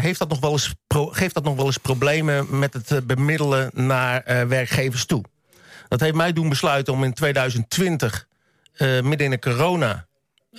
heeft 0.00 0.18
dat 0.18 0.28
nog 0.28 0.40
wel 0.40 0.52
eens 0.52 0.74
pro, 0.86 1.06
geeft 1.06 1.34
dat 1.34 1.44
nog 1.44 1.56
wel 1.56 1.66
eens 1.66 1.78
problemen... 1.78 2.58
met 2.58 2.74
het 2.74 3.06
bemiddelen 3.06 3.70
naar 3.74 4.48
werkgevers 4.48 5.04
toe. 5.04 5.24
Dat 5.88 6.00
heeft 6.00 6.14
mij 6.14 6.32
doen 6.32 6.48
besluiten 6.48 6.92
om 6.92 7.04
in 7.04 7.12
2020 7.12 8.14
uh, 8.14 8.31
midden 8.78 9.18
in 9.18 9.30
de 9.30 9.38
corona 9.38 10.06
uh, 10.52 10.58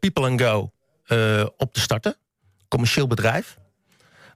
People 0.00 0.28
and 0.28 0.40
Go 0.40 0.70
uh, 1.06 1.46
op 1.56 1.72
te 1.72 1.80
starten. 1.80 2.16
Commercieel 2.68 3.06
bedrijf. 3.06 3.58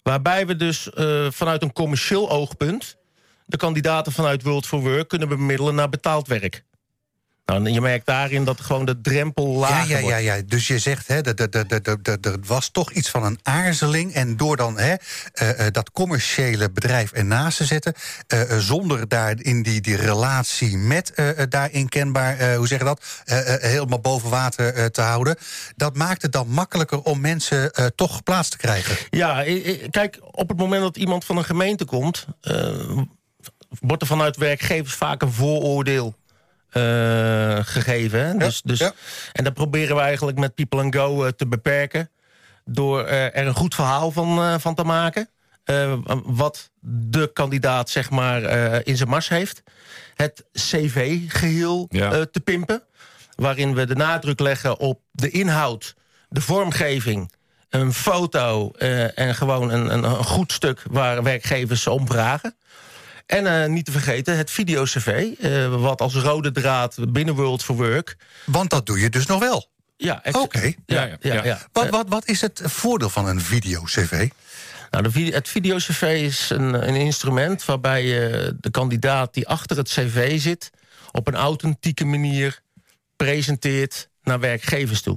Waarbij 0.03 0.47
we 0.47 0.57
dus 0.57 0.89
vanuit 1.31 1.63
een 1.63 1.73
commercieel 1.73 2.31
oogpunt... 2.31 2.97
de 3.47 3.57
kandidaten 3.57 4.13
vanuit 4.13 4.43
World 4.43 4.67
for 4.67 4.81
Work 4.81 5.09
kunnen 5.09 5.29
bemiddelen 5.29 5.75
naar 5.75 5.89
betaald 5.89 6.29
werk. 6.29 6.65
Nou, 7.47 7.71
je 7.71 7.81
merkt 7.81 8.07
daarin 8.07 8.45
dat 8.45 8.61
gewoon 8.61 8.85
de 8.85 9.01
drempel 9.01 9.47
lager 9.47 9.89
ja, 9.89 9.97
ja, 9.97 10.03
wordt. 10.03 10.23
Ja, 10.23 10.35
ja, 10.35 10.43
dus 10.47 10.67
je 10.67 10.79
zegt, 10.79 11.09
hè, 11.09 11.21
er 11.21 12.39
was 12.47 12.69
toch 12.69 12.91
iets 12.91 13.11
van 13.11 13.25
een 13.25 13.39
aarzeling... 13.43 14.15
en 14.15 14.37
door 14.37 14.57
dan 14.57 14.79
hè, 14.79 14.95
uh, 15.43 15.67
dat 15.71 15.91
commerciële 15.91 16.71
bedrijf 16.71 17.13
ernaast 17.13 17.57
te 17.57 17.65
zetten... 17.65 17.95
Uh, 18.35 18.59
zonder 18.59 19.09
daar 19.09 19.35
in 19.39 19.63
die, 19.63 19.81
die 19.81 19.97
relatie 19.97 20.77
met 20.77 21.13
daarin 21.49 21.89
kenbaar... 21.89 22.55
hoe 22.55 22.67
zeg 22.67 22.79
je 22.79 22.85
dat, 22.85 23.05
helemaal 23.61 24.01
boven 24.01 24.31
water 24.31 24.91
te 24.91 25.01
houden... 25.01 25.37
dat 25.77 25.97
maakt 25.97 26.23
het 26.23 26.33
dan 26.33 26.49
makkelijker 26.49 27.03
om 27.03 27.21
mensen 27.21 27.73
toch 27.95 28.17
geplaatst 28.17 28.51
te 28.51 28.59
krijgen. 28.59 28.97
Ja, 29.11 29.45
kijk, 29.91 30.19
op 30.31 30.49
het 30.49 30.59
moment 30.59 30.83
dat 30.83 30.97
iemand 30.97 31.25
van 31.25 31.37
een 31.37 31.45
gemeente 31.45 31.85
komt 31.85 32.27
wordt 33.81 34.03
er 34.03 34.09
vanuit 34.09 34.37
werkgevers 34.37 34.95
vaak 34.95 35.23
een 35.23 35.33
vooroordeel 35.33 36.15
eh, 36.77 37.65
gegeven. 37.65 38.39
Dus, 38.39 38.63
dus, 38.63 38.79
ja. 38.79 38.93
En 39.33 39.45
dat 39.45 39.55
proberen 39.55 39.97
we 39.97 40.03
eigenlijk 40.03 40.39
met 40.39 40.55
People 40.55 40.81
and 40.83 40.95
Go 40.95 41.25
eh, 41.25 41.31
te 41.33 41.47
beperken... 41.47 42.11
door 42.65 43.05
eh, 43.05 43.25
er 43.25 43.47
een 43.47 43.55
goed 43.55 43.75
verhaal 43.75 44.11
van, 44.11 44.61
van 44.61 44.75
te 44.75 44.85
maken. 44.85 45.29
Wat 46.25 46.71
de 46.81 47.31
kandidaat 47.33 47.91
zeg 47.91 48.11
maar 48.11 48.43
in 48.87 48.97
zijn 48.97 49.09
mars 49.09 49.29
heeft. 49.29 49.63
Het 50.15 50.45
cv-geheel 50.53 51.87
Ja. 51.91 52.13
eh, 52.13 52.21
te 52.21 52.41
pimpen. 52.41 52.83
Waarin 53.35 53.75
we 53.75 53.87
de 53.87 53.95
nadruk 53.95 54.41
leggen 54.41 54.79
op 54.79 55.01
de 55.11 55.31
inhoud, 55.31 55.95
de 56.29 56.41
vormgeving... 56.41 57.33
een 57.71 57.93
foto 57.93 58.71
en 59.15 59.35
gewoon 59.35 59.71
een, 59.71 59.93
een, 59.93 60.05
een 60.05 60.25
goed 60.25 60.53
stuk 60.53 60.83
waar 60.91 61.23
werkgevers 61.23 61.87
om 61.87 62.07
vragen. 62.07 62.57
En 63.27 63.47
eh, 63.47 63.69
niet 63.69 63.85
te 63.85 63.93
vergeten 63.93 64.37
het 64.37 64.51
video-cv, 64.51 65.33
eh, 65.39 65.81
wat 65.81 66.01
als 66.01 66.15
rode 66.15 66.53
draad 66.53 67.13
binnen 67.13 67.35
World 67.35 67.65
for 67.65 67.77
Work... 67.77 68.17
Want 68.45 68.71
dat 68.71 68.87
doe 68.87 69.01
je 69.01 69.09
dus 69.09 69.27
nog 69.27 69.41
wel. 69.41 69.69
Ja, 69.97 70.23
Oké. 70.33 70.61
Ja, 70.65 70.73
Ja, 70.87 71.05
ja, 71.05 71.17
ja. 71.21 71.45
ja. 71.45 71.59
Wat, 71.73 71.89
wat, 71.89 72.09
wat 72.09 72.29
is 72.29 72.41
het 72.41 72.61
voordeel 72.65 73.11
van 73.11 73.27
een 73.27 73.41
video-cv? 73.41 74.29
Nou, 74.91 75.03
de 75.03 75.11
video, 75.11 75.35
het 75.35 75.49
video-cv 75.49 76.03
is 76.23 76.51
een, 76.51 76.89
een 76.89 76.95
instrument 76.95 77.65
waarbij 77.65 78.05
je 78.05 78.57
de 78.61 78.71
kandidaat 78.71 79.35
die 79.35 79.49
achter 79.49 79.77
het 79.77 79.89
cv 79.89 80.41
zit... 80.41 80.71
op 81.13 81.27
een 81.27 81.35
authentieke 81.35 82.05
manier 82.05 82.61
presenteert 83.17 84.09
naar 84.23 84.41
werkgevers 84.41 85.01
toe. 85.03 85.17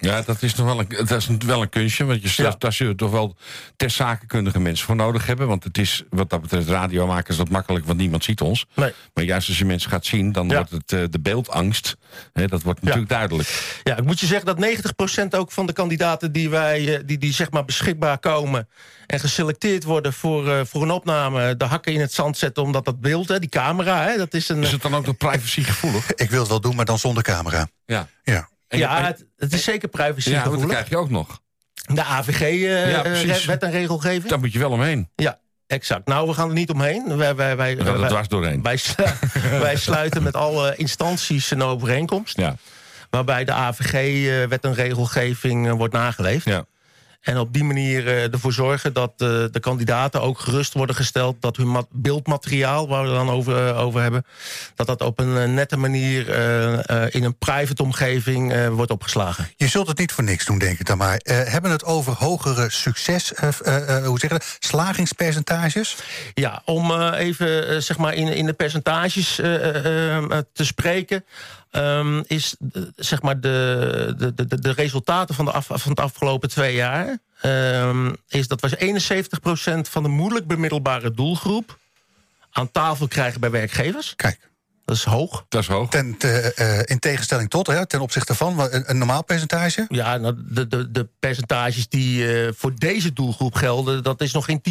Ja, 0.00 0.22
dat 0.22 0.42
is 0.42 0.54
nog 0.54 0.66
wel 0.66 0.78
een, 0.80 1.06
dat 1.06 1.10
is 1.10 1.28
wel 1.46 1.62
een 1.62 1.68
kunstje. 1.68 2.04
Want 2.04 2.22
je, 2.36 2.42
Ja. 2.42 2.54
daar 2.58 2.72
zul 2.72 2.88
je 2.88 2.94
toch 2.94 3.10
wel 3.10 3.36
ter 3.76 3.90
zakenkundige 3.90 4.60
mensen 4.60 4.86
voor 4.86 4.96
nodig 4.96 5.26
hebben. 5.26 5.48
Want 5.48 5.64
het 5.64 5.78
is, 5.78 6.02
wat 6.10 6.30
dat 6.30 6.40
betreft, 6.40 6.68
radio 6.68 7.06
maken 7.06 7.30
is 7.30 7.36
dat 7.36 7.48
makkelijk, 7.48 7.86
want 7.86 7.98
niemand 7.98 8.24
ziet 8.24 8.40
ons. 8.40 8.66
Nee. 8.74 8.92
Maar 9.14 9.24
juist 9.24 9.48
als 9.48 9.58
je 9.58 9.64
mensen 9.64 9.90
gaat 9.90 10.06
zien, 10.06 10.32
dan 10.32 10.48
Ja. 10.48 10.54
wordt 10.56 10.70
het 10.70 10.92
eh, 10.92 11.02
de 11.10 11.20
beeldangst. 11.20 11.96
Hè, 12.32 12.46
dat 12.46 12.62
wordt 12.62 12.82
natuurlijk 12.82 13.08
duidelijk. 13.08 13.80
Ja, 13.84 13.96
ik 13.96 14.04
moet 14.04 14.20
je 14.20 14.26
zeggen 14.26 14.46
dat 14.46 14.58
90% 14.58 15.34
ook 15.34 15.50
van 15.52 15.66
de 15.66 15.72
kandidaten 15.72 16.32
die 16.32 16.50
wij 16.50 16.94
eh, 16.96 17.02
die, 17.06 17.18
die 17.18 17.32
zeg 17.32 17.50
maar 17.50 17.64
beschikbaar 17.64 18.18
komen 18.18 18.68
en 19.06 19.20
geselecteerd 19.20 19.84
worden 19.84 20.12
voor, 20.12 20.48
eh, 20.48 20.60
voor 20.64 20.82
een 20.82 20.90
opname, 20.90 21.56
de 21.56 21.64
hakken 21.64 21.92
in 21.92 22.00
het 22.00 22.12
zand 22.12 22.36
zetten 22.38 22.62
omdat 22.62 22.84
dat 22.84 23.00
beeld, 23.00 23.28
hè, 23.28 23.38
die 23.38 23.48
camera, 23.48 24.02
hè, 24.02 24.16
dat 24.16 24.34
is 24.34 24.48
een. 24.48 24.62
Is 24.62 24.72
het 24.72 24.82
dan 24.82 24.94
ook 24.94 25.06
nog 25.06 25.16
privacygevoelig? 25.16 26.12
Ik 26.14 26.30
wil 26.30 26.40
het 26.40 26.48
wel 26.48 26.60
doen, 26.60 26.76
maar 26.76 26.84
dan 26.84 26.98
zonder 26.98 27.22
camera. 27.22 27.68
Ja. 27.86 28.08
Ja. 28.22 28.48
En 28.68 28.78
ja, 28.78 28.98
je- 28.98 29.04
het, 29.04 29.24
het 29.36 29.52
is 29.52 29.64
zeker 29.64 29.88
ja, 29.92 29.98
want 29.98 30.14
privacygevoelig. 30.14 30.60
dat 30.60 30.70
krijg 30.70 30.88
je 30.88 30.96
ook 30.96 31.10
nog. 31.10 31.40
De 31.86 32.02
AVG 32.04 32.40
eh, 32.40 32.90
Ja, 32.90 33.02
wet 33.46 33.62
en 33.62 33.70
regelgeving. 33.70 34.28
Daar 34.28 34.38
moet 34.38 34.52
je 34.52 34.58
wel 34.58 34.70
omheen. 34.70 35.08
Ja, 35.14 35.38
exact. 35.66 36.06
Nou, 36.06 36.28
we 36.28 36.34
gaan 36.34 36.48
er 36.48 36.54
niet 36.54 36.70
omheen. 36.70 37.16
Wij, 37.16 37.34
wij, 37.34 37.56
wij, 37.56 37.76
We 37.76 37.84
gaan 37.84 37.92
er 37.94 38.00
wij- 38.00 38.08
dwars 38.08 38.28
doorheen. 38.28 38.62
wij, 38.62 38.78
wij 39.60 39.76
sluiten 39.76 40.22
met 40.22 40.34
alle 40.34 40.76
instanties 40.76 41.50
een 41.50 41.62
overeenkomst. 41.62 42.36
Ja. 42.36 42.56
Waarbij 43.10 43.44
de 43.44 43.52
AVG 43.52 43.92
eh, 43.92 44.48
wet 44.48 44.64
en 44.64 44.74
regelgeving 44.74 45.66
eh, 45.66 45.72
wordt 45.72 45.94
nageleefd. 45.94 46.44
Ja. 46.44 46.64
En 47.20 47.38
op 47.38 47.52
die 47.52 47.64
manier 47.64 48.06
eh, 48.06 48.32
ervoor 48.32 48.52
zorgen 48.52 48.92
dat 48.92 49.10
eh, 49.16 49.28
de 49.50 49.60
kandidaten 49.60 50.22
ook 50.22 50.38
gerust 50.38 50.72
worden 50.72 50.96
gesteld... 50.96 51.36
dat 51.42 51.56
hun 51.56 51.68
mat- 51.68 51.88
beeldmateriaal, 51.90 52.88
waar 52.88 53.02
we 53.02 53.08
het 53.08 53.16
dan 53.16 53.30
over, 53.30 53.68
eh, 53.68 53.80
over 53.80 54.00
hebben... 54.00 54.24
dat 54.74 54.86
dat 54.86 55.00
op 55.00 55.18
een 55.18 55.54
nette 55.54 55.76
manier 55.76 56.28
in 57.14 57.24
een 57.24 57.38
private 57.38 57.82
omgeving 57.82 58.68
wordt 58.68 58.90
opgeslagen. 58.90 59.48
Je 59.56 59.68
zult 59.68 59.88
het 59.88 59.98
niet 59.98 60.12
voor 60.12 60.24
niks 60.24 60.44
doen, 60.44 60.58
denk 60.58 60.78
ik 60.78 60.86
dan 60.86 60.98
maar. 60.98 61.20
Hebben 61.24 61.70
we 61.70 61.76
het 61.76 61.84
over 61.84 62.12
hogere 62.12 62.70
succes, 62.70 63.32
hoe 64.04 64.18
zeg 64.18 64.20
je 64.20 64.28
dat, 64.28 64.56
slagingspercentages? 64.58 65.96
Ja, 66.34 66.62
om 66.64 66.92
even 67.12 67.82
zeg 67.82 67.98
maar 67.98 68.14
in, 68.14 68.28
in 68.28 68.46
de 68.46 68.52
percentages 68.52 69.34
te 69.34 70.44
spreken... 70.52 71.24
ehm, 71.70 72.22
is 72.26 72.56
eh, 72.72 72.82
zeg 72.96 73.22
maar 73.22 73.40
de, 73.40 74.14
de, 74.18 74.46
de, 74.46 74.60
de 74.60 74.70
resultaten 74.72 75.34
van 75.34 75.44
de, 75.44 75.52
af, 75.52 75.66
van 75.72 75.94
de 75.94 76.02
afgelopen 76.02 76.48
twee 76.48 76.74
jaar... 76.74 77.18
ehm, 77.40 78.12
is 78.28 78.48
dat 78.48 78.60
we 78.60 79.80
71% 79.86 79.90
van 79.90 80.02
de 80.02 80.08
moeilijk 80.08 80.46
bemiddelbare 80.46 81.10
doelgroep... 81.10 81.78
aan 82.50 82.70
tafel 82.70 83.08
krijgen 83.08 83.40
bij 83.40 83.50
werkgevers. 83.50 84.12
Kijk, 84.16 84.38
Dat 84.84 84.96
is 84.96 85.04
hoog. 85.04 85.44
Dat 85.48 85.62
is 85.62 85.68
hoog. 85.68 85.90
ten, 85.90 86.16
te- 86.16 86.52
eh, 86.56 86.78
in 86.84 86.98
tegenstelling 86.98 87.50
tot, 87.50 87.66
hè, 87.66 87.86
ten 87.86 88.00
opzichte 88.00 88.34
van 88.34 88.68
een 88.70 88.98
normaal 88.98 89.24
percentage? 89.24 89.84
Ja, 89.88 90.16
nou, 90.16 90.34
de, 90.38 90.66
de, 90.66 90.90
de 90.90 91.08
percentages 91.18 91.88
die 91.88 92.32
eh, 92.46 92.52
voor 92.56 92.72
deze 92.74 93.12
doelgroep 93.12 93.54
gelden... 93.54 94.02
dat 94.02 94.20
is 94.20 94.32
nog 94.32 94.44
geen 94.44 94.62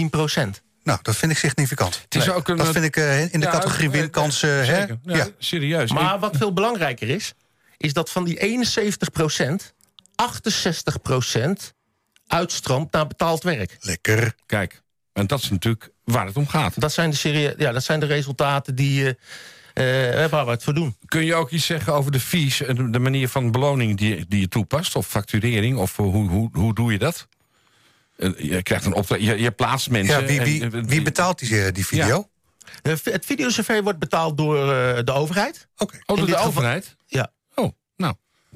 10%. 0.58 0.66
Nou, 0.88 1.00
dat 1.02 1.16
vind 1.16 1.32
ik 1.32 1.38
significant. 1.38 2.02
Het 2.04 2.16
is 2.16 2.30
ook 2.30 2.48
een, 2.48 2.58
Dat 2.58 2.68
vind 2.68 2.86
ik 2.86 2.96
eh, 2.96 3.22
in 3.22 3.40
de 3.40 3.46
ja, 3.46 3.52
categorie 3.52 3.88
eh, 3.88 3.94
winkansen. 3.94 4.50
hè? 4.50 4.66
Zeker. 4.66 4.98
Ja, 5.04 5.16
Ja. 5.16 5.28
Serieus. 5.38 5.92
Maar 5.92 6.20
wat 6.20 6.38
veel 6.38 6.54
belangrijker 6.54 7.10
is, 7.10 7.34
is 7.78 7.94
dat 7.94 8.12
van 8.12 8.24
die 8.24 8.40
71% 8.40 9.74
68% 10.16 11.74
uitstroomt 12.28 12.92
naar 12.92 13.08
betaald 13.08 13.44
werk. 13.44 13.78
Lekker. 13.80 14.34
Kijk, 14.46 14.82
en 15.14 15.28
dat 15.28 15.40
is 15.40 15.50
natuurlijk 15.50 15.90
waar 16.04 16.26
het 16.26 16.36
om 16.36 16.48
gaat. 16.48 16.80
Dat 16.82 16.94
zijn 16.94 17.10
de, 17.10 17.16
serie 17.16 17.54
ja, 17.58 17.72
dat 17.72 17.84
zijn 17.84 18.00
de 18.00 18.06
resultaten 18.06 18.76
die, 18.76 19.18
eh, 19.74 20.24
eh, 20.24 20.32
waar 20.32 20.46
we 20.46 20.52
het 20.52 20.64
voor 20.64 20.74
doen. 20.74 20.96
Kun 21.06 21.26
je 21.26 21.36
ook 21.36 21.50
iets 21.50 21.66
zeggen 21.66 21.94
over 21.94 22.12
de 22.12 22.20
fees 22.20 22.62
en 22.62 22.92
de 22.92 23.00
manier 23.00 23.30
van 23.30 23.52
beloning 23.52 23.98
die, 23.98 24.26
die 24.28 24.40
je 24.40 24.48
toepast? 24.48 24.96
Of 24.96 25.08
facturering? 25.08 25.78
Of 25.78 25.96
hoe, 25.96 26.30
hoe, 26.30 26.50
hoe 26.52 26.74
doe 26.74 26.92
je 26.92 26.98
dat? 26.98 27.28
Eh, 28.18 28.30
Je 28.38 28.64
krijgt 28.64 28.86
een 28.86 28.94
opdracht, 28.94 29.22
je, 29.22 29.40
je 29.42 29.52
plaatst 29.52 29.90
mensen. 29.90 30.20
Ja, 30.22 30.26
wie, 30.28 30.42
wie, 30.42 30.62
en- 30.64 30.88
wie 30.88 31.02
betaalt 31.02 31.40
die, 31.40 31.62
eh, 31.66 31.74
die 31.74 31.86
video? 31.86 32.30
Eh, 32.82 32.94
het 33.04 33.26
videocv 33.26 33.80
wordt 33.84 34.00
betaald 34.00 34.38
door 34.38 34.74
eh, 34.74 35.04
de 35.04 35.12
overheid. 35.12 35.68
Oké. 35.78 35.98
Oh, 36.06 36.18
in 36.18 36.26
door 36.26 36.36
de 36.36 36.42
overheid? 36.44 36.96
Ja. 37.06 37.32
Oh, 37.56 37.72
nou. 37.96 38.14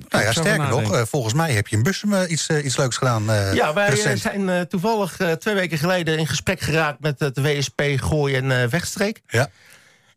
Nou 0.10 0.24
ja, 0.24 0.32
sterker 0.32 0.64
er 0.64 0.82
nog, 0.82 1.10
volgens 1.10 1.34
mij 1.34 1.52
heb 1.52 1.68
je 1.68 1.76
in 1.76 1.84
Bussum 1.84 2.14
iets, 2.28 2.50
iets 2.50 2.78
leuks 2.78 2.98
gedaan. 2.98 3.30
eh, 3.32 3.54
Ja, 3.54 3.74
wij 3.74 3.90
recent. 3.90 4.20
zijn 4.20 4.68
toevallig 4.68 5.18
twee 5.40 5.54
weken 5.56 5.78
geleden 5.78 6.18
in 6.18 6.28
gesprek 6.28 6.60
geraakt 6.60 7.00
met 7.00 7.20
het 7.20 7.40
WSP 7.40 7.82
Gooi 7.96 8.36
en 8.36 8.62
eh, 8.62 8.68
Wegstreek. 8.68 9.22
Ja. 9.28 9.50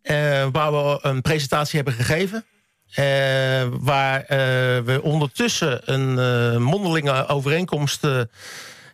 Eh, 0.02 0.46
waar 0.52 0.72
we 0.72 0.98
een 1.02 1.22
presentatie 1.22 1.76
hebben 1.76 1.94
gegeven. 1.94 2.44
Eh, 2.94 3.04
waar 3.70 4.20
eh, 4.20 4.38
we 4.84 5.00
ondertussen 5.02 5.92
een 5.92 6.62
mondelinge 6.62 7.26
overeenkomst 7.26 8.04
eh, 8.04 8.20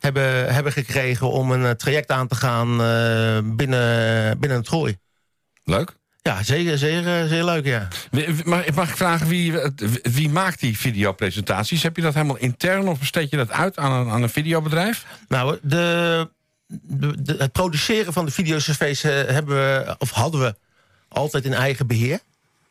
hebben, 0.01 0.55
hebben 0.55 0.73
gekregen... 0.73 1.31
om 1.31 1.53
een 1.53 1.65
eh, 1.65 1.71
traject 1.71 2.11
aan 2.11 2.29
te 2.29 2.35
gaan 2.35 2.83
eh, 2.83 3.39
binnen, 3.57 4.39
binnen 4.39 4.59
het 4.59 4.69
gooi. 4.69 4.99
Leuk. 5.65 5.99
Ja, 6.23 6.43
zeer, 6.43 6.79
zeer, 6.79 7.21
eh, 7.21 7.29
zeer 7.29 7.45
leuk, 7.45 7.65
ja. 7.65 7.89
Mag, 8.45 8.71
mag 8.75 8.89
ik 8.89 8.97
vragen, 8.97 9.27
wie, 9.27 9.53
wie 10.03 10.29
maakt 10.29 10.61
die 10.61 10.79
videopresentaties? 10.79 11.83
Heb 11.83 11.97
je 11.97 12.03
dat 12.03 12.15
helemaal 12.15 12.37
intern 12.37 12.89
of 12.89 12.99
besteed 12.99 13.31
je 13.31 13.37
dat 13.37 13.51
uit 13.51 13.77
aan 13.77 13.93
een, 13.93 14.13
aan 14.13 14.23
een 14.23 14.31
videobedrijf? 14.31 15.07
Nou, 15.29 15.59
de, 15.63 16.29
de, 16.67 17.23
de- 17.23 17.37
het 17.39 17.53
produceren 17.53 18.13
van 18.13 18.25
de 18.25 18.31
videocv's 18.31 19.05
eh, 19.05 19.11
hebben 19.13 19.57
we, 19.57 19.95
of 19.99 20.11
hadden 20.11 20.41
we 20.41 20.55
altijd 21.09 21.45
in 21.45 21.55
eigen 21.55 21.87
beheer. 21.87 22.21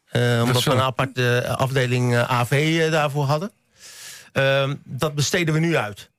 Eh, 0.10 0.42
omdat 0.44 0.64
we 0.64 0.72
een 0.72 0.80
aparte 0.80 1.48
afdeling 1.58 2.16
AV 2.18 2.90
daarvoor 2.92 3.26
hadden. 3.26 3.52
Ehm, 4.32 4.76
dat 4.84 5.16
besteden 5.16 5.54
we 5.54 5.60
nu 5.60 5.76
uit. 5.76 6.10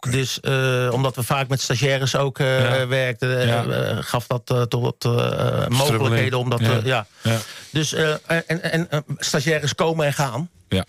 Dus 0.00 0.40
eh, 0.40 0.88
omdat 0.92 1.16
we 1.16 1.22
vaak 1.22 1.48
met 1.48 1.60
stagiaires 1.60 2.16
ook 2.16 2.38
eh, 2.38 2.60
Ja. 2.78 2.86
werkten, 2.86 3.40
eh, 3.40 3.46
Ja. 3.46 4.02
gaf 4.02 4.26
dat 4.26 4.66
tot 4.68 5.04
eh, 5.04 5.66
mogelijkheden 5.68 6.38
om 6.38 6.50
dat. 6.50 6.60
Ja. 6.60 6.70
eh, 6.78 6.84
ja. 6.84 7.06
Dus 7.70 7.92
en, 7.92 8.62
en 8.62 8.88
stagiaires 9.18 9.74
komen 9.74 10.06
en 10.06 10.12
gaan. 10.12 10.50
Ja. 10.68 10.84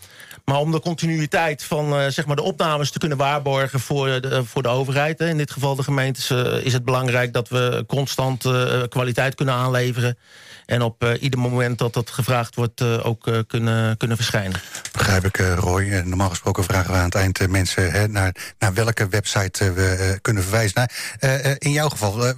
Maar 0.46 0.58
om 0.60 0.72
de 0.72 0.80
continuïteit 0.80 1.64
van 1.64 2.12
zeg 2.12 2.26
maar 2.26 2.36
de 2.36 2.42
opnames 2.42 2.92
te 2.92 3.00
kunnen 3.00 3.18
waarborgen 3.18 3.80
voor 3.80 4.22
de, 4.22 4.44
voor 4.46 4.62
de 4.64 4.70
overheid, 4.70 5.20
in 5.20 5.38
dit 5.38 5.52
geval 5.52 5.76
de 5.76 5.84
gemeentes, 5.84 6.32
is 6.64 6.74
het 6.74 6.86
belangrijk 6.86 7.34
dat 7.34 7.50
we 7.50 7.84
constant 7.88 8.46
kwaliteit 8.90 9.36
kunnen 9.36 9.54
aanleveren. 9.56 10.18
En 10.66 10.82
op 10.82 11.04
eh, 11.04 11.22
ieder 11.22 11.40
moment 11.40 11.78
dat 11.78 11.94
dat 11.94 12.10
gevraagd 12.10 12.56
wordt 12.56 12.82
eh, 12.82 13.06
ook 13.06 13.28
eh, 13.28 13.40
kunnen, 13.48 13.98
kunnen 13.98 14.18
verschijnen. 14.18 14.62
Begrijp 14.92 15.26
ik, 15.26 15.38
Roy. 15.38 15.92
En 15.92 16.10
normaal 16.10 16.30
gesproken 16.30 16.64
vragen 16.64 16.92
we 16.92 16.98
aan 16.98 17.06
het 17.06 17.16
eind 17.16 17.50
mensen 17.50 17.92
hè, 17.92 18.08
naar, 18.08 18.54
naar 18.60 18.74
welke 18.74 19.08
website 19.08 19.74
we 19.74 20.20
kunnen 20.22 20.44
verwijzen. 20.44 20.90
eh, 21.20 21.56
in 21.58 21.72
jouw 21.72 21.90
geval, 21.90 22.34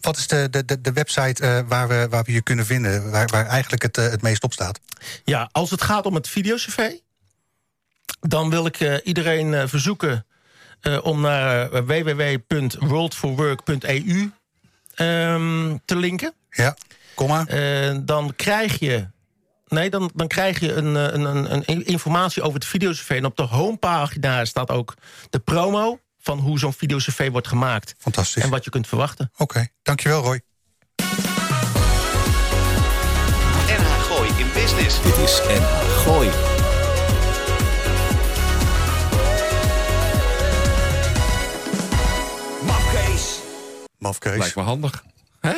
wat 0.00 0.16
is 0.16 0.26
de, 0.26 0.48
de, 0.50 0.80
de, 0.80 0.92
website 0.92 1.64
waar, 1.68 1.88
we, 1.88 2.06
waar 2.10 2.24
we 2.24 2.32
je 2.32 2.42
kunnen 2.42 2.66
vinden, 2.66 3.10
waar, 3.10 3.26
waar 3.26 3.46
eigenlijk 3.46 3.82
het, 3.82 3.96
het 3.96 4.22
meest 4.22 4.42
op 4.42 4.52
staat? 4.52 4.80
Ja, 5.24 5.48
als 5.52 5.70
het 5.70 5.82
gaat 5.82 6.06
om 6.06 6.14
het 6.14 6.28
videocv, 6.28 6.90
dan 8.20 8.50
wil 8.50 8.66
ik 8.66 9.02
iedereen 9.04 9.68
verzoeken 9.68 10.26
om 11.02 11.20
naar 11.20 11.86
www.worldforwork.eu 11.86 14.32
ehm, 14.94 15.76
te 15.84 15.96
linken. 15.96 16.32
Ja, 16.50 16.76
kom 17.18 17.28
maar. 17.28 17.46
Eh, 17.46 17.96
dan 18.02 18.32
krijg 18.36 18.78
je. 18.78 19.08
Nee, 19.68 19.90
dan, 19.90 20.10
dan 20.14 20.26
krijg 20.26 20.60
je 20.60 20.72
een, 20.72 20.96
eh, 20.96 21.02
een, 21.02 21.52
een, 21.52 21.62
een 21.66 21.86
informatie 21.86 22.42
over 22.42 22.54
het 22.54 22.64
videocv. 22.64 23.10
En 23.10 23.24
op 23.24 23.36
de 23.36 23.42
homepagina 23.42 24.44
staat 24.44 24.70
ook 24.70 24.94
de 25.30 25.38
promo 25.38 26.00
van 26.18 26.38
hoe 26.38 26.58
zo'n 26.58 26.72
videocv 26.72 27.28
wordt 27.30 27.48
gemaakt. 27.48 27.94
Fantastisch. 27.98 28.42
En 28.42 28.50
wat 28.50 28.64
je 28.64 28.70
kunt 28.70 28.86
verwachten. 28.86 29.30
Oké, 29.36 29.66
dankjewel 29.82 30.22
Roy. 30.22 30.40
Business. 34.54 35.02
Dit 35.02 35.16
is 35.16 35.40
NH 35.46 35.80
Gooi. 36.02 36.30
Mafkees. 43.98 44.38
Lijkt 44.38 44.56
me 44.56 44.62
handig. 44.62 45.04
Hè? 45.40 45.52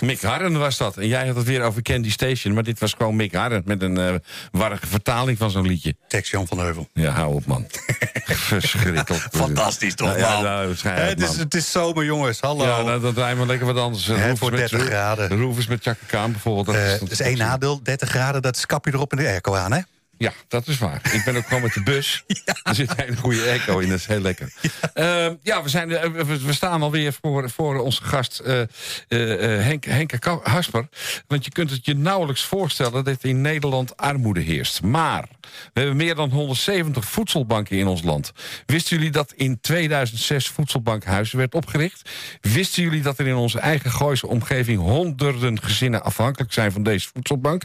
Mick 0.00 0.22
Harren 0.22 0.58
was 0.58 0.76
dat. 0.76 0.96
En 0.96 1.08
jij 1.08 1.26
had 1.26 1.36
het 1.36 1.44
weer 1.46 1.62
over 1.62 1.82
Candy 1.82 2.10
Station. 2.10 2.54
Maar 2.54 2.62
dit 2.62 2.78
was 2.78 2.92
gewoon 2.96 3.16
Mick 3.16 3.34
Harren 3.34 3.62
met 3.64 3.82
een 3.82 3.98
eh 3.98 4.14
warrige 4.52 4.86
vertaling 4.86 5.38
van 5.38 5.50
zo'n 5.50 5.66
liedje. 5.66 5.96
Tekst 6.08 6.30
Jan 6.30 6.46
van 6.46 6.58
Heuvel. 6.58 6.88
Ja, 6.92 7.10
hou 7.10 7.34
op, 7.34 7.46
man. 7.46 7.66
Verschrikkelijk. 8.24 9.08
Fantastisch 9.30 9.94
toch, 9.94 10.08
Ja, 10.12 10.16
ja, 10.18 10.32
man? 10.34 10.42
nou, 10.44 10.74
schijt, 10.74 11.08
het, 11.08 11.20
is, 11.20 11.26
man. 11.28 11.38
het 11.38 11.54
is 11.54 11.70
zomer, 11.70 12.04
jongens. 12.04 12.40
Hallo. 12.40 12.64
Ja, 12.64 12.82
nou, 12.82 13.00
dan 13.00 13.14
draaien 13.14 13.38
we 13.38 13.46
lekker 13.46 13.66
wat 13.66 13.76
anders. 13.76 14.10
Voor 14.34 14.50
met 14.50 14.58
30 14.60 14.80
Ro- 14.80 14.84
graden. 14.86 15.28
Roevers 15.38 15.66
met 15.66 15.82
Chaka 15.82 15.98
Khan 16.06 16.30
bijvoorbeeld. 16.32 16.66
Dat 16.66 16.74
Eh, 16.76 16.92
is- 16.92 17.00
dat 17.00 17.10
is 17.10 17.20
één 17.20 17.36
nadeel. 17.38 17.82
30 17.82 18.08
graden, 18.08 18.42
dat 18.42 18.56
skap 18.56 18.84
je 18.84 18.90
erop 18.94 19.12
in 19.12 19.18
de 19.18 19.26
airco 19.28 19.54
aan, 19.54 19.72
hè? 19.72 19.80
Ja, 20.18 20.32
dat 20.48 20.66
is 20.66 20.78
waar. 20.78 21.00
Ik 21.12 21.22
ben 21.24 21.36
ook 21.36 21.46
gewoon 21.46 21.62
met 21.62 21.72
de 21.72 21.82
bus. 21.82 22.24
Er 22.62 22.74
zit 22.74 22.90
een 22.90 22.96
hele 22.96 23.16
goede 23.16 23.42
echo 23.42 23.78
in, 23.78 23.88
dat 23.88 23.98
is 23.98 24.06
heel 24.06 24.20
lekker. 24.20 24.52
Ja, 24.94 25.36
ja 25.42 25.62
we, 25.62 25.68
zijn, 25.68 25.90
eh, 25.90 26.10
we, 26.10 26.40
we 26.40 26.52
staan 26.52 26.82
alweer 26.82 27.12
voor, 27.22 27.50
voor 27.50 27.78
onze 27.78 28.02
gast 28.02 28.38
eh, 28.38 28.62
Henk, 29.08 29.84
Henke 29.84 30.40
Hasper. 30.42 30.88
Want 31.26 31.44
je 31.44 31.50
kunt 31.50 31.70
het 31.70 31.84
je 31.84 31.94
nauwelijks 31.94 32.42
voorstellen 32.42 33.04
dat 33.04 33.24
in 33.24 33.40
Nederland 33.40 33.96
armoede 33.96 34.40
heerst. 34.40 34.82
Maar 34.82 35.28
we 35.72 35.80
hebben 35.80 35.96
meer 35.96 36.14
dan 36.14 36.30
170 36.30 37.04
voedselbanken 37.04 37.78
in 37.78 37.86
ons 37.86 38.02
land. 38.02 38.32
Wisten 38.66 38.96
jullie 38.96 39.12
dat 39.12 39.32
in 39.32 39.60
2006 39.60 40.48
Voedselbankhuizen 40.48 41.38
werd 41.38 41.54
opgericht? 41.54 42.10
Wisten 42.40 42.82
jullie 42.82 43.02
dat 43.02 43.18
er 43.18 43.26
in 43.26 43.34
onze 43.34 43.58
eigen 43.58 43.90
Gooise 43.90 44.26
omgeving... 44.26 44.78
honderden 44.78 45.62
gezinnen 45.62 46.04
afhankelijk 46.04 46.52
zijn 46.52 46.72
van 46.72 46.82
deze 46.82 47.08
voedselbank? 47.12 47.62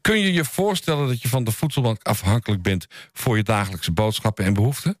Kun 0.00 0.18
je 0.18 0.32
je 0.32 0.44
voorstellen 0.44 1.08
dat 1.08 1.22
je 1.22 1.28
van 1.28 1.44
de 1.44 1.52
voedselbank 1.52 1.87
afhankelijk 2.02 2.62
bent... 2.62 2.86
voor 3.12 3.36
je 3.36 3.42
dagelijkse 3.42 3.92
boodschappen 3.92 4.44
en 4.44 4.54
behoeften? 4.54 4.98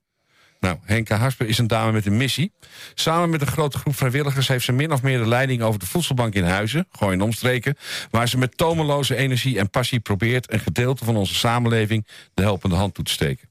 Nou, 0.60 0.76
Henke 0.84 1.14
Hasper 1.14 1.46
is 1.46 1.58
een 1.58 1.66
dame 1.66 1.92
met 1.92 2.06
een 2.06 2.16
missie. 2.16 2.52
Samen 2.94 3.30
met 3.30 3.40
een 3.40 3.46
grote 3.46 3.78
groep 3.78 3.96
vrijwilligers 3.96 4.48
heeft 4.48 4.64
ze 4.64 4.72
min 4.72 4.92
of 4.92 5.02
meer 5.02 5.18
de 5.18 5.28
leiding 5.28 5.62
over 5.62 5.80
de 5.80 5.86
voedselbank 5.86 6.34
in 6.34 6.44
Huizen, 6.44 6.86
gooi 6.90 7.12
en 7.12 7.20
omstreken, 7.20 7.76
waar 8.10 8.28
ze 8.28 8.38
met 8.38 8.56
tomeloze 8.56 9.16
energie 9.16 9.58
en 9.58 9.70
passie 9.70 10.00
probeert 10.00 10.52
een 10.52 10.60
gedeelte 10.60 11.04
van 11.04 11.16
onze 11.16 11.34
samenleving 11.34 12.06
de 12.34 12.42
helpende 12.42 12.76
hand 12.76 12.94
toe 12.94 13.04
te 13.04 13.12
steken. 13.12 13.50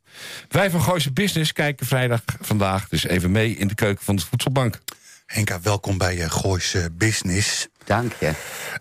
Wij 0.49 0.69
van 0.69 0.81
Gooise 0.81 1.11
Business 1.11 1.53
kijken 1.53 1.85
vrijdag 1.85 2.21
vandaag 2.41 2.89
dus 2.89 3.03
even 3.03 3.31
mee 3.31 3.55
in 3.55 3.67
de 3.67 3.75
keuken 3.75 4.05
van 4.05 4.15
de 4.15 4.25
voedselbank. 4.25 4.79
Henka, 5.25 5.61
welkom 5.61 5.97
bij 5.97 6.15
je 6.15 6.29
Gooise 6.29 6.89
Business. 6.93 7.67
Dank 7.83 8.13
je. 8.19 8.31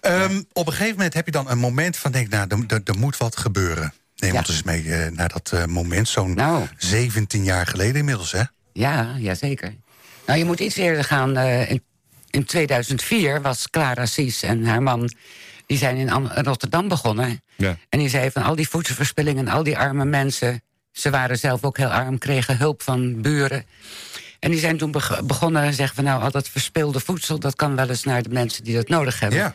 Ehm, 0.00 0.42
op 0.52 0.66
een 0.66 0.72
gegeven 0.72 0.96
moment 0.96 1.14
heb 1.14 1.26
je 1.26 1.32
dan 1.32 1.50
een 1.50 1.58
moment 1.58 1.96
van... 1.96 2.12
denk, 2.12 2.28
nou, 2.28 2.46
er, 2.48 2.76
er, 2.76 2.80
er 2.84 2.98
moet 2.98 3.16
wat 3.16 3.36
gebeuren. 3.36 3.92
Neem 4.16 4.32
Ja. 4.32 4.38
ons 4.38 4.48
eens 4.48 4.62
mee 4.62 4.92
eh, 4.94 5.10
naar 5.10 5.28
dat 5.28 5.50
eh, 5.52 5.64
moment. 5.64 6.08
Zo'n 6.08 6.34
Nou. 6.34 6.66
17 6.76 7.44
jaar 7.44 7.66
geleden 7.66 7.94
inmiddels, 7.96 8.32
hè? 8.32 8.42
Ja, 8.72 9.14
ja, 9.18 9.34
zeker. 9.34 9.74
Nou, 10.26 10.38
je 10.38 10.44
moet 10.44 10.60
iets 10.60 10.76
eerder 10.76 11.04
gaan. 11.04 11.36
eh, 11.36 11.70
in, 11.70 11.82
in 12.30 12.44
2004 12.44 13.42
was 13.42 13.70
Clara 13.70 14.06
Sies 14.06 14.42
en 14.42 14.64
haar 14.66 14.82
man... 14.82 15.10
die 15.66 15.78
zijn 15.78 15.96
in 15.96 16.10
Am- 16.10 16.26
Rotterdam 16.34 16.88
begonnen. 16.88 17.42
Ja. 17.56 17.76
En 17.88 17.98
die 17.98 18.08
zei 18.08 18.30
van 18.30 18.42
al 18.42 18.54
die 18.56 18.68
voedselverspilling 18.68 19.38
en 19.38 19.48
al 19.48 19.62
die 19.62 19.78
arme 19.78 20.04
mensen... 20.04 20.62
ze 20.92 21.10
waren 21.10 21.38
zelf 21.38 21.64
ook 21.64 21.76
heel 21.76 21.88
arm, 21.92 22.18
kregen 22.18 22.56
hulp 22.58 22.82
van 22.82 23.20
buren. 23.22 23.64
En 24.38 24.50
die 24.50 24.60
zijn 24.60 24.76
toen 24.76 24.90
beg- 24.90 25.22
begonnen 25.24 25.62
en 25.62 25.74
zeggen 25.74 25.94
van... 25.94 26.04
nou, 26.04 26.22
al 26.22 26.30
dat 26.30 26.48
verspilde 26.48 27.00
voedsel, 27.00 27.38
dat 27.38 27.56
kan 27.56 27.76
wel 27.76 27.88
eens 27.88 28.04
naar 28.04 28.22
de 28.22 28.28
mensen 28.28 28.64
die 28.64 28.74
dat 28.74 28.88
nodig 28.88 29.20
hebben. 29.20 29.38
Ja. 29.38 29.54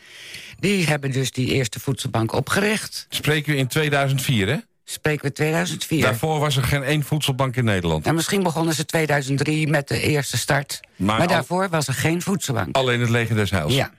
Die 0.60 0.86
hebben 0.86 1.12
dus 1.12 1.32
die 1.32 1.48
eerste 1.48 1.80
voedselbank 1.80 2.32
opgericht. 2.34 3.06
Spreken 3.10 3.52
we 3.54 3.58
in 3.58 3.68
2004, 3.68 4.48
hè? 4.48 4.58
Spreken 4.84 5.26
we 5.26 5.32
2004. 5.32 6.02
Daarvoor 6.02 6.40
was 6.40 6.58
er 6.58 6.64
geen 6.64 6.84
één 6.84 7.04
voedselbank 7.04 7.56
in 7.56 7.64
Nederland. 7.66 8.04
Nou, 8.04 8.16
misschien 8.16 8.44
begonnen 8.44 8.74
ze 8.74 8.86
2003 8.86 9.68
met 9.68 9.88
de 9.88 10.02
eerste 10.02 10.38
start. 10.38 10.80
Maar 10.96 11.28
daarvoor 11.28 11.70
was 11.70 11.88
er 11.88 11.94
geen 11.94 12.22
voedselbank. 12.22 12.76
Alleen 12.76 13.00
het 13.00 13.10
leger 13.10 13.36
des 13.36 13.50
Heils. 13.52 13.74
Ja. 13.74 13.92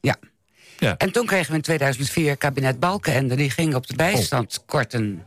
ja. 0.00 0.16
Ja. 0.78 0.96
En 0.96 1.12
toen 1.12 1.26
kregen 1.26 1.50
we 1.50 1.56
in 1.56 1.62
2004 1.62 2.36
kabinet 2.36 2.80
Balkenende. 2.80 3.34
Die 3.34 3.50
ging 3.50 3.74
op 3.74 3.86
de 3.86 3.94
bijstand 3.96 4.62
korten. 4.66 5.22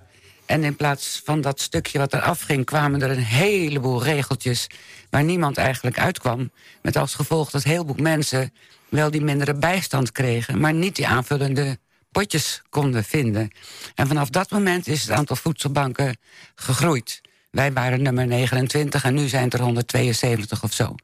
En 0.48 0.64
in 0.64 0.76
plaats 0.76 1.22
van 1.24 1.42
dat 1.42 1.62
stukje 1.62 2.00
wat 2.00 2.14
er 2.14 2.22
afging... 2.22 2.66
kwamen 2.66 3.02
er 3.02 3.12
een 3.12 3.24
heleboel 3.24 4.04
regeltjes 4.04 4.68
waar 5.10 5.24
niemand 5.24 5.58
eigenlijk 5.58 6.00
uitkwam. 6.00 6.52
Met 6.82 6.96
als 6.96 7.16
gevolg 7.16 7.50
dat 7.50 7.64
heel 7.64 7.86
veel 7.86 7.96
mensen 7.98 8.54
wel 8.90 9.12
die 9.12 9.22
mindere 9.22 9.54
bijstand 9.54 10.12
kregen... 10.12 10.60
maar 10.60 10.74
niet 10.74 10.96
die 10.96 11.08
aanvullende 11.08 11.78
potjes 12.12 12.62
konden 12.70 13.04
vinden. 13.04 13.52
En 13.96 14.08
vanaf 14.08 14.30
dat 14.30 14.52
moment 14.52 14.88
is 14.88 15.02
het 15.02 15.12
aantal 15.12 15.36
voedselbanken 15.36 16.18
gegroeid. 16.56 17.22
Wij 17.52 17.74
waren 17.74 18.02
nummer 18.02 18.28
29 18.28 19.04
en 19.04 19.14
nu 19.14 19.28
zijn 19.28 19.44
het 19.44 19.54
er 19.54 19.62
172 19.62 20.64
of 20.64 20.74
zo. 20.74 20.96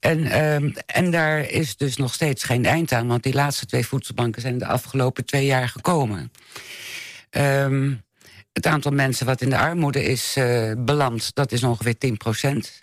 En, 0.00 0.26
ehm, 0.26 0.70
en 0.86 1.10
daar 1.10 1.40
is 1.40 1.76
dus 1.76 1.96
nog 1.96 2.14
steeds 2.14 2.44
geen 2.44 2.64
eind 2.64 2.92
aan... 2.92 3.06
want 3.06 3.22
die 3.22 3.34
laatste 3.34 3.66
twee 3.66 3.86
voedselbanken 3.86 4.42
zijn 4.42 4.58
de 4.58 4.66
afgelopen 4.66 5.24
twee 5.24 5.44
jaar 5.44 5.68
gekomen. 5.68 6.32
Ehm, 7.30 7.92
het 8.52 8.66
aantal 8.66 8.92
mensen 8.92 9.26
wat 9.26 9.40
in 9.40 9.50
de 9.50 9.58
armoede 9.58 10.04
is 10.04 10.36
eh, 10.36 10.72
beland, 10.78 11.34
dat 11.34 11.52
is 11.52 11.62
ongeveer 11.62 11.98
10 11.98 12.16
procent. 12.16 12.80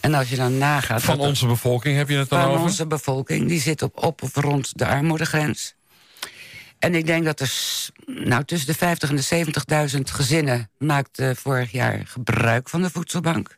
En 0.00 0.14
als 0.14 0.28
je 0.28 0.36
dan 0.36 0.58
nagaat... 0.58 1.02
Van 1.02 1.18
dat- 1.18 1.26
onze 1.26 1.46
bevolking 1.46 1.96
heb 1.96 2.08
je 2.08 2.16
het 2.16 2.28
dan 2.28 2.40
van 2.40 2.50
over? 2.50 2.62
onze 2.62 2.86
bevolking, 2.86 3.48
die 3.48 3.60
zit 3.60 3.82
op, 3.82 4.02
op 4.04 4.22
of 4.22 4.34
rond 4.34 4.78
de 4.78 4.86
armoedegrens. 4.86 5.74
En 6.78 6.94
ik 6.94 7.06
denk 7.06 7.24
dat 7.24 7.40
er 7.40 7.52
nou, 8.06 8.44
tussen 8.44 8.66
de 8.68 8.74
50 8.74 9.10
en 9.10 9.16
de 9.16 9.90
70.000 9.94 10.00
gezinnen... 10.02 10.70
maakten 10.78 11.36
vorig 11.36 11.72
jaar 11.72 12.00
gebruik 12.06 12.68
van 12.68 12.82
de 12.82 12.90
voedselbank. 12.90 13.56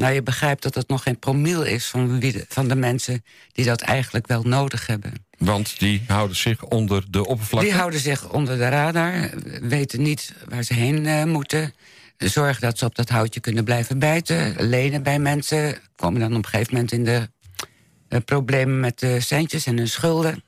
Nou, 0.00 0.12
je 0.12 0.22
begrijpt 0.22 0.62
dat 0.62 0.74
het 0.74 0.88
nog 0.88 1.02
geen 1.02 1.18
promiel 1.18 1.62
is 1.62 1.86
van, 1.86 2.20
wie 2.20 2.32
de, 2.32 2.44
van 2.48 2.68
de 2.68 2.74
mensen... 2.74 3.24
die 3.52 3.64
dat 3.64 3.80
eigenlijk 3.80 4.26
wel 4.26 4.42
nodig 4.42 4.86
hebben. 4.86 5.12
Want 5.38 5.78
die 5.78 6.02
houden 6.06 6.36
zich 6.36 6.64
onder 6.64 7.04
de 7.10 7.26
oppervlakte. 7.26 7.68
Die 7.68 7.78
houden 7.78 8.00
zich 8.00 8.30
onder 8.30 8.58
de 8.58 8.68
radar, 8.68 9.30
weten 9.60 10.02
niet 10.02 10.34
waar 10.48 10.62
ze 10.62 10.74
heen 10.74 11.06
eh, 11.06 11.24
moeten. 11.24 11.74
Zorgen 12.16 12.60
dat 12.60 12.78
ze 12.78 12.84
op 12.84 12.94
dat 12.94 13.08
houtje 13.08 13.40
kunnen 13.40 13.64
blijven 13.64 13.98
bijten. 13.98 14.54
Lenen 14.68 15.02
bij 15.02 15.18
mensen. 15.18 15.78
Komen 15.96 16.20
dan 16.20 16.30
op 16.30 16.44
een 16.44 16.50
gegeven 16.50 16.74
moment 16.74 16.92
in 16.92 17.04
de 17.04 17.28
eh, 18.08 18.20
problemen 18.24 18.80
met 18.80 18.98
de 18.98 19.20
centjes 19.20 19.66
en 19.66 19.76
hun 19.76 19.88
schulden. 19.88 20.44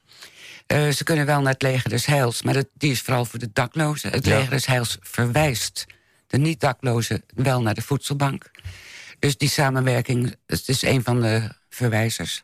Eh, 0.67 0.89
ze 0.89 1.05
kunnen 1.05 1.27
wel 1.27 1.41
naar 1.41 1.53
het 1.53 1.63
leger 1.63 1.91
des 1.91 2.07
heils, 2.07 2.43
maar 2.43 2.55
dat, 2.55 2.67
die 2.75 2.91
is 2.91 3.01
vooral 3.01 3.25
voor 3.25 3.39
de 3.39 3.51
daklozen. 3.53 4.11
Het 4.11 4.27
Ja. 4.27 4.35
leger 4.37 4.51
des 4.51 4.67
heils 4.67 4.99
verwijst 5.01 5.87
de 6.27 6.39
niet-daklozen 6.39 7.23
wel 7.35 7.63
naar 7.63 7.75
de 7.75 7.83
voedselbank. 7.83 8.51
Dus 9.23 9.37
die 9.37 9.49
samenwerking 9.49 10.35
het 10.47 10.69
is 10.69 10.83
een 10.83 11.03
van 11.03 11.21
de 11.21 11.49
verwijzers. 11.69 12.41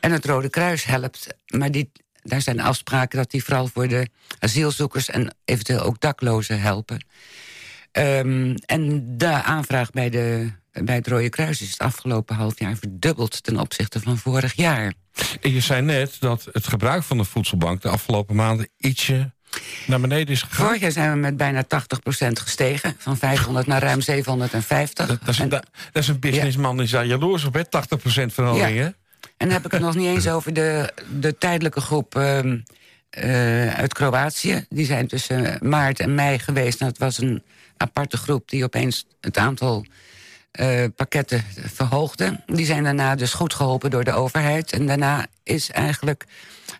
En 0.00 0.12
het 0.12 0.24
Rode 0.24 0.48
Kruis 0.48 0.84
helpt, 0.84 1.26
maar 1.46 1.70
die, 1.70 1.92
daar 2.22 2.40
zijn 2.40 2.60
afspraken 2.60 3.18
dat 3.18 3.30
die 3.30 3.44
vooral 3.44 3.66
voor 3.66 3.88
de 3.88 4.08
asielzoekers 4.38 5.08
en 5.08 5.34
eventueel 5.44 5.80
ook 5.80 6.00
daklozen 6.00 6.60
helpen. 6.60 7.04
Ehm, 7.92 8.56
en 8.66 9.04
de 9.18 9.42
aanvraag 9.42 9.90
bij, 9.90 10.10
de, 10.10 10.52
bij 10.70 10.94
het 10.94 11.06
Rode 11.06 11.28
Kruis 11.28 11.60
is 11.60 11.70
het 11.70 11.78
afgelopen 11.78 12.36
half 12.36 12.58
jaar 12.58 12.76
verdubbeld 12.76 13.42
ten 13.42 13.58
opzichte 13.58 14.00
van 14.00 14.18
vorig 14.18 14.54
jaar. 14.54 14.92
Je 15.40 15.60
zei 15.60 15.82
net 15.82 16.16
dat 16.20 16.48
het 16.52 16.66
gebruik 16.66 17.02
van 17.02 17.16
de 17.16 17.24
voedselbank... 17.24 17.82
de 17.82 17.88
afgelopen 17.88 18.36
maanden 18.36 18.68
ietsje 18.76 19.32
naar 19.86 20.00
beneden 20.00 20.28
is 20.34 20.42
gegaan. 20.42 20.66
Vorig 20.66 20.80
jaar 20.80 20.92
zijn 20.92 21.12
we 21.12 21.16
met 21.18 21.36
bijna 21.36 21.64
80% 21.64 21.66
gestegen, 22.32 22.94
van 22.98 23.16
500 23.16 23.66
naar 23.66 23.82
ruim 23.82 24.00
750. 24.00 25.06
Dat, 25.06 25.18
dat, 25.20 25.28
is, 25.28 25.40
En- 25.40 25.48
dat, 25.48 25.66
dat 25.92 26.02
is 26.02 26.08
een 26.08 26.18
businessman 26.18 26.76
die 26.76 26.84
is 26.84 26.90
daar 26.90 27.06
jaloers 27.06 27.44
op, 27.44 27.54
hè? 27.54 27.62
80% 27.64 28.32
verhoging, 28.32 28.76
Ja. 28.76 28.82
hè? 28.82 28.88
En 29.36 29.46
dan 29.46 29.50
heb 29.50 29.64
ik 29.64 29.72
het 29.72 29.80
nog 29.80 29.94
niet 29.94 30.06
eens 30.06 30.28
over 30.36 30.52
de, 30.54 30.92
de 31.20 31.38
tijdelijke 31.38 31.80
groep 31.80 32.14
ehm, 32.14 32.58
eh, 33.10 33.74
uit 33.74 33.92
Kroatië. 33.94 34.64
Die 34.68 34.84
zijn 34.86 35.06
tussen 35.06 35.58
maart 35.60 36.00
en 36.00 36.14
mei 36.14 36.38
geweest. 36.38 36.80
En 36.80 36.86
dat 36.86 36.98
was 36.98 37.18
een 37.18 37.42
aparte 37.76 38.16
groep 38.16 38.48
die 38.48 38.64
opeens 38.64 39.06
het 39.20 39.36
aantal 39.38 39.84
eh, 40.50 40.84
pakketten 40.96 41.44
verhoogde. 41.74 42.40
Die 42.46 42.66
zijn 42.66 42.84
daarna 42.84 43.14
dus 43.14 43.32
goed 43.32 43.54
geholpen 43.54 43.90
door 43.90 44.04
de 44.04 44.12
overheid. 44.12 44.72
En 44.72 44.86
daarna 44.86 45.26
is 45.42 45.70
eigenlijk 45.70 46.24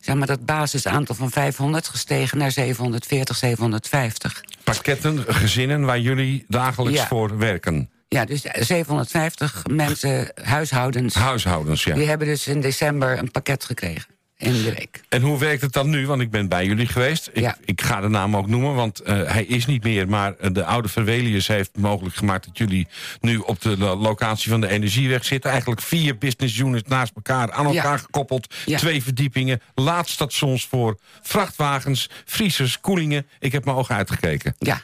zeg 0.01 0.15
maar, 0.15 0.27
dat 0.27 0.45
basisaantal 0.45 1.15
van 1.15 1.31
500 1.31 1.89
gestegen 1.89 2.39
naar 2.39 2.51
740, 2.51 3.37
750. 3.37 4.43
Pakketten, 4.65 5.25
gezinnen 5.35 5.85
waar 5.85 6.01
jullie 6.01 6.45
dagelijks 6.49 6.99
Ja. 6.99 7.07
voor 7.07 7.39
werken. 7.39 7.91
Ja, 8.09 8.25
dus 8.25 8.41
750 8.43 9.63
mensen, 9.71 10.33
huishoudens... 10.43 11.15
Huishoudens, 11.15 11.85
ja. 11.85 11.95
Die 11.95 12.09
hebben 12.09 12.27
dus 12.27 12.47
in 12.47 12.61
december 12.61 13.19
een 13.19 13.31
pakket 13.31 13.65
gekregen. 13.65 14.07
In 14.41 14.53
de 14.53 14.75
week. 14.75 15.01
En 15.09 15.23
hoe 15.23 15.39
werkt 15.39 15.63
het 15.63 15.73
dan 15.73 15.91
nu? 15.91 16.07
Want 16.07 16.23
ik 16.23 16.31
ben 16.31 16.49
bij 16.49 16.67
jullie 16.67 16.87
geweest. 16.87 17.31
Ik, 17.33 17.41
Ja. 17.43 17.57
ik 17.65 17.81
ga 17.83 18.01
de 18.01 18.09
naam 18.09 18.37
ook 18.37 18.47
noemen, 18.47 18.75
want 18.75 19.01
eh, 19.01 19.33
hij 19.33 19.45
is 19.45 19.67
niet 19.67 19.83
meer. 19.85 20.09
Maar 20.09 20.35
eh, 20.37 20.51
de 20.53 20.65
oude 20.65 20.89
Verwelius 20.89 21.47
heeft 21.47 21.71
mogelijk 21.79 22.15
gemaakt... 22.17 22.45
dat 22.47 22.59
jullie 22.59 22.87
nu 23.21 23.37
op 23.37 23.61
de 23.61 23.79
lo- 23.79 23.97
locatie 23.97 24.51
van 24.51 24.61
de 24.61 24.69
Energieweg 24.69 25.25
zitten. 25.25 25.51
Eigenlijk 25.51 25.81
vier 25.81 26.19
business 26.19 26.59
units 26.59 26.89
naast 26.89 27.13
elkaar, 27.15 27.53
aan 27.53 27.67
elkaar 27.67 27.97
Ja. 27.97 27.97
gekoppeld. 27.97 28.55
Ja. 28.65 28.79
Twee 28.79 29.03
verdiepingen, 29.03 29.61
laadstations 29.75 30.67
voor 30.67 30.99
vrachtwagens... 31.23 32.09
vriezers, 32.25 32.81
koelingen. 32.81 33.27
Ik 33.39 33.53
heb 33.53 33.65
mijn 33.65 33.77
ogen 33.77 33.95
uitgekeken. 33.95 34.55
Ja, 34.59 34.81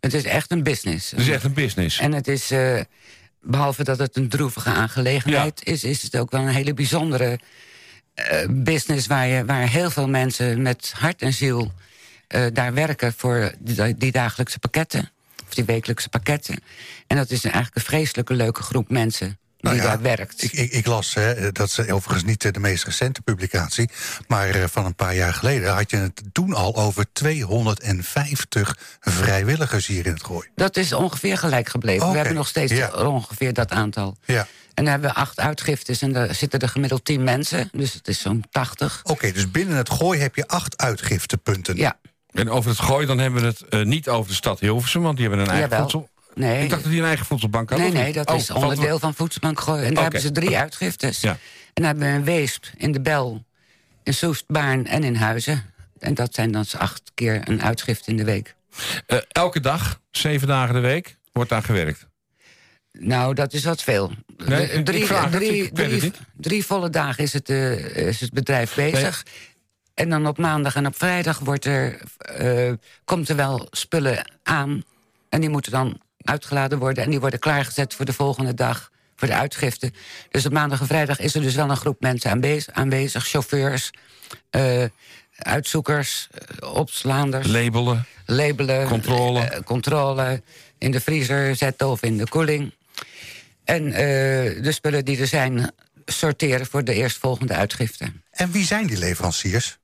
het 0.00 0.14
is 0.14 0.24
echt 0.24 0.50
een 0.50 0.62
business. 0.62 1.10
Het 1.10 1.20
is 1.20 1.28
echt 1.28 1.44
een 1.44 1.52
business. 1.54 1.98
En 1.98 2.12
het 2.12 2.28
is, 2.28 2.50
eh, 2.50 2.80
behalve 3.40 3.84
dat 3.84 3.98
het 3.98 4.16
een 4.16 4.28
droevige 4.28 4.70
aangelegenheid 4.70 5.60
is... 5.64 5.84
is 5.84 6.02
het 6.02 6.16
ook 6.18 6.30
wel 6.30 6.40
een 6.40 6.48
hele 6.48 6.74
bijzondere 6.74 7.38
business... 8.50 9.06
Waar, 9.06 9.26
je, 9.26 9.44
waar 9.44 9.68
heel 9.68 9.90
veel 9.90 10.08
mensen 10.08 10.62
met 10.62 10.92
hart 10.96 11.22
en 11.22 11.32
ziel 11.32 11.72
eh, 12.28 12.46
daar 12.52 12.74
werken... 12.74 13.14
voor 13.16 13.52
die, 13.58 13.96
die 13.96 14.12
dagelijkse 14.12 14.58
pakketten, 14.58 15.10
of 15.46 15.54
die 15.54 15.64
wekelijkse 15.64 16.08
pakketten. 16.08 16.58
En 17.06 17.16
dat 17.16 17.30
is 17.30 17.44
eigenlijk 17.44 17.74
een 17.74 17.82
vreselijke 17.82 18.34
leuke 18.34 18.62
groep 18.62 18.90
mensen 18.90 19.38
die 19.64 19.72
Nou 19.72 19.76
ja, 19.76 19.82
daar 19.82 20.02
werkt. 20.02 20.42
Ik, 20.42 20.52
ik, 20.52 20.72
ik 20.72 20.86
las, 20.86 21.14
hè, 21.14 21.52
dat 21.52 21.68
is 21.68 21.78
overigens 21.78 22.24
niet 22.24 22.44
eh, 22.44 22.52
de 22.52 22.60
meest 22.60 22.84
recente 22.84 23.22
publicatie... 23.22 23.88
maar 24.28 24.48
eh, 24.48 24.64
van 24.66 24.84
een 24.84 24.94
paar 24.94 25.14
jaar 25.14 25.34
geleden 25.34 25.74
had 25.74 25.90
je 25.90 25.96
het 25.96 26.22
toen 26.32 26.54
al 26.54 26.76
over 26.76 27.04
250 27.12 28.78
vrijwilligers 29.00 29.86
hier 29.86 30.06
in 30.06 30.12
het 30.12 30.24
Gooi. 30.24 30.48
Dat 30.54 30.76
is 30.76 30.92
ongeveer 30.92 31.38
gelijk 31.38 31.68
gebleven. 31.68 32.10
We 32.10 32.16
hebben 32.16 32.34
nog 32.34 32.48
steeds 32.48 32.72
ja. 32.72 32.90
ongeveer 32.90 33.52
dat 33.52 33.70
aantal. 33.70 34.16
Ja. 34.24 34.46
En 34.74 34.84
dan 34.84 34.92
hebben 34.92 35.10
we 35.10 35.16
acht 35.16 35.40
uitgiftes 35.40 36.02
en 36.02 36.12
daar 36.12 36.34
zitten 36.34 36.60
er 36.60 36.68
gemiddeld 36.68 37.04
tien 37.04 37.24
mensen. 37.24 37.68
Dus 37.72 37.92
het 37.92 38.08
is 38.08 38.20
zo'n 38.20 38.44
tachtig. 38.50 39.00
Oké, 39.04 39.32
dus 39.32 39.50
binnen 39.50 39.76
het 39.76 39.90
Gooi 39.90 40.20
heb 40.20 40.34
je 40.36 40.48
acht 40.48 40.76
uitgiftepunten. 40.76 41.76
Ja, 41.76 41.98
En 42.32 42.50
over 42.50 42.70
het 42.70 42.80
gooien, 42.80 43.06
dan 43.06 43.18
hebben 43.18 43.40
we 43.40 43.46
het 43.46 43.62
eh, 43.68 43.82
niet 43.82 44.08
over 44.08 44.28
de 44.30 44.36
stad 44.36 44.60
Hilversum... 44.60 45.02
want 45.02 45.16
die 45.16 45.28
hebben 45.28 45.46
een 45.46 45.52
eigen 45.52 45.76
voedsel... 45.78 46.08
nee. 46.34 46.62
Ik 46.62 46.70
dacht 46.70 46.82
dat 46.82 46.90
die 46.90 47.00
een 47.00 47.06
eigen 47.06 47.26
voedselbank 47.26 47.70
hadden. 47.70 47.92
Nee, 47.92 48.02
nee, 48.02 48.12
dat 48.12 48.30
Oh, 48.30 48.36
is 48.36 48.46
valt 48.46 48.62
onderdeel 48.62 48.98
van 48.98 49.14
Voedselbank 49.14 49.60
Gooi. 49.60 49.84
En 49.84 49.94
daar 49.94 50.02
hebben 50.02 50.20
ze 50.20 50.32
drie 50.32 50.56
uitgiftes. 50.58 51.20
Ja. 51.20 51.30
En 51.30 51.38
dan 51.72 51.84
hebben 51.84 52.04
we 52.08 52.12
een 52.14 52.24
Weesp, 52.24 52.64
in 52.76 52.92
de 52.92 53.00
Bel, 53.00 53.44
in 54.02 54.14
Soest, 54.14 54.44
Baarn 54.46 54.86
en 54.86 55.04
in 55.04 55.14
Huizen. 55.14 55.72
En 55.98 56.14
dat 56.14 56.34
zijn 56.34 56.52
dan 56.52 56.64
acht 56.78 57.02
keer 57.14 57.40
een 57.48 57.62
uitgift 57.62 58.06
in 58.06 58.16
de 58.16 58.24
week. 58.24 58.54
Eh, 59.06 59.18
elke 59.28 59.60
dag, 59.60 60.00
zeven 60.10 60.48
dagen 60.48 60.74
de 60.74 60.80
week, 60.80 61.16
wordt 61.32 61.50
daar 61.50 61.62
gewerkt. 61.62 62.06
Nou, 62.98 63.34
dat 63.34 63.52
is 63.52 63.64
wat 63.64 63.82
veel. 63.82 64.12
Nee, 64.46 64.66
De- 64.66 64.72
ik- 64.72 64.88
ik 64.88 65.06
vraag 65.06 65.30
drie, 65.30 65.62
het 65.64 65.74
drie, 65.74 66.12
drie 66.36 66.64
volle 66.66 66.90
dagen 66.90 67.22
is 67.24 67.32
het, 67.32 67.48
eh, 67.50 67.96
is 67.96 68.20
het 68.20 68.32
bedrijf 68.32 68.74
bezig. 68.74 69.24
En 69.94 70.08
dan 70.08 70.26
op 70.26 70.38
maandag 70.38 70.74
en 70.76 70.86
op 70.86 70.96
vrijdag 70.96 71.38
wordt 71.38 71.64
er, 71.64 72.00
eh, 72.18 72.72
komt 73.04 73.28
er 73.28 73.36
wel 73.36 73.66
spullen 73.70 74.30
aan. 74.42 74.82
En 75.28 75.40
die 75.40 75.48
moeten 75.50 75.72
dan 75.72 76.00
uitgeladen 76.18 76.78
worden. 76.78 77.04
En 77.04 77.10
die 77.10 77.20
worden 77.20 77.38
klaargezet 77.38 77.94
voor 77.94 78.04
de 78.04 78.12
volgende 78.12 78.54
dag, 78.54 78.90
voor 79.16 79.28
de 79.28 79.34
uitgifte. 79.34 79.92
Dus 80.30 80.46
op 80.46 80.52
maandag 80.52 80.80
en 80.80 80.86
vrijdag 80.86 81.18
is 81.20 81.34
er 81.34 81.42
dus 81.42 81.54
wel 81.54 81.70
een 81.70 81.76
groep 81.76 82.00
mensen 82.00 82.30
aanwezig. 82.30 82.74
aanwezig 82.74 83.26
chauffeurs, 83.26 83.90
eh, 84.50 84.84
uitzoekers, 85.38 86.28
eh, 86.30 86.72
opslaanders 86.74 87.46
Labelen. 87.48 88.06
labelen. 88.26 88.88
Controle. 88.88 89.40
eh, 89.40 89.60
controle. 89.64 90.42
In 90.78 90.90
de 90.90 91.00
vriezer 91.00 91.56
zetten 91.56 91.88
of 91.88 92.02
in 92.02 92.16
de 92.16 92.28
koeling. 92.28 92.72
En 93.64 93.86
eh, 93.92 94.62
de 94.62 94.72
spullen 94.72 95.04
die 95.04 95.20
er 95.20 95.26
zijn 95.26 95.72
sorteren 96.04 96.66
voor 96.66 96.84
de 96.84 96.94
eerstvolgende 96.94 97.54
uitgifte. 97.54 98.12
En 98.30 98.50
wie 98.50 98.64
zijn 98.64 98.86
die 98.86 98.98
leveranciers? 98.98 99.78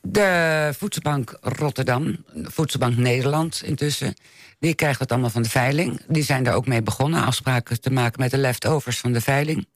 De 0.00 0.74
Voedselbank 0.78 1.38
Rotterdam, 1.40 2.24
Voedselbank 2.34 2.96
Nederland 2.96 3.62
intussen... 3.64 4.14
die 4.58 4.74
krijgt 4.74 4.98
dat 4.98 5.10
allemaal 5.12 5.30
van 5.30 5.42
de 5.42 5.48
veiling. 5.48 6.00
Die 6.08 6.22
zijn 6.24 6.42
daar 6.44 6.54
ook 6.54 6.66
mee 6.66 6.82
begonnen, 6.82 7.24
afspraken 7.24 7.80
te 7.80 7.90
maken 7.90 8.20
met 8.20 8.30
de 8.30 8.38
leftovers 8.38 8.98
van 8.98 9.12
de 9.12 9.20
veiling. 9.20 9.66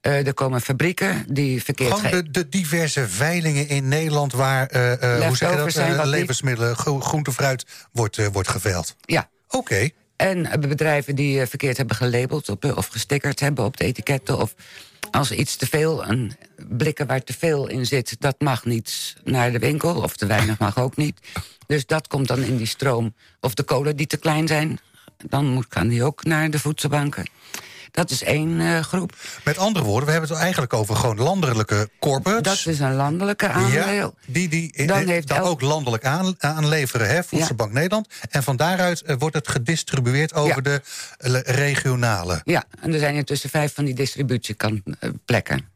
Eh, 0.00 0.26
er 0.26 0.34
komen 0.34 0.60
fabrieken 0.60 1.24
die 1.28 1.62
verkeerd... 1.62 1.92
Gewoon 1.94 2.10
ge- 2.10 2.22
de, 2.22 2.30
de 2.30 2.48
diverse 2.48 3.08
veilingen 3.08 3.68
in 3.68 3.88
Nederland 3.88 4.32
waar 4.32 4.66
eh, 4.66 5.26
hoe 5.26 5.36
zeg 5.36 5.72
je 5.74 5.94
dat, 5.96 6.06
levensmiddelen, 6.06 6.76
gro- 6.76 7.00
groente, 7.00 7.32
fruit 7.32 7.64
wordt, 7.92 8.32
wordt 8.32 8.48
geveild. 8.48 8.96
Ja, 9.00 9.30
Oké, 9.48 9.88
En 10.16 10.46
eh, 10.46 10.60
bedrijven 10.68 11.14
die 11.14 11.40
eh, 11.40 11.46
verkeerd 11.46 11.76
hebben 11.76 11.96
gelabeld 11.96 12.46
de- 12.60 12.76
of 12.76 12.86
gestickerd 12.86 13.40
hebben 13.40 13.64
op 13.64 13.76
de 13.76 13.84
etiketten. 13.84 14.38
Of 14.38 14.54
als 15.10 15.32
iets 15.32 15.56
te 15.56 15.66
veel, 15.66 16.04
een 16.08 16.32
blikken 16.68 17.06
waar 17.06 17.24
te 17.24 17.32
veel 17.32 17.68
in 17.68 17.86
zit, 17.86 18.16
dat 18.18 18.40
mag 18.40 18.64
niet 18.64 19.16
naar 19.24 19.52
de 19.52 19.58
winkel. 19.58 19.94
Of 20.02 20.16
te 20.16 20.26
weinig 20.26 20.58
mag 20.58 20.78
ook 20.78 20.96
niet. 20.96 21.20
Dus 21.66 21.86
dat 21.86 22.08
komt 22.08 22.28
dan 22.28 22.42
in 22.42 22.56
die 22.56 22.66
stroom. 22.66 23.14
Of 23.40 23.54
de 23.54 23.62
kolen 23.62 23.96
die 23.96 24.06
te 24.06 24.16
klein 24.16 24.46
zijn, 24.46 24.78
dan 25.28 25.46
moet, 25.46 25.68
kan 25.68 25.88
die 25.88 26.04
ook 26.04 26.24
naar 26.24 26.50
de 26.50 26.58
voedselbanken. 26.58 27.26
Dat 27.92 28.10
is 28.10 28.22
één 28.22 28.60
eh, 28.60 28.80
groep. 28.80 29.12
met 29.44 29.58
andere 29.58 29.84
woorden, 29.84 30.04
we 30.06 30.10
hebben 30.12 30.30
het 30.30 30.38
eigenlijk 30.38 30.72
over 30.72 30.96
gewoon 30.96 31.16
landelijke 31.16 31.88
corporates. 31.98 32.62
Dat 32.64 32.72
is 32.74 32.80
een 32.80 32.94
landelijke 32.94 33.48
aandeel. 33.48 33.86
Ja, 33.94 34.10
die, 34.26 34.48
die 34.48 34.72
Dan 34.76 34.86
dan, 34.86 35.06
heeft 35.06 35.28
dan 35.28 35.36
elk- 35.36 35.46
ook 35.46 35.60
landelijk 35.60 36.04
aan, 36.04 36.34
aanleveren, 36.38 37.08
hè, 37.08 37.24
Voedselbank 37.24 37.72
Nederland. 37.72 38.08
En 38.30 38.42
van 38.42 38.56
daaruit 38.56 39.02
eh, 39.02 39.16
wordt 39.18 39.34
het 39.36 39.48
gedistribueerd 39.48 40.34
over 40.34 40.54
Ja. 40.56 40.60
de 40.60 40.82
eh, 41.18 41.40
regionale. 41.54 42.40
Ja, 42.44 42.64
en 42.80 42.92
er 42.92 42.98
zijn 42.98 43.14
intussen 43.14 43.50
vijf 43.50 43.74
van 43.74 43.84
die 43.84 43.94
distributieplekken. 43.94 45.70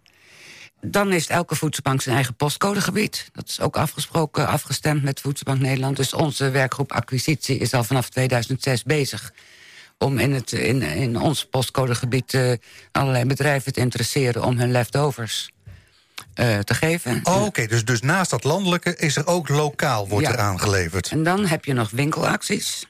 Dan 0.80 1.12
is 1.12 1.26
elke 1.28 1.54
voedselbank 1.54 2.00
zijn 2.02 2.14
eigen 2.14 2.34
postcodegebied. 2.34 3.28
Dat 3.32 3.48
is 3.48 3.60
ook 3.60 3.76
afgesproken, 3.76 4.46
afgestemd 4.48 5.02
met 5.02 5.20
Voedselbank 5.20 5.60
Nederland. 5.60 5.96
Dus 5.96 6.12
onze 6.14 6.50
werkgroep 6.50 6.92
acquisitie 6.92 7.58
is 7.58 7.74
al 7.74 7.84
vanaf 7.84 8.08
2006 8.08 8.82
bezig... 8.82 9.32
om 9.98 10.18
in, 10.18 10.32
het, 10.32 10.52
in, 10.52 10.82
in 10.82 11.20
ons 11.20 11.46
postcodegebied 11.46 12.34
eh, 12.34 12.52
allerlei 12.92 13.24
bedrijven 13.24 13.72
te 13.72 13.80
interesseren... 13.80 14.44
om 14.44 14.58
hun 14.58 14.70
leftovers 14.70 15.50
eh, 16.34 16.58
te 16.58 16.74
geven. 16.74 17.20
Oh, 17.22 17.44
Oké, 17.44 17.66
dus, 17.66 17.84
dus 17.84 18.00
naast 18.00 18.30
dat 18.30 18.44
landelijke 18.44 18.96
is 18.96 19.16
er 19.16 19.26
ook 19.26 19.48
lokaal 19.48 20.08
wordt 20.08 20.26
Ja. 20.26 20.32
er 20.32 20.38
aangeleverd. 20.38 21.08
En 21.08 21.22
dan 21.22 21.46
heb 21.46 21.64
je 21.64 21.72
nog 21.72 21.90
winkelacties, 21.90 22.86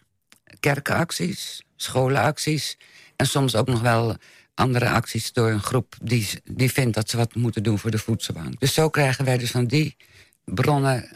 kerkenacties, 0.61 1.63
scholenacties... 1.77 2.77
en 3.17 3.27
soms 3.27 3.55
ook 3.55 3.67
nog 3.67 3.81
wel 3.81 4.17
andere 4.55 4.89
acties 4.89 5.33
door 5.33 5.51
een 5.51 5.63
groep... 5.63 5.95
die, 6.03 6.29
die 6.45 6.73
vindt 6.73 6.95
dat 6.95 7.11
ze 7.11 7.17
wat 7.17 7.35
moeten 7.35 7.63
doen 7.63 7.79
voor 7.79 7.91
de 7.91 7.99
voedselbank. 7.99 8.61
Dus 8.61 8.75
zo 8.75 8.89
krijgen 8.89 9.25
wij 9.25 9.39
dus 9.39 9.51
van 9.51 9.67
die 9.67 9.97
bronnen... 10.45 11.09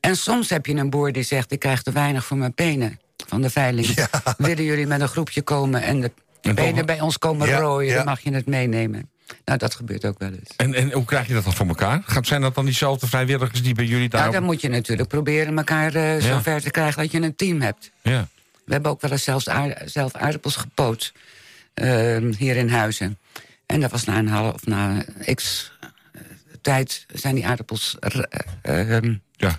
En 0.00 0.16
soms 0.16 0.50
heb 0.50 0.66
je 0.66 0.74
een 0.74 0.90
boer 0.90 1.12
die 1.12 1.22
zegt... 1.22 1.52
ik 1.52 1.58
krijg 1.58 1.82
te 1.82 1.92
weinig 1.92 2.24
voor 2.24 2.36
mijn 2.36 2.54
penen 2.54 3.00
van 3.26 3.40
de 3.42 3.50
veiling. 3.50 4.06
Willen 4.36 4.64
jullie 4.64 4.86
met 4.86 5.00
een 5.00 5.08
groepje 5.08 5.42
komen 5.42 5.82
en 5.82 6.00
de 6.00 6.10
En 6.40 6.54
penen 6.54 6.74
dan- 6.76 6.86
bij 6.86 7.00
ons 7.00 7.18
komen 7.18 7.48
Ja, 7.48 7.58
rooien... 7.58 7.94
dan 7.94 8.04
mag 8.04 8.20
je 8.20 8.32
het 8.34 8.46
meenemen. 8.46 9.10
Nou, 9.44 9.58
dat 9.58 9.74
gebeurt 9.74 10.04
ook 10.04 10.18
wel 10.18 10.30
eens. 10.30 10.50
En, 10.56 10.74
en 10.74 10.92
hoe 10.92 11.04
krijg 11.04 11.26
je 11.26 11.32
dat 11.34 11.44
dan 11.44 11.52
voor 11.54 11.66
elkaar? 11.66 12.02
Gaat- 12.06 12.26
Zijn 12.26 12.40
dat 12.40 12.54
dan 12.54 12.64
diezelfde 12.64 13.06
vrijwilligers 13.06 13.62
die 13.62 13.74
bij 13.74 13.84
jullie 13.84 14.08
daar... 14.08 14.20
Nou, 14.20 14.32
dan 14.32 14.42
moet 14.42 14.60
je 14.60 14.68
natuurlijk 14.68 15.08
proberen 15.08 15.56
elkaar 15.58 15.94
eh, 15.94 16.20
Ja. 16.20 16.26
zover 16.26 16.60
te 16.62 16.70
krijgen... 16.70 17.02
dat 17.02 17.12
je 17.12 17.20
een 17.20 17.36
team 17.36 17.60
hebt. 17.60 17.90
Ja. 18.02 18.28
We 18.64 18.72
hebben 18.72 18.90
ook 18.90 19.00
wel 19.00 19.10
eens 19.10 19.24
zelfs 19.24 19.48
aard- 19.48 19.90
zelf 19.90 20.14
aardappels 20.14 20.56
gepoot 20.56 21.12
eh, 21.74 22.16
hier 22.38 22.56
in 22.56 22.68
Huizen. 22.68 23.18
En 23.66 23.80
dat 23.80 23.90
was 23.90 24.04
na 24.04 24.18
een 24.18 24.28
half 24.28 24.54
of 24.54 24.66
na 24.66 25.04
x 25.34 25.72
eh, 25.80 26.20
tijd 26.62 27.06
zijn 27.12 27.34
die 27.34 27.46
aardappels 27.46 27.96
eh, 28.62 28.96
ehm, 28.96 29.14
Ja. 29.36 29.58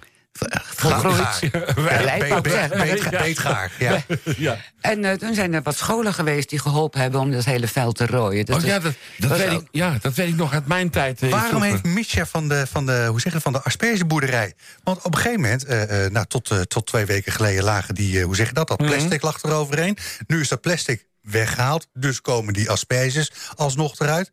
Beet- 2.42 3.10
Beetgaar, 3.10 3.72
ja. 3.80 4.02
ja. 4.38 4.58
En 4.82 5.06
eh, 5.06 5.14
toen 5.14 5.34
zijn 5.34 5.54
er 5.54 5.62
wat 5.62 5.78
scholen 5.78 6.14
geweest 6.14 6.50
die 6.50 6.60
geholpen 6.60 7.00
hebben 7.02 7.20
om 7.20 7.32
dat 7.32 7.46
hele 7.46 7.68
veld 7.68 7.96
te 7.96 8.06
rooien. 8.06 8.46
Dat 8.46 8.58
Oh, 8.62 8.66
ja, 8.66 8.80
dat, 8.80 9.38
weet 9.38 9.50
ook- 9.50 9.62
ik, 9.62 9.68
ja, 9.72 9.98
dat 10.02 10.14
weet 10.14 10.28
ik 10.28 10.36
nog 10.36 10.54
uit 10.54 10.68
mijn 10.68 10.90
tijd. 10.90 11.22
eh, 11.22 11.30
Waarom 11.30 11.48
vroeger. 11.50 11.70
heeft 11.70 11.84
Misha 11.84 12.26
van 12.26 12.48
de, 12.48 12.68
van 12.72 12.86
de, 12.86 13.06
hoe 13.10 13.22
zeg 13.22 13.34
je, 13.34 13.42
van 13.42 13.54
de 13.54 13.62
aspergeboerderij... 13.62 14.54
Want 14.84 14.98
op 15.04 15.14
een 15.14 15.20
gegeven 15.20 15.42
moment, 15.42 15.66
eh, 15.66 16.06
eh, 16.06 16.12
nou, 16.12 16.26
tot, 16.26 16.52
eh, 16.52 16.60
tot 16.60 16.86
twee 16.88 17.06
weken 17.06 17.32
geleden 17.32 17.64
lagen 17.64 17.96
die, 17.96 18.24
hoe 18.24 18.36
zeg 18.36 18.48
je 18.48 18.54
dat, 18.54 18.68
dat 18.68 18.80
Mhm. 18.80 18.90
plastic 18.90 19.22
lag 19.22 19.44
eroverheen. 19.44 19.98
Nu 20.28 20.40
is 20.42 20.48
dat 20.48 20.62
plastic 20.62 21.10
weggehaald, 21.22 21.88
dus 21.94 22.22
komen 22.22 22.54
die 22.54 22.70
asperges 22.70 23.32
alsnog 23.56 24.00
eruit. 24.00 24.32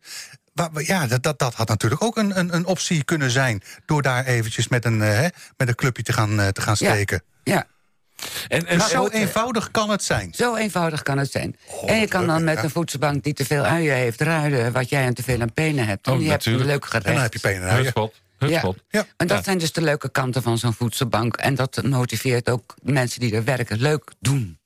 Ja, 0.73 1.07
dat, 1.07 1.23
dat, 1.23 1.39
dat 1.39 1.53
had 1.53 1.67
natuurlijk 1.67 2.03
ook 2.03 2.17
een, 2.17 2.39
een, 2.39 2.55
een 2.55 2.65
optie 2.65 3.03
kunnen 3.03 3.31
zijn... 3.31 3.61
door 3.85 4.01
daar 4.01 4.25
eventjes 4.25 4.67
met 4.67 4.85
een, 4.85 5.01
eh, 5.01 5.09
hè, 5.09 5.27
met 5.57 5.67
een 5.67 5.75
clubje 5.75 6.03
te 6.03 6.13
gaan, 6.13 6.39
eh, 6.39 6.47
te 6.47 6.61
gaan 6.61 6.75
Ja. 6.79 6.91
steken. 6.91 7.23
Ja, 7.43 7.65
En, 8.47 8.65
en, 8.67 8.77
Dus 8.77 8.89
zo 8.89 9.07
eenvoudig 9.07 9.71
kan 9.71 9.89
het 9.89 10.03
zijn. 10.03 10.33
zo 10.33 10.55
eenvoudig 10.55 11.03
kan 11.03 11.17
het 11.17 11.31
zijn. 11.31 11.55
Oh, 11.67 11.89
en 11.91 11.99
je 11.99 12.07
kan 12.07 12.27
dan 12.27 12.43
met 12.43 12.57
ja. 12.57 12.63
een 12.63 12.69
voedselbank 12.69 13.23
die 13.23 13.33
te 13.33 13.45
veel 13.45 13.63
uien 13.63 13.95
heeft 13.95 14.21
ruilen... 14.21 14.71
wat 14.71 14.89
jij 14.89 15.05
aan 15.05 15.13
te 15.13 15.23
veel 15.23 15.41
aan 15.41 15.53
penen 15.53 15.85
hebt. 15.87 16.07
En 16.07 16.13
Oh, 16.13 16.21
je 16.21 16.29
hebt 16.29 16.45
een 16.45 16.51
natuurlijk. 16.51 16.79
leuk 16.81 16.85
gerecht. 16.89 17.05
En 17.05 17.13
dan 17.13 17.21
heb 17.21 17.33
je 17.33 17.39
penen 17.39 17.61
en 17.61 17.67
uien. 17.69 17.81
Hutspot. 17.83 18.21
Hutspot. 18.37 18.77
Ja. 18.89 19.05
En 19.17 19.27
dat 19.27 19.37
Ja. 19.37 19.43
zijn 19.43 19.57
dus 19.57 19.71
de 19.71 19.81
leuke 19.81 20.09
kanten 20.09 20.41
van 20.41 20.57
zo'n 20.57 20.73
voedselbank. 20.73 21.35
En 21.37 21.55
dat 21.55 21.83
motiveert 21.83 22.49
ook 22.49 22.75
mensen 22.81 23.19
die 23.19 23.35
er 23.35 23.43
werken 23.43 23.79
leuk 23.81 24.11
doen. 24.19 24.59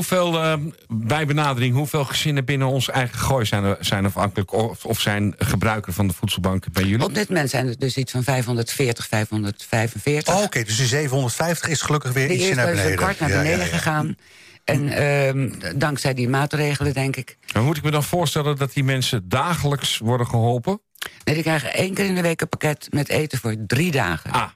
Hoeveel, 0.00 0.42
eh, 0.42 0.54
bij 0.88 1.26
benadering, 1.26 1.74
hoeveel 1.74 2.04
gezinnen 2.04 2.44
binnen 2.44 2.68
ons 2.68 2.90
eigen 2.90 3.18
gooi 3.18 3.44
zijn, 3.44 3.64
er- 3.64 3.76
zijn 3.80 4.04
afhankelijk 4.04 4.52
of, 4.52 4.84
of 4.84 5.00
zijn 5.00 5.34
gebruiker 5.38 5.92
van 5.92 6.06
de 6.06 6.12
voedselbanken 6.14 6.72
bij 6.72 6.82
jullie? 6.84 7.04
Op 7.06 7.14
dit 7.14 7.28
moment 7.28 7.50
zijn 7.50 7.66
het 7.66 7.80
dus 7.80 7.96
iets 7.96 8.12
van 8.12 8.22
540, 8.22 9.06
545. 9.08 10.34
Oh, 10.34 10.42
Oké, 10.42 10.62
dus 10.64 10.76
die 10.76 10.86
750 10.86 11.68
is 11.68 11.80
gelukkig 11.82 12.12
weer 12.12 12.26
de 12.28 12.32
ietsje 12.34 12.46
eerste 12.48 12.62
naar 12.64 12.72
is 12.72 12.78
een 12.78 12.84
beneden. 12.84 13.04
kwart 13.04 13.20
naar 13.20 13.28
Ja, 13.28 13.34
ja, 13.36 13.42
beneden 13.42 13.64
ja. 13.66 13.72
gegaan. 13.76 14.16
En 14.64 14.88
ehm, 14.88 15.50
dankzij 15.78 16.14
die 16.14 16.28
maatregelen, 16.28 16.94
denk 16.94 17.16
ik. 17.16 17.36
Maar 17.52 17.62
moet 17.62 17.76
ik 17.76 17.82
me 17.82 17.90
dan 17.90 18.04
voorstellen 18.04 18.56
dat 18.56 18.72
die 18.72 18.84
mensen 18.84 19.28
dagelijks 19.28 19.98
worden 19.98 20.26
geholpen? 20.26 20.80
Nee, 21.24 21.34
die 21.34 21.44
krijgen 21.44 21.74
één 21.74 21.94
keer 21.94 22.04
in 22.04 22.14
de 22.14 22.22
week 22.22 22.40
een 22.40 22.48
pakket 22.48 22.86
met 22.90 23.08
eten 23.08 23.38
voor 23.38 23.54
drie 23.66 23.90
dagen. 23.90 24.30
Ah, 24.32 24.48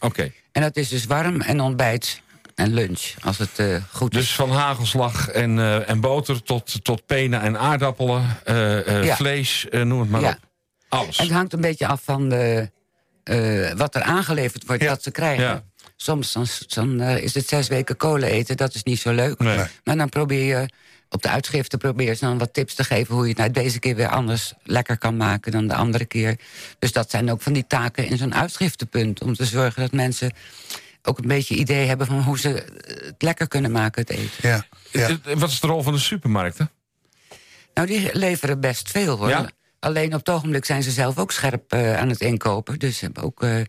oké. 0.00 0.32
En 0.52 0.62
dat 0.62 0.76
is 0.76 0.88
dus 0.88 1.04
warm 1.06 1.40
en 1.40 1.60
ontbijt 1.60 2.22
en 2.58 2.74
lunch, 2.74 3.14
als 3.24 3.38
het 3.38 3.58
eh, 3.58 3.76
goed 3.92 4.14
is. 4.14 4.20
Dus 4.20 4.34
van 4.34 4.50
hagelslag 4.50 5.28
en, 5.28 5.58
eh, 5.58 5.88
en 5.88 6.00
boter 6.00 6.42
tot, 6.42 6.84
tot 6.84 7.06
penen 7.06 7.40
en 7.40 7.58
aardappelen, 7.58 8.36
eh, 8.44 8.86
eh, 8.98 9.04
Ja. 9.04 9.16
vlees, 9.16 9.68
eh, 9.68 9.82
noem 9.82 10.00
het 10.00 10.10
maar 10.10 10.20
Ja. 10.20 10.28
op. 10.28 10.38
Alles. 10.88 11.16
En 11.16 11.24
het 11.24 11.32
hangt 11.32 11.52
een 11.52 11.60
beetje 11.60 11.86
af 11.86 12.00
van 12.04 12.28
de, 12.28 12.70
eh, 13.24 13.72
wat 13.72 13.94
er 13.94 14.02
aangeleverd 14.02 14.66
wordt, 14.66 14.82
Ja. 14.82 14.88
wat 14.88 15.02
ze 15.02 15.10
krijgen. 15.10 15.44
Ja. 15.44 15.62
Soms 15.96 16.32
dan, 16.32 16.46
dan, 16.68 17.00
is 17.00 17.34
het 17.34 17.48
zes 17.48 17.68
weken 17.68 17.96
kolen 17.96 18.28
eten, 18.28 18.56
dat 18.56 18.74
is 18.74 18.82
niet 18.82 19.00
zo 19.00 19.12
leuk. 19.12 19.38
Nee. 19.38 19.58
Maar 19.84 19.96
dan 19.96 20.08
probeer 20.08 20.44
je, 20.44 20.68
op 21.10 21.22
de 21.22 21.28
uitschrifte 21.28 21.76
probeer 21.76 22.08
je 22.08 22.16
dan 22.20 22.38
wat 22.38 22.52
tips 22.54 22.74
te 22.74 22.84
geven... 22.84 23.14
hoe 23.14 23.22
je 23.22 23.28
het 23.28 23.38
nou 23.38 23.50
deze 23.50 23.78
keer 23.78 23.94
weer 23.94 24.08
anders 24.08 24.52
lekker 24.62 24.98
kan 24.98 25.16
maken 25.16 25.52
dan 25.52 25.66
de 25.66 25.74
andere 25.74 26.04
keer. 26.04 26.38
Dus 26.78 26.92
dat 26.92 27.10
zijn 27.10 27.30
ook 27.30 27.42
van 27.42 27.52
die 27.52 27.64
taken 27.66 28.06
in 28.06 28.16
zo'n 28.16 28.34
uitschriftenpunt... 28.34 29.22
om 29.22 29.34
te 29.34 29.44
zorgen 29.44 29.82
dat 29.82 29.92
mensen 29.92 30.32
ook 31.02 31.18
een 31.18 31.28
beetje 31.28 31.54
idee 31.54 31.86
hebben... 31.86 32.06
van 32.06 32.22
hoe 32.22 32.38
ze 32.38 32.48
het 32.86 33.22
lekker 33.22 33.48
kunnen 33.48 33.70
maken, 33.70 34.02
het 34.02 34.10
eten. 34.10 34.48
Ja, 34.48 34.66
ja. 34.90 35.08
Eh, 35.08 35.36
Wat 35.36 35.50
is 35.50 35.60
de 35.60 35.66
rol 35.66 35.82
van 35.82 35.92
de 35.92 35.98
supermarkten? 35.98 36.70
Nou, 37.74 37.86
die 37.86 38.10
leveren 38.12 38.60
best 38.60 38.90
veel, 38.90 39.16
hoor. 39.18 39.28
Ja? 39.28 39.50
Alleen 39.78 40.12
op 40.12 40.18
het 40.18 40.28
ogenblik 40.28 40.64
zijn 40.64 40.82
ze 40.82 40.90
zelf 40.90 41.18
ook 41.18 41.32
scherp 41.32 41.72
eh, 41.72 41.96
aan 41.96 42.08
het 42.08 42.20
inkopen. 42.20 42.78
Dus 42.78 42.98
ze 42.98 43.04
hebben 43.04 43.22
ook 43.22 43.42
eh, 43.42 43.60
eh, 43.60 43.66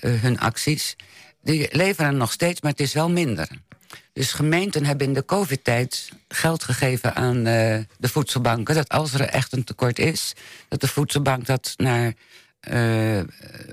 hun 0.00 0.38
acties. 0.40 0.96
Die 1.42 1.68
leveren 1.70 2.16
nog 2.16 2.32
steeds, 2.32 2.60
maar 2.60 2.70
het 2.70 2.80
is 2.80 2.92
wel 2.92 3.10
minder. 3.10 3.48
Dus 4.12 4.32
gemeenten 4.32 4.84
hebben 4.84 5.06
in 5.06 5.12
de 5.14 5.24
covid-tijd 5.24 6.08
geld 6.28 6.62
gegeven 6.62 7.14
aan 7.14 7.36
eh, 7.36 7.78
de 7.98 8.08
voedselbanken... 8.08 8.74
dat 8.74 8.88
als 8.88 9.14
er 9.14 9.20
echt 9.20 9.52
een 9.52 9.64
tekort 9.64 9.98
is, 9.98 10.32
dat 10.68 10.80
de 10.80 10.88
voedselbank 10.88 11.46
dat 11.46 11.74
naar 11.76 12.12
eh, 12.66 13.24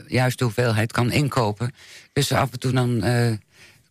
juist 0.08 0.38
de 0.38 0.44
hoeveelheid 0.44 0.92
kan 0.92 1.12
inkopen. 1.12 1.74
Dus 2.14 2.32
af 2.32 2.52
en 2.52 2.60
toe 2.60 2.72
dan 2.72 3.04
eh, 3.04 3.32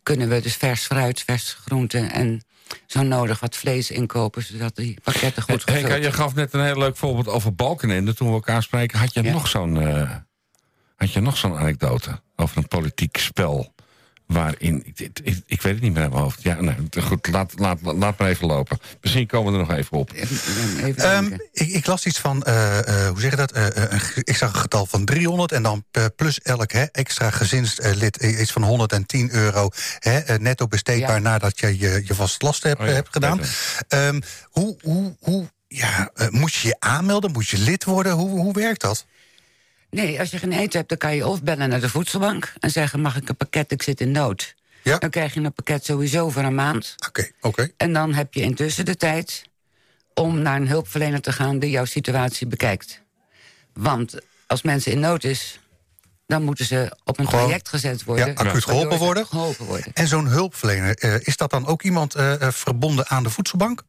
kunnen 0.03 0.29
we 0.29 0.41
dus 0.41 0.57
vers 0.57 0.83
fruit, 0.85 1.23
vers 1.23 1.57
groenten... 1.65 2.13
en 2.13 2.45
zo 2.87 3.03
nodig 3.03 3.41
wat 3.41 3.57
vlees 3.57 3.91
inkopen, 3.91 4.43
zodat 4.43 4.77
die 4.77 4.99
pakketten 5.03 5.43
goed 5.43 5.65
Henk, 5.65 5.81
gevuld 5.87 6.03
je 6.05 6.13
gaf 6.13 6.35
net 6.35 6.53
een 6.53 6.65
heel 6.65 6.79
leuk 6.79 6.97
voorbeeld 6.97 7.29
over 7.29 7.55
Balkenende. 7.55 8.15
Toen 8.15 8.29
we 8.29 8.35
elkaar 8.35 8.63
spreken, 8.63 8.99
had 8.99 9.15
je 9.15 9.23
Ja. 9.23 9.33
nog 9.33 9.49
zo'n 9.49 9.81
eh, 9.81 10.11
had 10.97 11.13
je 11.13 11.21
nog 11.21 11.37
zo'n 11.37 11.57
anekdote 11.57 12.21
over 12.37 12.57
een 12.59 12.69
politiek 12.69 13.17
spel. 13.17 13.75
Waarin, 14.31 14.83
ik, 14.87 15.01
ik, 15.01 15.19
ik- 15.23 15.43
ik 15.47 15.63
weet 15.63 15.73
het 15.75 15.83
niet 15.83 15.93
meer 15.93 16.03
uit 16.03 16.11
mijn 16.11 16.23
hoofd. 16.23 16.43
Ja, 16.43 16.61
nee, 16.61 16.75
goed, 17.03 17.29
laat, 17.29 17.53
laat, 17.57 17.79
laat 17.83 18.19
maar 18.19 18.29
even 18.29 18.47
lopen. 18.47 18.79
Misschien 19.01 19.27
komen 19.27 19.53
we 19.53 19.59
er 19.59 19.67
nog 19.67 19.77
even 19.77 19.97
op. 19.99 20.13
Even 20.13 20.97
Ehm, 20.97 21.33
ik, 21.53 21.69
ik 21.69 21.87
las 21.87 22.07
iets 22.07 22.19
van, 22.19 22.43
eh, 22.43 22.79
eh, 22.79 23.09
hoe 23.11 23.21
zeg 23.21 23.31
je 23.31 23.37
dat? 23.37 23.53
Eh, 23.53 23.67
eh, 23.93 24.01
ik 24.15 24.37
zag 24.37 24.53
een 24.55 24.61
getal 24.61 24.87
van 24.87 25.05
300 25.05 25.53
en 25.53 25.63
dan 25.63 25.85
plus 26.17 26.41
elk 26.41 26.73
hè, 26.73 26.83
extra 26.85 27.31
gezinslid 27.31 28.17
iets 28.17 28.53
van 28.53 28.63
110 28.63 29.31
euro 29.33 29.69
hè, 29.99 30.39
netto 30.39 30.67
besteedbaar 30.67 31.11
Ja. 31.17 31.19
nadat 31.19 31.61
je 31.61 31.79
je, 31.79 32.03
je 32.05 32.15
vast 32.15 32.43
last 32.43 32.63
hebt, 32.63 32.81
Oh 32.81 32.87
ja, 32.87 32.93
hebt 32.93 33.09
gedaan. 33.13 33.41
Ehm, 33.89 34.21
hoe, 34.45 34.77
hoe, 34.83 35.17
hoe, 35.21 35.51
ja, 35.69 36.11
moet 36.31 36.53
je 36.53 36.69
je 36.69 36.77
aanmelden? 36.79 37.33
Moet 37.33 37.49
je 37.49 37.59
lid 37.59 37.85
worden? 37.85 38.13
Hoe, 38.13 38.29
hoe 38.41 38.53
werkt 38.53 38.81
dat? 38.81 39.07
Nee, 39.91 40.21
als 40.21 40.31
je 40.31 40.39
geen 40.39 40.53
eten 40.53 40.79
hebt, 40.79 40.89
dan 40.89 40.99
kan 40.99 41.17
je 41.17 41.27
of 41.27 41.43
bellen 41.43 41.69
naar 41.69 41.81
de 41.81 41.89
voedselbank... 41.89 42.53
en 42.61 42.71
zeggen, 42.71 43.01
mag 43.01 43.17
ik 43.17 43.29
een 43.29 43.37
pakket, 43.37 43.73
ik 43.73 43.83
zit 43.83 44.01
in 44.01 44.11
nood. 44.11 44.55
Ja. 44.83 44.99
Dan 44.99 45.11
krijg 45.11 45.35
je 45.35 45.41
een 45.41 45.53
pakket 45.53 45.85
sowieso 45.85 46.31
voor 46.31 46.43
een 46.43 46.55
maand. 46.55 46.95
Oké, 47.07 47.31
oké. 47.41 47.71
En 47.77 47.93
dan 47.93 48.15
heb 48.15 48.35
je 48.35 48.41
intussen 48.41 48.85
de 48.85 48.97
tijd 48.97 49.45
om 50.15 50.39
naar 50.39 50.57
een 50.57 50.69
hulpverlener 50.69 51.21
te 51.21 51.33
gaan... 51.33 51.59
die 51.59 51.71
jouw 51.71 51.85
situatie 51.85 52.47
bekijkt. 52.47 53.01
Want 53.73 54.15
als 54.47 54.63
mensen 54.63 54.93
in 54.93 55.01
nood 55.01 55.25
is, 55.25 55.61
dan 56.27 56.43
moeten 56.43 56.65
ze 56.65 56.97
op 57.05 57.19
een 57.19 57.29
Gewoon- 57.29 57.45
traject 57.45 57.69
gezet 57.69 58.05
worden. 58.05 58.27
Ja, 58.27 58.33
acuut 58.33 58.65
geholpen 58.65 58.99
worden. 58.99 59.27
Geholpen 59.27 59.67
worden. 59.67 59.93
En 59.95 60.09
zo'n 60.09 60.27
hulpverlener, 60.27 60.97
eh, 60.97 61.15
is 61.21 61.37
dat 61.37 61.51
dan 61.51 61.67
ook 61.67 61.83
iemand 61.83 62.15
eh, 62.15 62.43
eh, 62.43 62.53
verbonden 62.53 63.09
aan 63.09 63.23
de 63.23 63.31
voedselbank? 63.31 63.83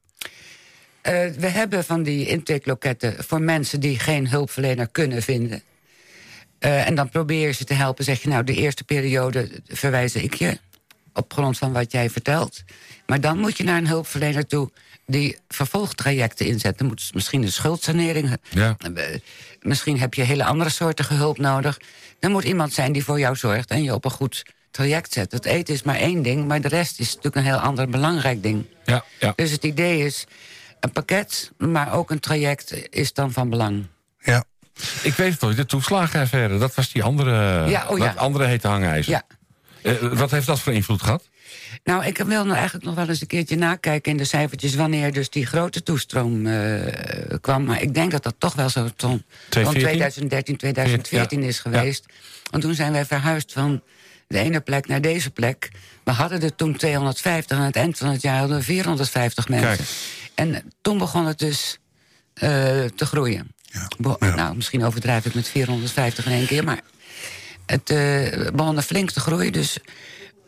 We 1.01 1.47
hebben 1.47 1.83
van 1.83 2.03
die 2.03 2.27
intakeloketten 2.27 3.23
voor 3.23 3.41
mensen 3.41 3.79
die 3.79 3.99
geen 3.99 4.29
hulpverlener 4.29 4.87
kunnen 4.87 5.21
vinden. 5.21 5.63
Eh, 6.61 6.87
en 6.87 6.95
dan 6.95 7.09
probeer 7.09 7.47
je 7.47 7.53
ze 7.53 7.63
te 7.63 7.73
helpen. 7.73 8.03
Zeg 8.03 8.21
je 8.21 8.29
nou, 8.29 8.43
de 8.43 8.53
eerste 8.53 8.83
periode 8.83 9.61
verwijs 9.67 10.15
ik 10.15 10.33
je 10.33 10.59
op 11.13 11.33
grond 11.33 11.57
van 11.57 11.71
wat 11.71 11.91
jij 11.91 12.09
vertelt. 12.09 12.63
Maar 13.05 13.21
dan 13.21 13.37
moet 13.37 13.57
je 13.57 13.63
naar 13.63 13.77
een 13.77 13.87
hulpverlener 13.87 14.47
toe 14.47 14.71
die 15.05 15.37
vervolgtrajecten 15.47 16.45
inzet. 16.45 16.77
Dan 16.77 16.87
moet 16.87 17.11
misschien 17.13 17.43
een 17.43 17.51
schuldsanering. 17.51 18.37
Ja. 18.49 18.75
eh, 18.95 19.19
misschien 19.61 19.99
heb 19.99 20.13
je 20.13 20.21
hele 20.21 20.43
andere 20.43 20.69
soorten 20.69 21.15
hulp 21.15 21.37
nodig. 21.37 21.79
Dan 22.19 22.31
moet 22.31 22.43
iemand 22.43 22.73
zijn 22.73 22.91
die 22.91 23.03
voor 23.03 23.19
jou 23.19 23.35
zorgt 23.35 23.69
en 23.69 23.83
je 23.83 23.93
op 23.93 24.05
een 24.05 24.11
goed 24.11 24.45
traject 24.71 25.13
zet. 25.13 25.31
Het 25.31 25.45
eten 25.45 25.73
is 25.73 25.83
maar 25.83 25.95
één 25.95 26.21
ding, 26.21 26.47
maar 26.47 26.61
de 26.61 26.67
rest 26.67 26.99
is 26.99 27.07
natuurlijk 27.07 27.35
een 27.35 27.51
heel 27.51 27.61
ander 27.61 27.89
belangrijk 27.89 28.43
ding. 28.43 28.65
Ja, 28.85 29.03
ja. 29.19 29.33
Dus 29.35 29.51
het 29.51 29.63
idee 29.63 30.05
is 30.05 30.25
een 30.79 30.91
pakket, 30.91 31.51
maar 31.57 31.93
ook 31.93 32.11
een 32.11 32.19
traject 32.19 32.87
is 32.89 33.13
dan 33.13 33.31
van 33.31 33.49
belang. 33.49 33.85
Ik 35.03 35.13
weet 35.13 35.31
het 35.31 35.41
nog, 35.41 35.55
de 35.55 35.65
toeslagenaffaire. 35.65 36.57
Dat 36.57 36.75
was 36.75 36.91
die 36.91 37.03
andere, 37.03 37.69
Ja, 37.69 37.87
oh 37.87 37.97
ja. 37.97 38.05
dat 38.05 38.17
andere 38.17 38.45
hete 38.45 38.67
hangijzer. 38.67 39.11
Ja. 39.11 39.23
Eh, 39.81 39.93
wat 40.13 40.31
heeft 40.31 40.45
dat 40.45 40.59
voor 40.59 40.73
invloed 40.73 41.01
gehad? 41.01 41.29
Nou, 41.83 42.05
ik 42.05 42.17
wil 42.17 42.43
nou 42.43 42.55
eigenlijk 42.55 42.85
nog 42.85 42.95
wel 42.95 43.07
eens 43.07 43.21
een 43.21 43.27
keertje 43.27 43.55
nakijken 43.55 44.11
in 44.11 44.17
de 44.17 44.23
cijfertjes... 44.23 44.75
wanneer 44.75 45.13
dus 45.13 45.29
die 45.29 45.45
grote 45.45 45.83
toestroom 45.83 46.47
eh, 46.47 46.81
kwam. 47.41 47.63
Maar 47.65 47.81
ik 47.81 47.93
denk 47.93 48.11
dat 48.11 48.23
dat 48.23 48.35
toch 48.37 48.53
wel 48.53 48.69
zo 48.69 48.89
rond 48.97 49.23
2014? 49.49 50.57
2013, 50.57 50.57
2014 50.57 51.43
is 51.43 51.59
geweest. 51.59 52.05
Want 52.51 52.63
toen 52.63 52.73
zijn 52.73 52.91
wij 52.91 53.05
verhuisd 53.05 53.53
van 53.53 53.81
de 54.27 54.39
ene 54.39 54.59
plek 54.59 54.87
naar 54.87 55.01
deze 55.01 55.29
plek. 55.29 55.71
We 56.03 56.11
hadden 56.11 56.41
er 56.41 56.55
toen 56.55 56.75
250 56.75 57.57
en 57.57 57.61
aan 57.61 57.67
het 57.67 57.75
eind 57.75 57.97
van 57.97 58.07
het 58.07 58.21
jaar 58.21 58.39
hadden 58.39 58.57
we 58.57 58.63
450 58.63 59.47
mensen. 59.47 59.75
Kijk. 59.75 59.89
En 60.35 60.71
toen 60.81 60.97
begon 60.97 61.25
het 61.25 61.39
dus 61.39 61.77
eh, 62.33 62.49
te 62.95 63.05
groeien. 63.05 63.51
Ja. 63.71 64.35
Nou, 64.35 64.55
misschien 64.55 64.83
overdrijf 64.83 65.25
ik 65.25 65.33
met 65.33 65.47
450 65.49 66.25
in 66.25 66.31
één 66.31 66.47
keer, 66.47 66.63
maar 66.63 66.81
het 67.65 67.89
er 68.77 68.81
flink 68.81 69.11
te 69.11 69.19
groeien. 69.19 69.51
Dus 69.51 69.77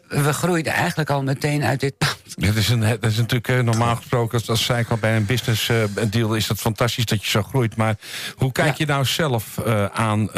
we 0.08 0.34
groeiden 0.34 0.74
eigenlijk 0.74 1.10
al 1.10 1.24
meteen 1.24 1.64
uit 1.64 1.80
dit 1.80 1.98
pand. 1.98 2.18
Het 2.36 2.56
is, 2.56 2.70
een, 2.70 2.82
het 2.82 3.06
is 3.06 3.18
natuurlijk 3.18 3.48
eh, 3.48 3.60
normaal 3.60 3.96
gesproken, 3.96 4.38
als, 4.40 4.50
als 4.50 4.66
zei 4.66 4.80
ik 4.80 4.90
al 4.90 4.98
bij 4.98 5.16
een 5.16 5.26
business 5.26 5.70
eh, 5.70 5.84
deal, 6.10 6.36
is 6.36 6.48
dat 6.48 6.60
fantastisch 6.60 7.06
dat 7.06 7.24
je 7.24 7.30
zo 7.30 7.44
groeit. 7.44 7.76
Maar 7.76 7.96
hoe 8.36 8.52
kijk 8.52 8.68
Ja. 8.68 8.74
je 8.78 8.86
nou 8.86 9.06
zelf 9.06 9.60
aan 9.92 10.30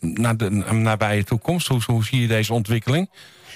naar 0.00 0.36
de 0.36 0.50
nabije 0.72 1.24
toekomst? 1.24 1.66
Hoe, 1.66 1.80
hoe 1.86 2.04
zie 2.04 2.20
je 2.20 2.26
deze 2.26 2.52
ontwikkeling? 2.52 3.10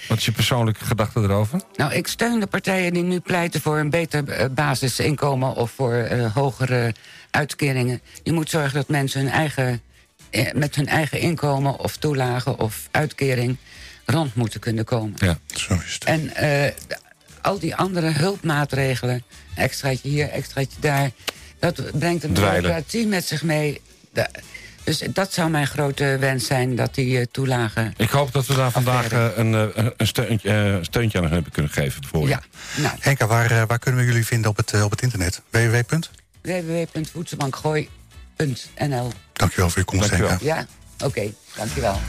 Wat 0.08 0.18
is 0.18 0.24
je 0.24 0.32
persoonlijke 0.32 0.84
gedachte 0.84 1.20
erover? 1.20 1.60
Nou, 1.74 1.92
ik 1.94 2.06
steun 2.06 2.40
de 2.40 2.46
partijen 2.46 2.92
die 2.92 3.02
nu 3.02 3.20
pleiten 3.20 3.60
voor 3.60 3.78
een 3.78 3.90
beter 3.90 4.28
eh, 4.28 4.46
basisinkomen... 4.50 5.54
of 5.54 5.70
voor 5.70 5.92
eh, 5.94 6.34
hogere 6.34 6.94
uitkeringen. 7.30 8.00
Je 8.22 8.32
moet 8.32 8.50
zorgen 8.50 8.74
dat 8.74 8.88
mensen 8.88 9.20
hun 9.20 9.30
eigen, 9.30 9.80
eh, 10.30 10.52
met 10.52 10.74
hun 10.74 10.86
eigen 10.86 11.18
inkomen... 11.20 11.78
of 11.78 11.96
toelage 11.96 12.56
of 12.56 12.88
uitkering 12.90 13.56
rond 14.06 14.34
moeten 14.34 14.60
kunnen 14.60 14.84
komen. 14.84 15.14
Ja. 15.16 15.38
Zo 15.54 15.74
is 15.86 15.94
het. 15.94 16.04
En 16.04 16.34
eh, 16.34 16.44
de- 16.86 16.98
al 17.42 17.58
die 17.58 17.76
andere 17.76 18.10
hulpmaatregelen, 18.10 19.22
extraatje 19.54 20.08
hier, 20.08 20.28
extraatje 20.28 20.80
daar... 20.80 21.10
dat 21.58 21.98
brengt 21.98 22.24
een 22.24 22.32
Dweilen. 22.34 22.62
bureaucratie 22.62 23.06
met 23.06 23.24
zich 23.24 23.42
mee. 23.42 23.80
Da- 24.12 24.30
dus 24.86 25.02
dat 25.12 25.32
zou 25.32 25.50
mijn 25.50 25.66
grote 25.66 26.16
wens 26.20 26.46
zijn, 26.46 26.76
dat 26.76 26.94
die 26.94 27.18
eh, 27.18 27.24
toelagen... 27.30 27.94
Ik 27.96 28.10
hoop 28.10 28.32
dat 28.32 28.46
we 28.46 28.54
daar 28.54 28.70
vandaag 28.70 29.04
Affaire. 29.04 29.32
eh, 29.32 29.38
een, 29.38 29.72
eh, 29.74 29.86
een 29.96 30.06
steuntje, 30.06 30.50
eh, 30.50 30.76
steuntje 30.80 31.18
aan 31.18 31.30
hebben 31.32 31.52
kunnen 31.52 31.72
geven 31.72 32.04
voor 32.04 32.22
je. 32.22 32.28
Ja, 32.28 32.42
nou, 32.76 32.94
Henka, 33.00 33.26
waar, 33.26 33.50
eh, 33.50 33.62
waar 33.66 33.78
kunnen 33.78 34.00
we 34.00 34.06
jullie 34.06 34.26
vinden 34.26 34.50
op 34.50 34.56
het, 34.56 34.72
eh, 34.72 34.84
op 34.84 34.90
het 34.90 35.02
internet? 35.02 35.42
www. 35.50 35.80
www.voedselbankgooi.nl 36.42 39.12
Dankjewel 39.32 39.70
voor 39.70 39.78
je 39.78 39.84
komst, 39.84 40.08
Dankjewel. 40.08 40.28
Henka. 40.38 40.44
Ja, 40.44 40.66
oké, 41.06 41.32
dankjewel. 41.56 42.00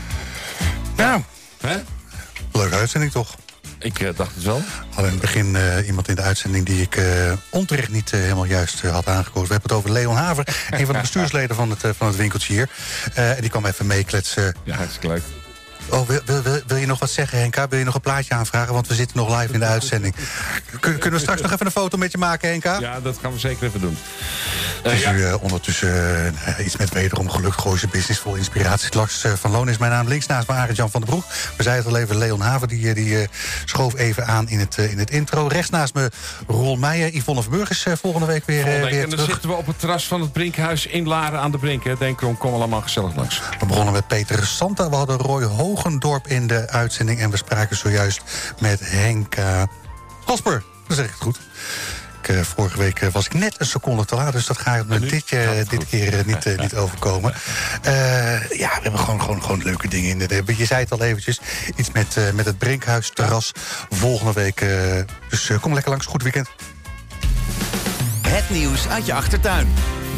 Nou, 0.97 1.21
Hè? 1.61 1.77
leuke 2.51 2.75
uitzending 2.75 3.11
toch? 3.11 3.35
Ik 3.79 3.99
eh, 3.99 4.09
dacht 4.15 4.35
het 4.35 4.43
wel. 4.43 4.57
We 4.57 4.63
hadden 4.93 5.05
in 5.05 5.11
het 5.11 5.21
begin 5.21 5.55
eh, 5.55 5.87
iemand 5.87 6.07
in 6.07 6.15
de 6.15 6.21
uitzending 6.21 6.65
die 6.65 6.81
ik 6.81 6.95
eh, 6.95 7.31
onterecht 7.49 7.89
niet 7.89 8.11
helemaal 8.11 8.45
juist 8.45 8.81
had 8.81 9.07
aangekozen. 9.07 9.47
We 9.47 9.53
hebben 9.53 9.69
het 9.69 9.71
over 9.71 9.91
Leon 9.91 10.15
Haver, 10.15 10.67
een 10.69 10.85
van 10.85 10.95
de 10.95 11.01
bestuursleden 11.01 11.55
van 11.55 11.69
het, 11.69 11.95
van 11.97 12.07
het 12.07 12.15
winkeltje 12.15 12.53
hier. 12.53 12.69
En 13.13 13.41
die 13.41 13.49
kwam 13.49 13.65
even 13.65 13.87
meekletsen. 13.87 14.55
Ja, 14.63 14.75
hartstikke 14.75 15.07
leuk. 15.07 15.23
Oh, 15.89 16.07
wil, 16.07 16.19
wil, 16.25 16.41
wil, 16.67 16.77
je 16.77 16.85
nog 16.85 16.99
wat 16.99 17.09
zeggen, 17.09 17.39
Henka? 17.39 17.67
Wil 17.67 17.79
je 17.79 17.85
nog 17.85 17.95
een 17.95 18.01
plaatje 18.01 18.33
aanvragen? 18.33 18.73
Want 18.73 18.87
we 18.87 18.95
zitten 18.95 19.17
nog 19.17 19.39
live 19.39 19.53
in 19.53 19.59
de 19.59 19.65
uitzending. 19.65 20.15
Kun- 20.79 20.93
kunnen 20.97 21.11
we 21.11 21.19
straks 21.19 21.41
nog 21.41 21.51
even 21.51 21.65
een 21.65 21.71
foto 21.71 21.97
met 21.97 22.11
je 22.11 22.17
maken, 22.17 22.49
Henka? 22.49 22.79
Ja, 22.79 22.99
dat 22.99 23.17
gaan 23.21 23.31
we 23.33 23.39
zeker 23.39 23.67
even 23.67 23.81
doen. 23.81 23.97
Het 24.83 24.91
is 24.93 25.05
u 25.05 25.25
eh, 25.25 25.43
ondertussen 25.43 26.35
eh, 26.45 26.65
iets 26.65 26.77
met 26.77 26.89
wederom 26.93 27.29
geluk 27.29 27.53
Gooise 27.53 27.87
business 27.87 28.19
vol 28.21 28.35
inspiratie. 28.35 28.95
Lars 28.95 29.23
eh, 29.23 29.31
van 29.33 29.51
Loon 29.51 29.69
is 29.69 29.77
mijn 29.77 29.91
naam. 29.91 30.07
Links 30.07 30.25
naast 30.25 30.47
me 30.47 30.53
Arend 30.53 30.77
Jan 30.77 30.91
van 30.91 31.01
den 31.01 31.09
Broek. 31.09 31.23
We 31.57 31.63
zeiden 31.63 31.85
het 31.85 31.93
al 31.93 31.99
even, 32.01 32.17
Leon 32.17 32.41
Haven 32.41 32.67
die, 32.67 32.87
eh, 32.89 32.95
die 32.95 33.21
eh, 33.21 33.27
schoof 33.65 33.95
even 33.95 34.25
aan 34.27 34.49
in 34.49 34.59
het, 34.59 34.77
eh, 34.77 34.91
in 34.91 34.99
het 34.99 35.09
intro. 35.09 35.47
Rechts 35.47 35.69
naast 35.69 35.93
me 35.93 36.11
Rol 36.47 36.75
Meijer. 36.75 37.13
Yvonne 37.15 37.41
Verburg 37.41 37.69
is 37.69 37.83
eh, 37.85 37.93
volgende 38.01 38.27
week 38.27 38.45
weer, 38.45 38.57
eh, 38.59 38.63
Volgende 38.63 38.85
week. 38.85 38.93
weer 38.93 39.03
En 39.03 39.09
dan 39.09 39.17
terug. 39.19 39.31
zitten 39.33 39.49
we 39.49 39.55
op 39.55 39.67
het 39.67 39.79
terras 39.79 40.05
van 40.07 40.21
het 40.21 40.31
Brinkhuis 40.33 40.85
in 40.85 41.07
Laren 41.07 41.39
aan 41.39 41.51
de 41.51 41.57
Brink. 41.57 41.99
Denk 41.99 42.21
erom, 42.21 42.37
kom 42.37 42.53
allemaal 42.53 42.81
gezellig 42.81 43.15
langs. 43.15 43.41
We 43.59 43.65
begonnen 43.65 43.93
met 43.93 44.07
Peter 44.07 44.45
Santa. 44.47 44.89
We 44.89 44.95
hadden 44.95 45.17
Roy 45.17 45.43
Hogendorp 45.81 46.27
in 46.27 46.47
de 46.47 46.69
uitzending. 46.69 47.19
En 47.19 47.29
we 47.29 47.37
spraken 47.37 47.77
zojuist 47.77 48.21
met 48.59 48.79
Henk 48.83 49.37
uh, 49.37 49.63
Kasper. 50.25 50.63
Dan 50.87 50.95
zeg 50.95 51.05
ik 51.05 51.11
het 51.11 51.21
goed. 51.21 51.39
Ik, 52.21 52.27
eh, 52.35 52.41
vorige 52.41 52.77
week 52.77 53.01
eh, 53.01 53.09
was 53.11 53.25
ik 53.25 53.33
net 53.33 53.55
een 53.57 53.65
seconde 53.65 54.05
te 54.05 54.15
laat. 54.15 54.31
Dus 54.33 54.45
dat 54.45 54.57
gaat 54.57 54.85
me 54.87 54.99
dit, 54.99 55.31
eh, 55.31 55.49
dit 55.69 55.85
keer 55.89 56.19
eh, 56.19 56.25
niet, 56.25 56.45
eh, 56.45 56.57
niet 56.65 56.75
overkomen. 56.75 57.33
Eh, 57.81 57.93
ja, 58.49 58.67
we 58.75 58.79
hebben 58.81 58.99
gewoon, 58.99 59.21
gewoon, 59.21 59.41
gewoon 59.41 59.63
leuke 59.63 59.87
dingen 59.87 60.09
in. 60.09 60.27
de- 60.27 60.43
Je 60.57 60.65
zei 60.65 60.79
het 60.81 60.91
al 60.91 61.01
eventjes. 61.03 61.39
Iets 61.75 61.91
met, 61.91 62.17
eh, 62.17 62.31
met 62.31 62.45
het 62.45 62.57
Brinkhuis 62.57 63.11
terras. 63.13 63.51
Volgende 63.89 64.33
week. 64.33 64.61
eh, 64.61 64.69
dus 65.29 65.49
eh, 65.49 65.59
kom 65.59 65.73
lekker 65.73 65.91
langs. 65.91 66.05
Goed 66.05 66.23
weekend. 66.23 66.47
Het 68.27 68.49
nieuws 68.49 68.87
uit 68.87 69.05
je 69.05 69.13
achtertuin. 69.13 69.67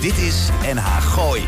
Dit 0.01 0.17
is 0.17 0.35
NH 0.73 0.97
Gooi. 1.01 1.47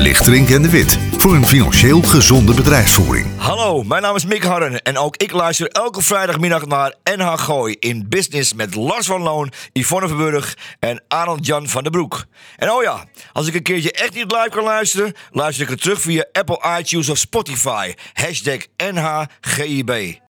Lichtering 0.00 0.50
en 0.50 0.62
de 0.62 0.70
Wit. 0.70 0.98
Voor 1.18 1.34
een 1.34 1.46
financieel 1.46 2.02
gezonde 2.02 2.54
bedrijfsvoering. 2.54 3.26
Hallo, 3.36 3.82
mijn 3.82 4.02
naam 4.02 4.16
is 4.16 4.26
Mick 4.26 4.42
Harren 4.42 4.82
en 4.82 4.98
ook 4.98 5.16
ik 5.16 5.32
luister 5.32 5.68
elke 5.68 6.02
vrijdagmiddag 6.02 6.66
naar 6.66 6.94
NH 7.16 7.38
Gooi 7.38 7.76
in 7.78 8.08
Business 8.08 8.54
met 8.54 8.74
Lars 8.74 9.06
van 9.06 9.22
Loon, 9.22 9.52
Yvonne 9.72 10.08
Verburg 10.08 10.56
en 10.78 11.02
Arnold 11.08 11.46
Jan 11.46 11.68
van 11.68 11.82
den 11.82 11.92
Broek. 11.92 12.24
En 12.56 12.70
oh 12.70 12.82
ja, 12.82 13.04
als 13.32 13.46
ik 13.46 13.54
een 13.54 13.62
keertje 13.62 13.92
echt 13.92 14.14
niet 14.14 14.32
live 14.32 14.48
kan 14.50 14.64
luisteren, 14.64 15.12
luister 15.30 15.64
ik 15.64 15.70
het 15.70 15.82
terug 15.82 16.00
via 16.00 16.26
Apple 16.32 16.78
iTunes 16.78 17.08
of 17.08 17.18
Spotify. 17.18 17.94
Hashtag 18.12 18.58
NHGIB. 18.76 20.20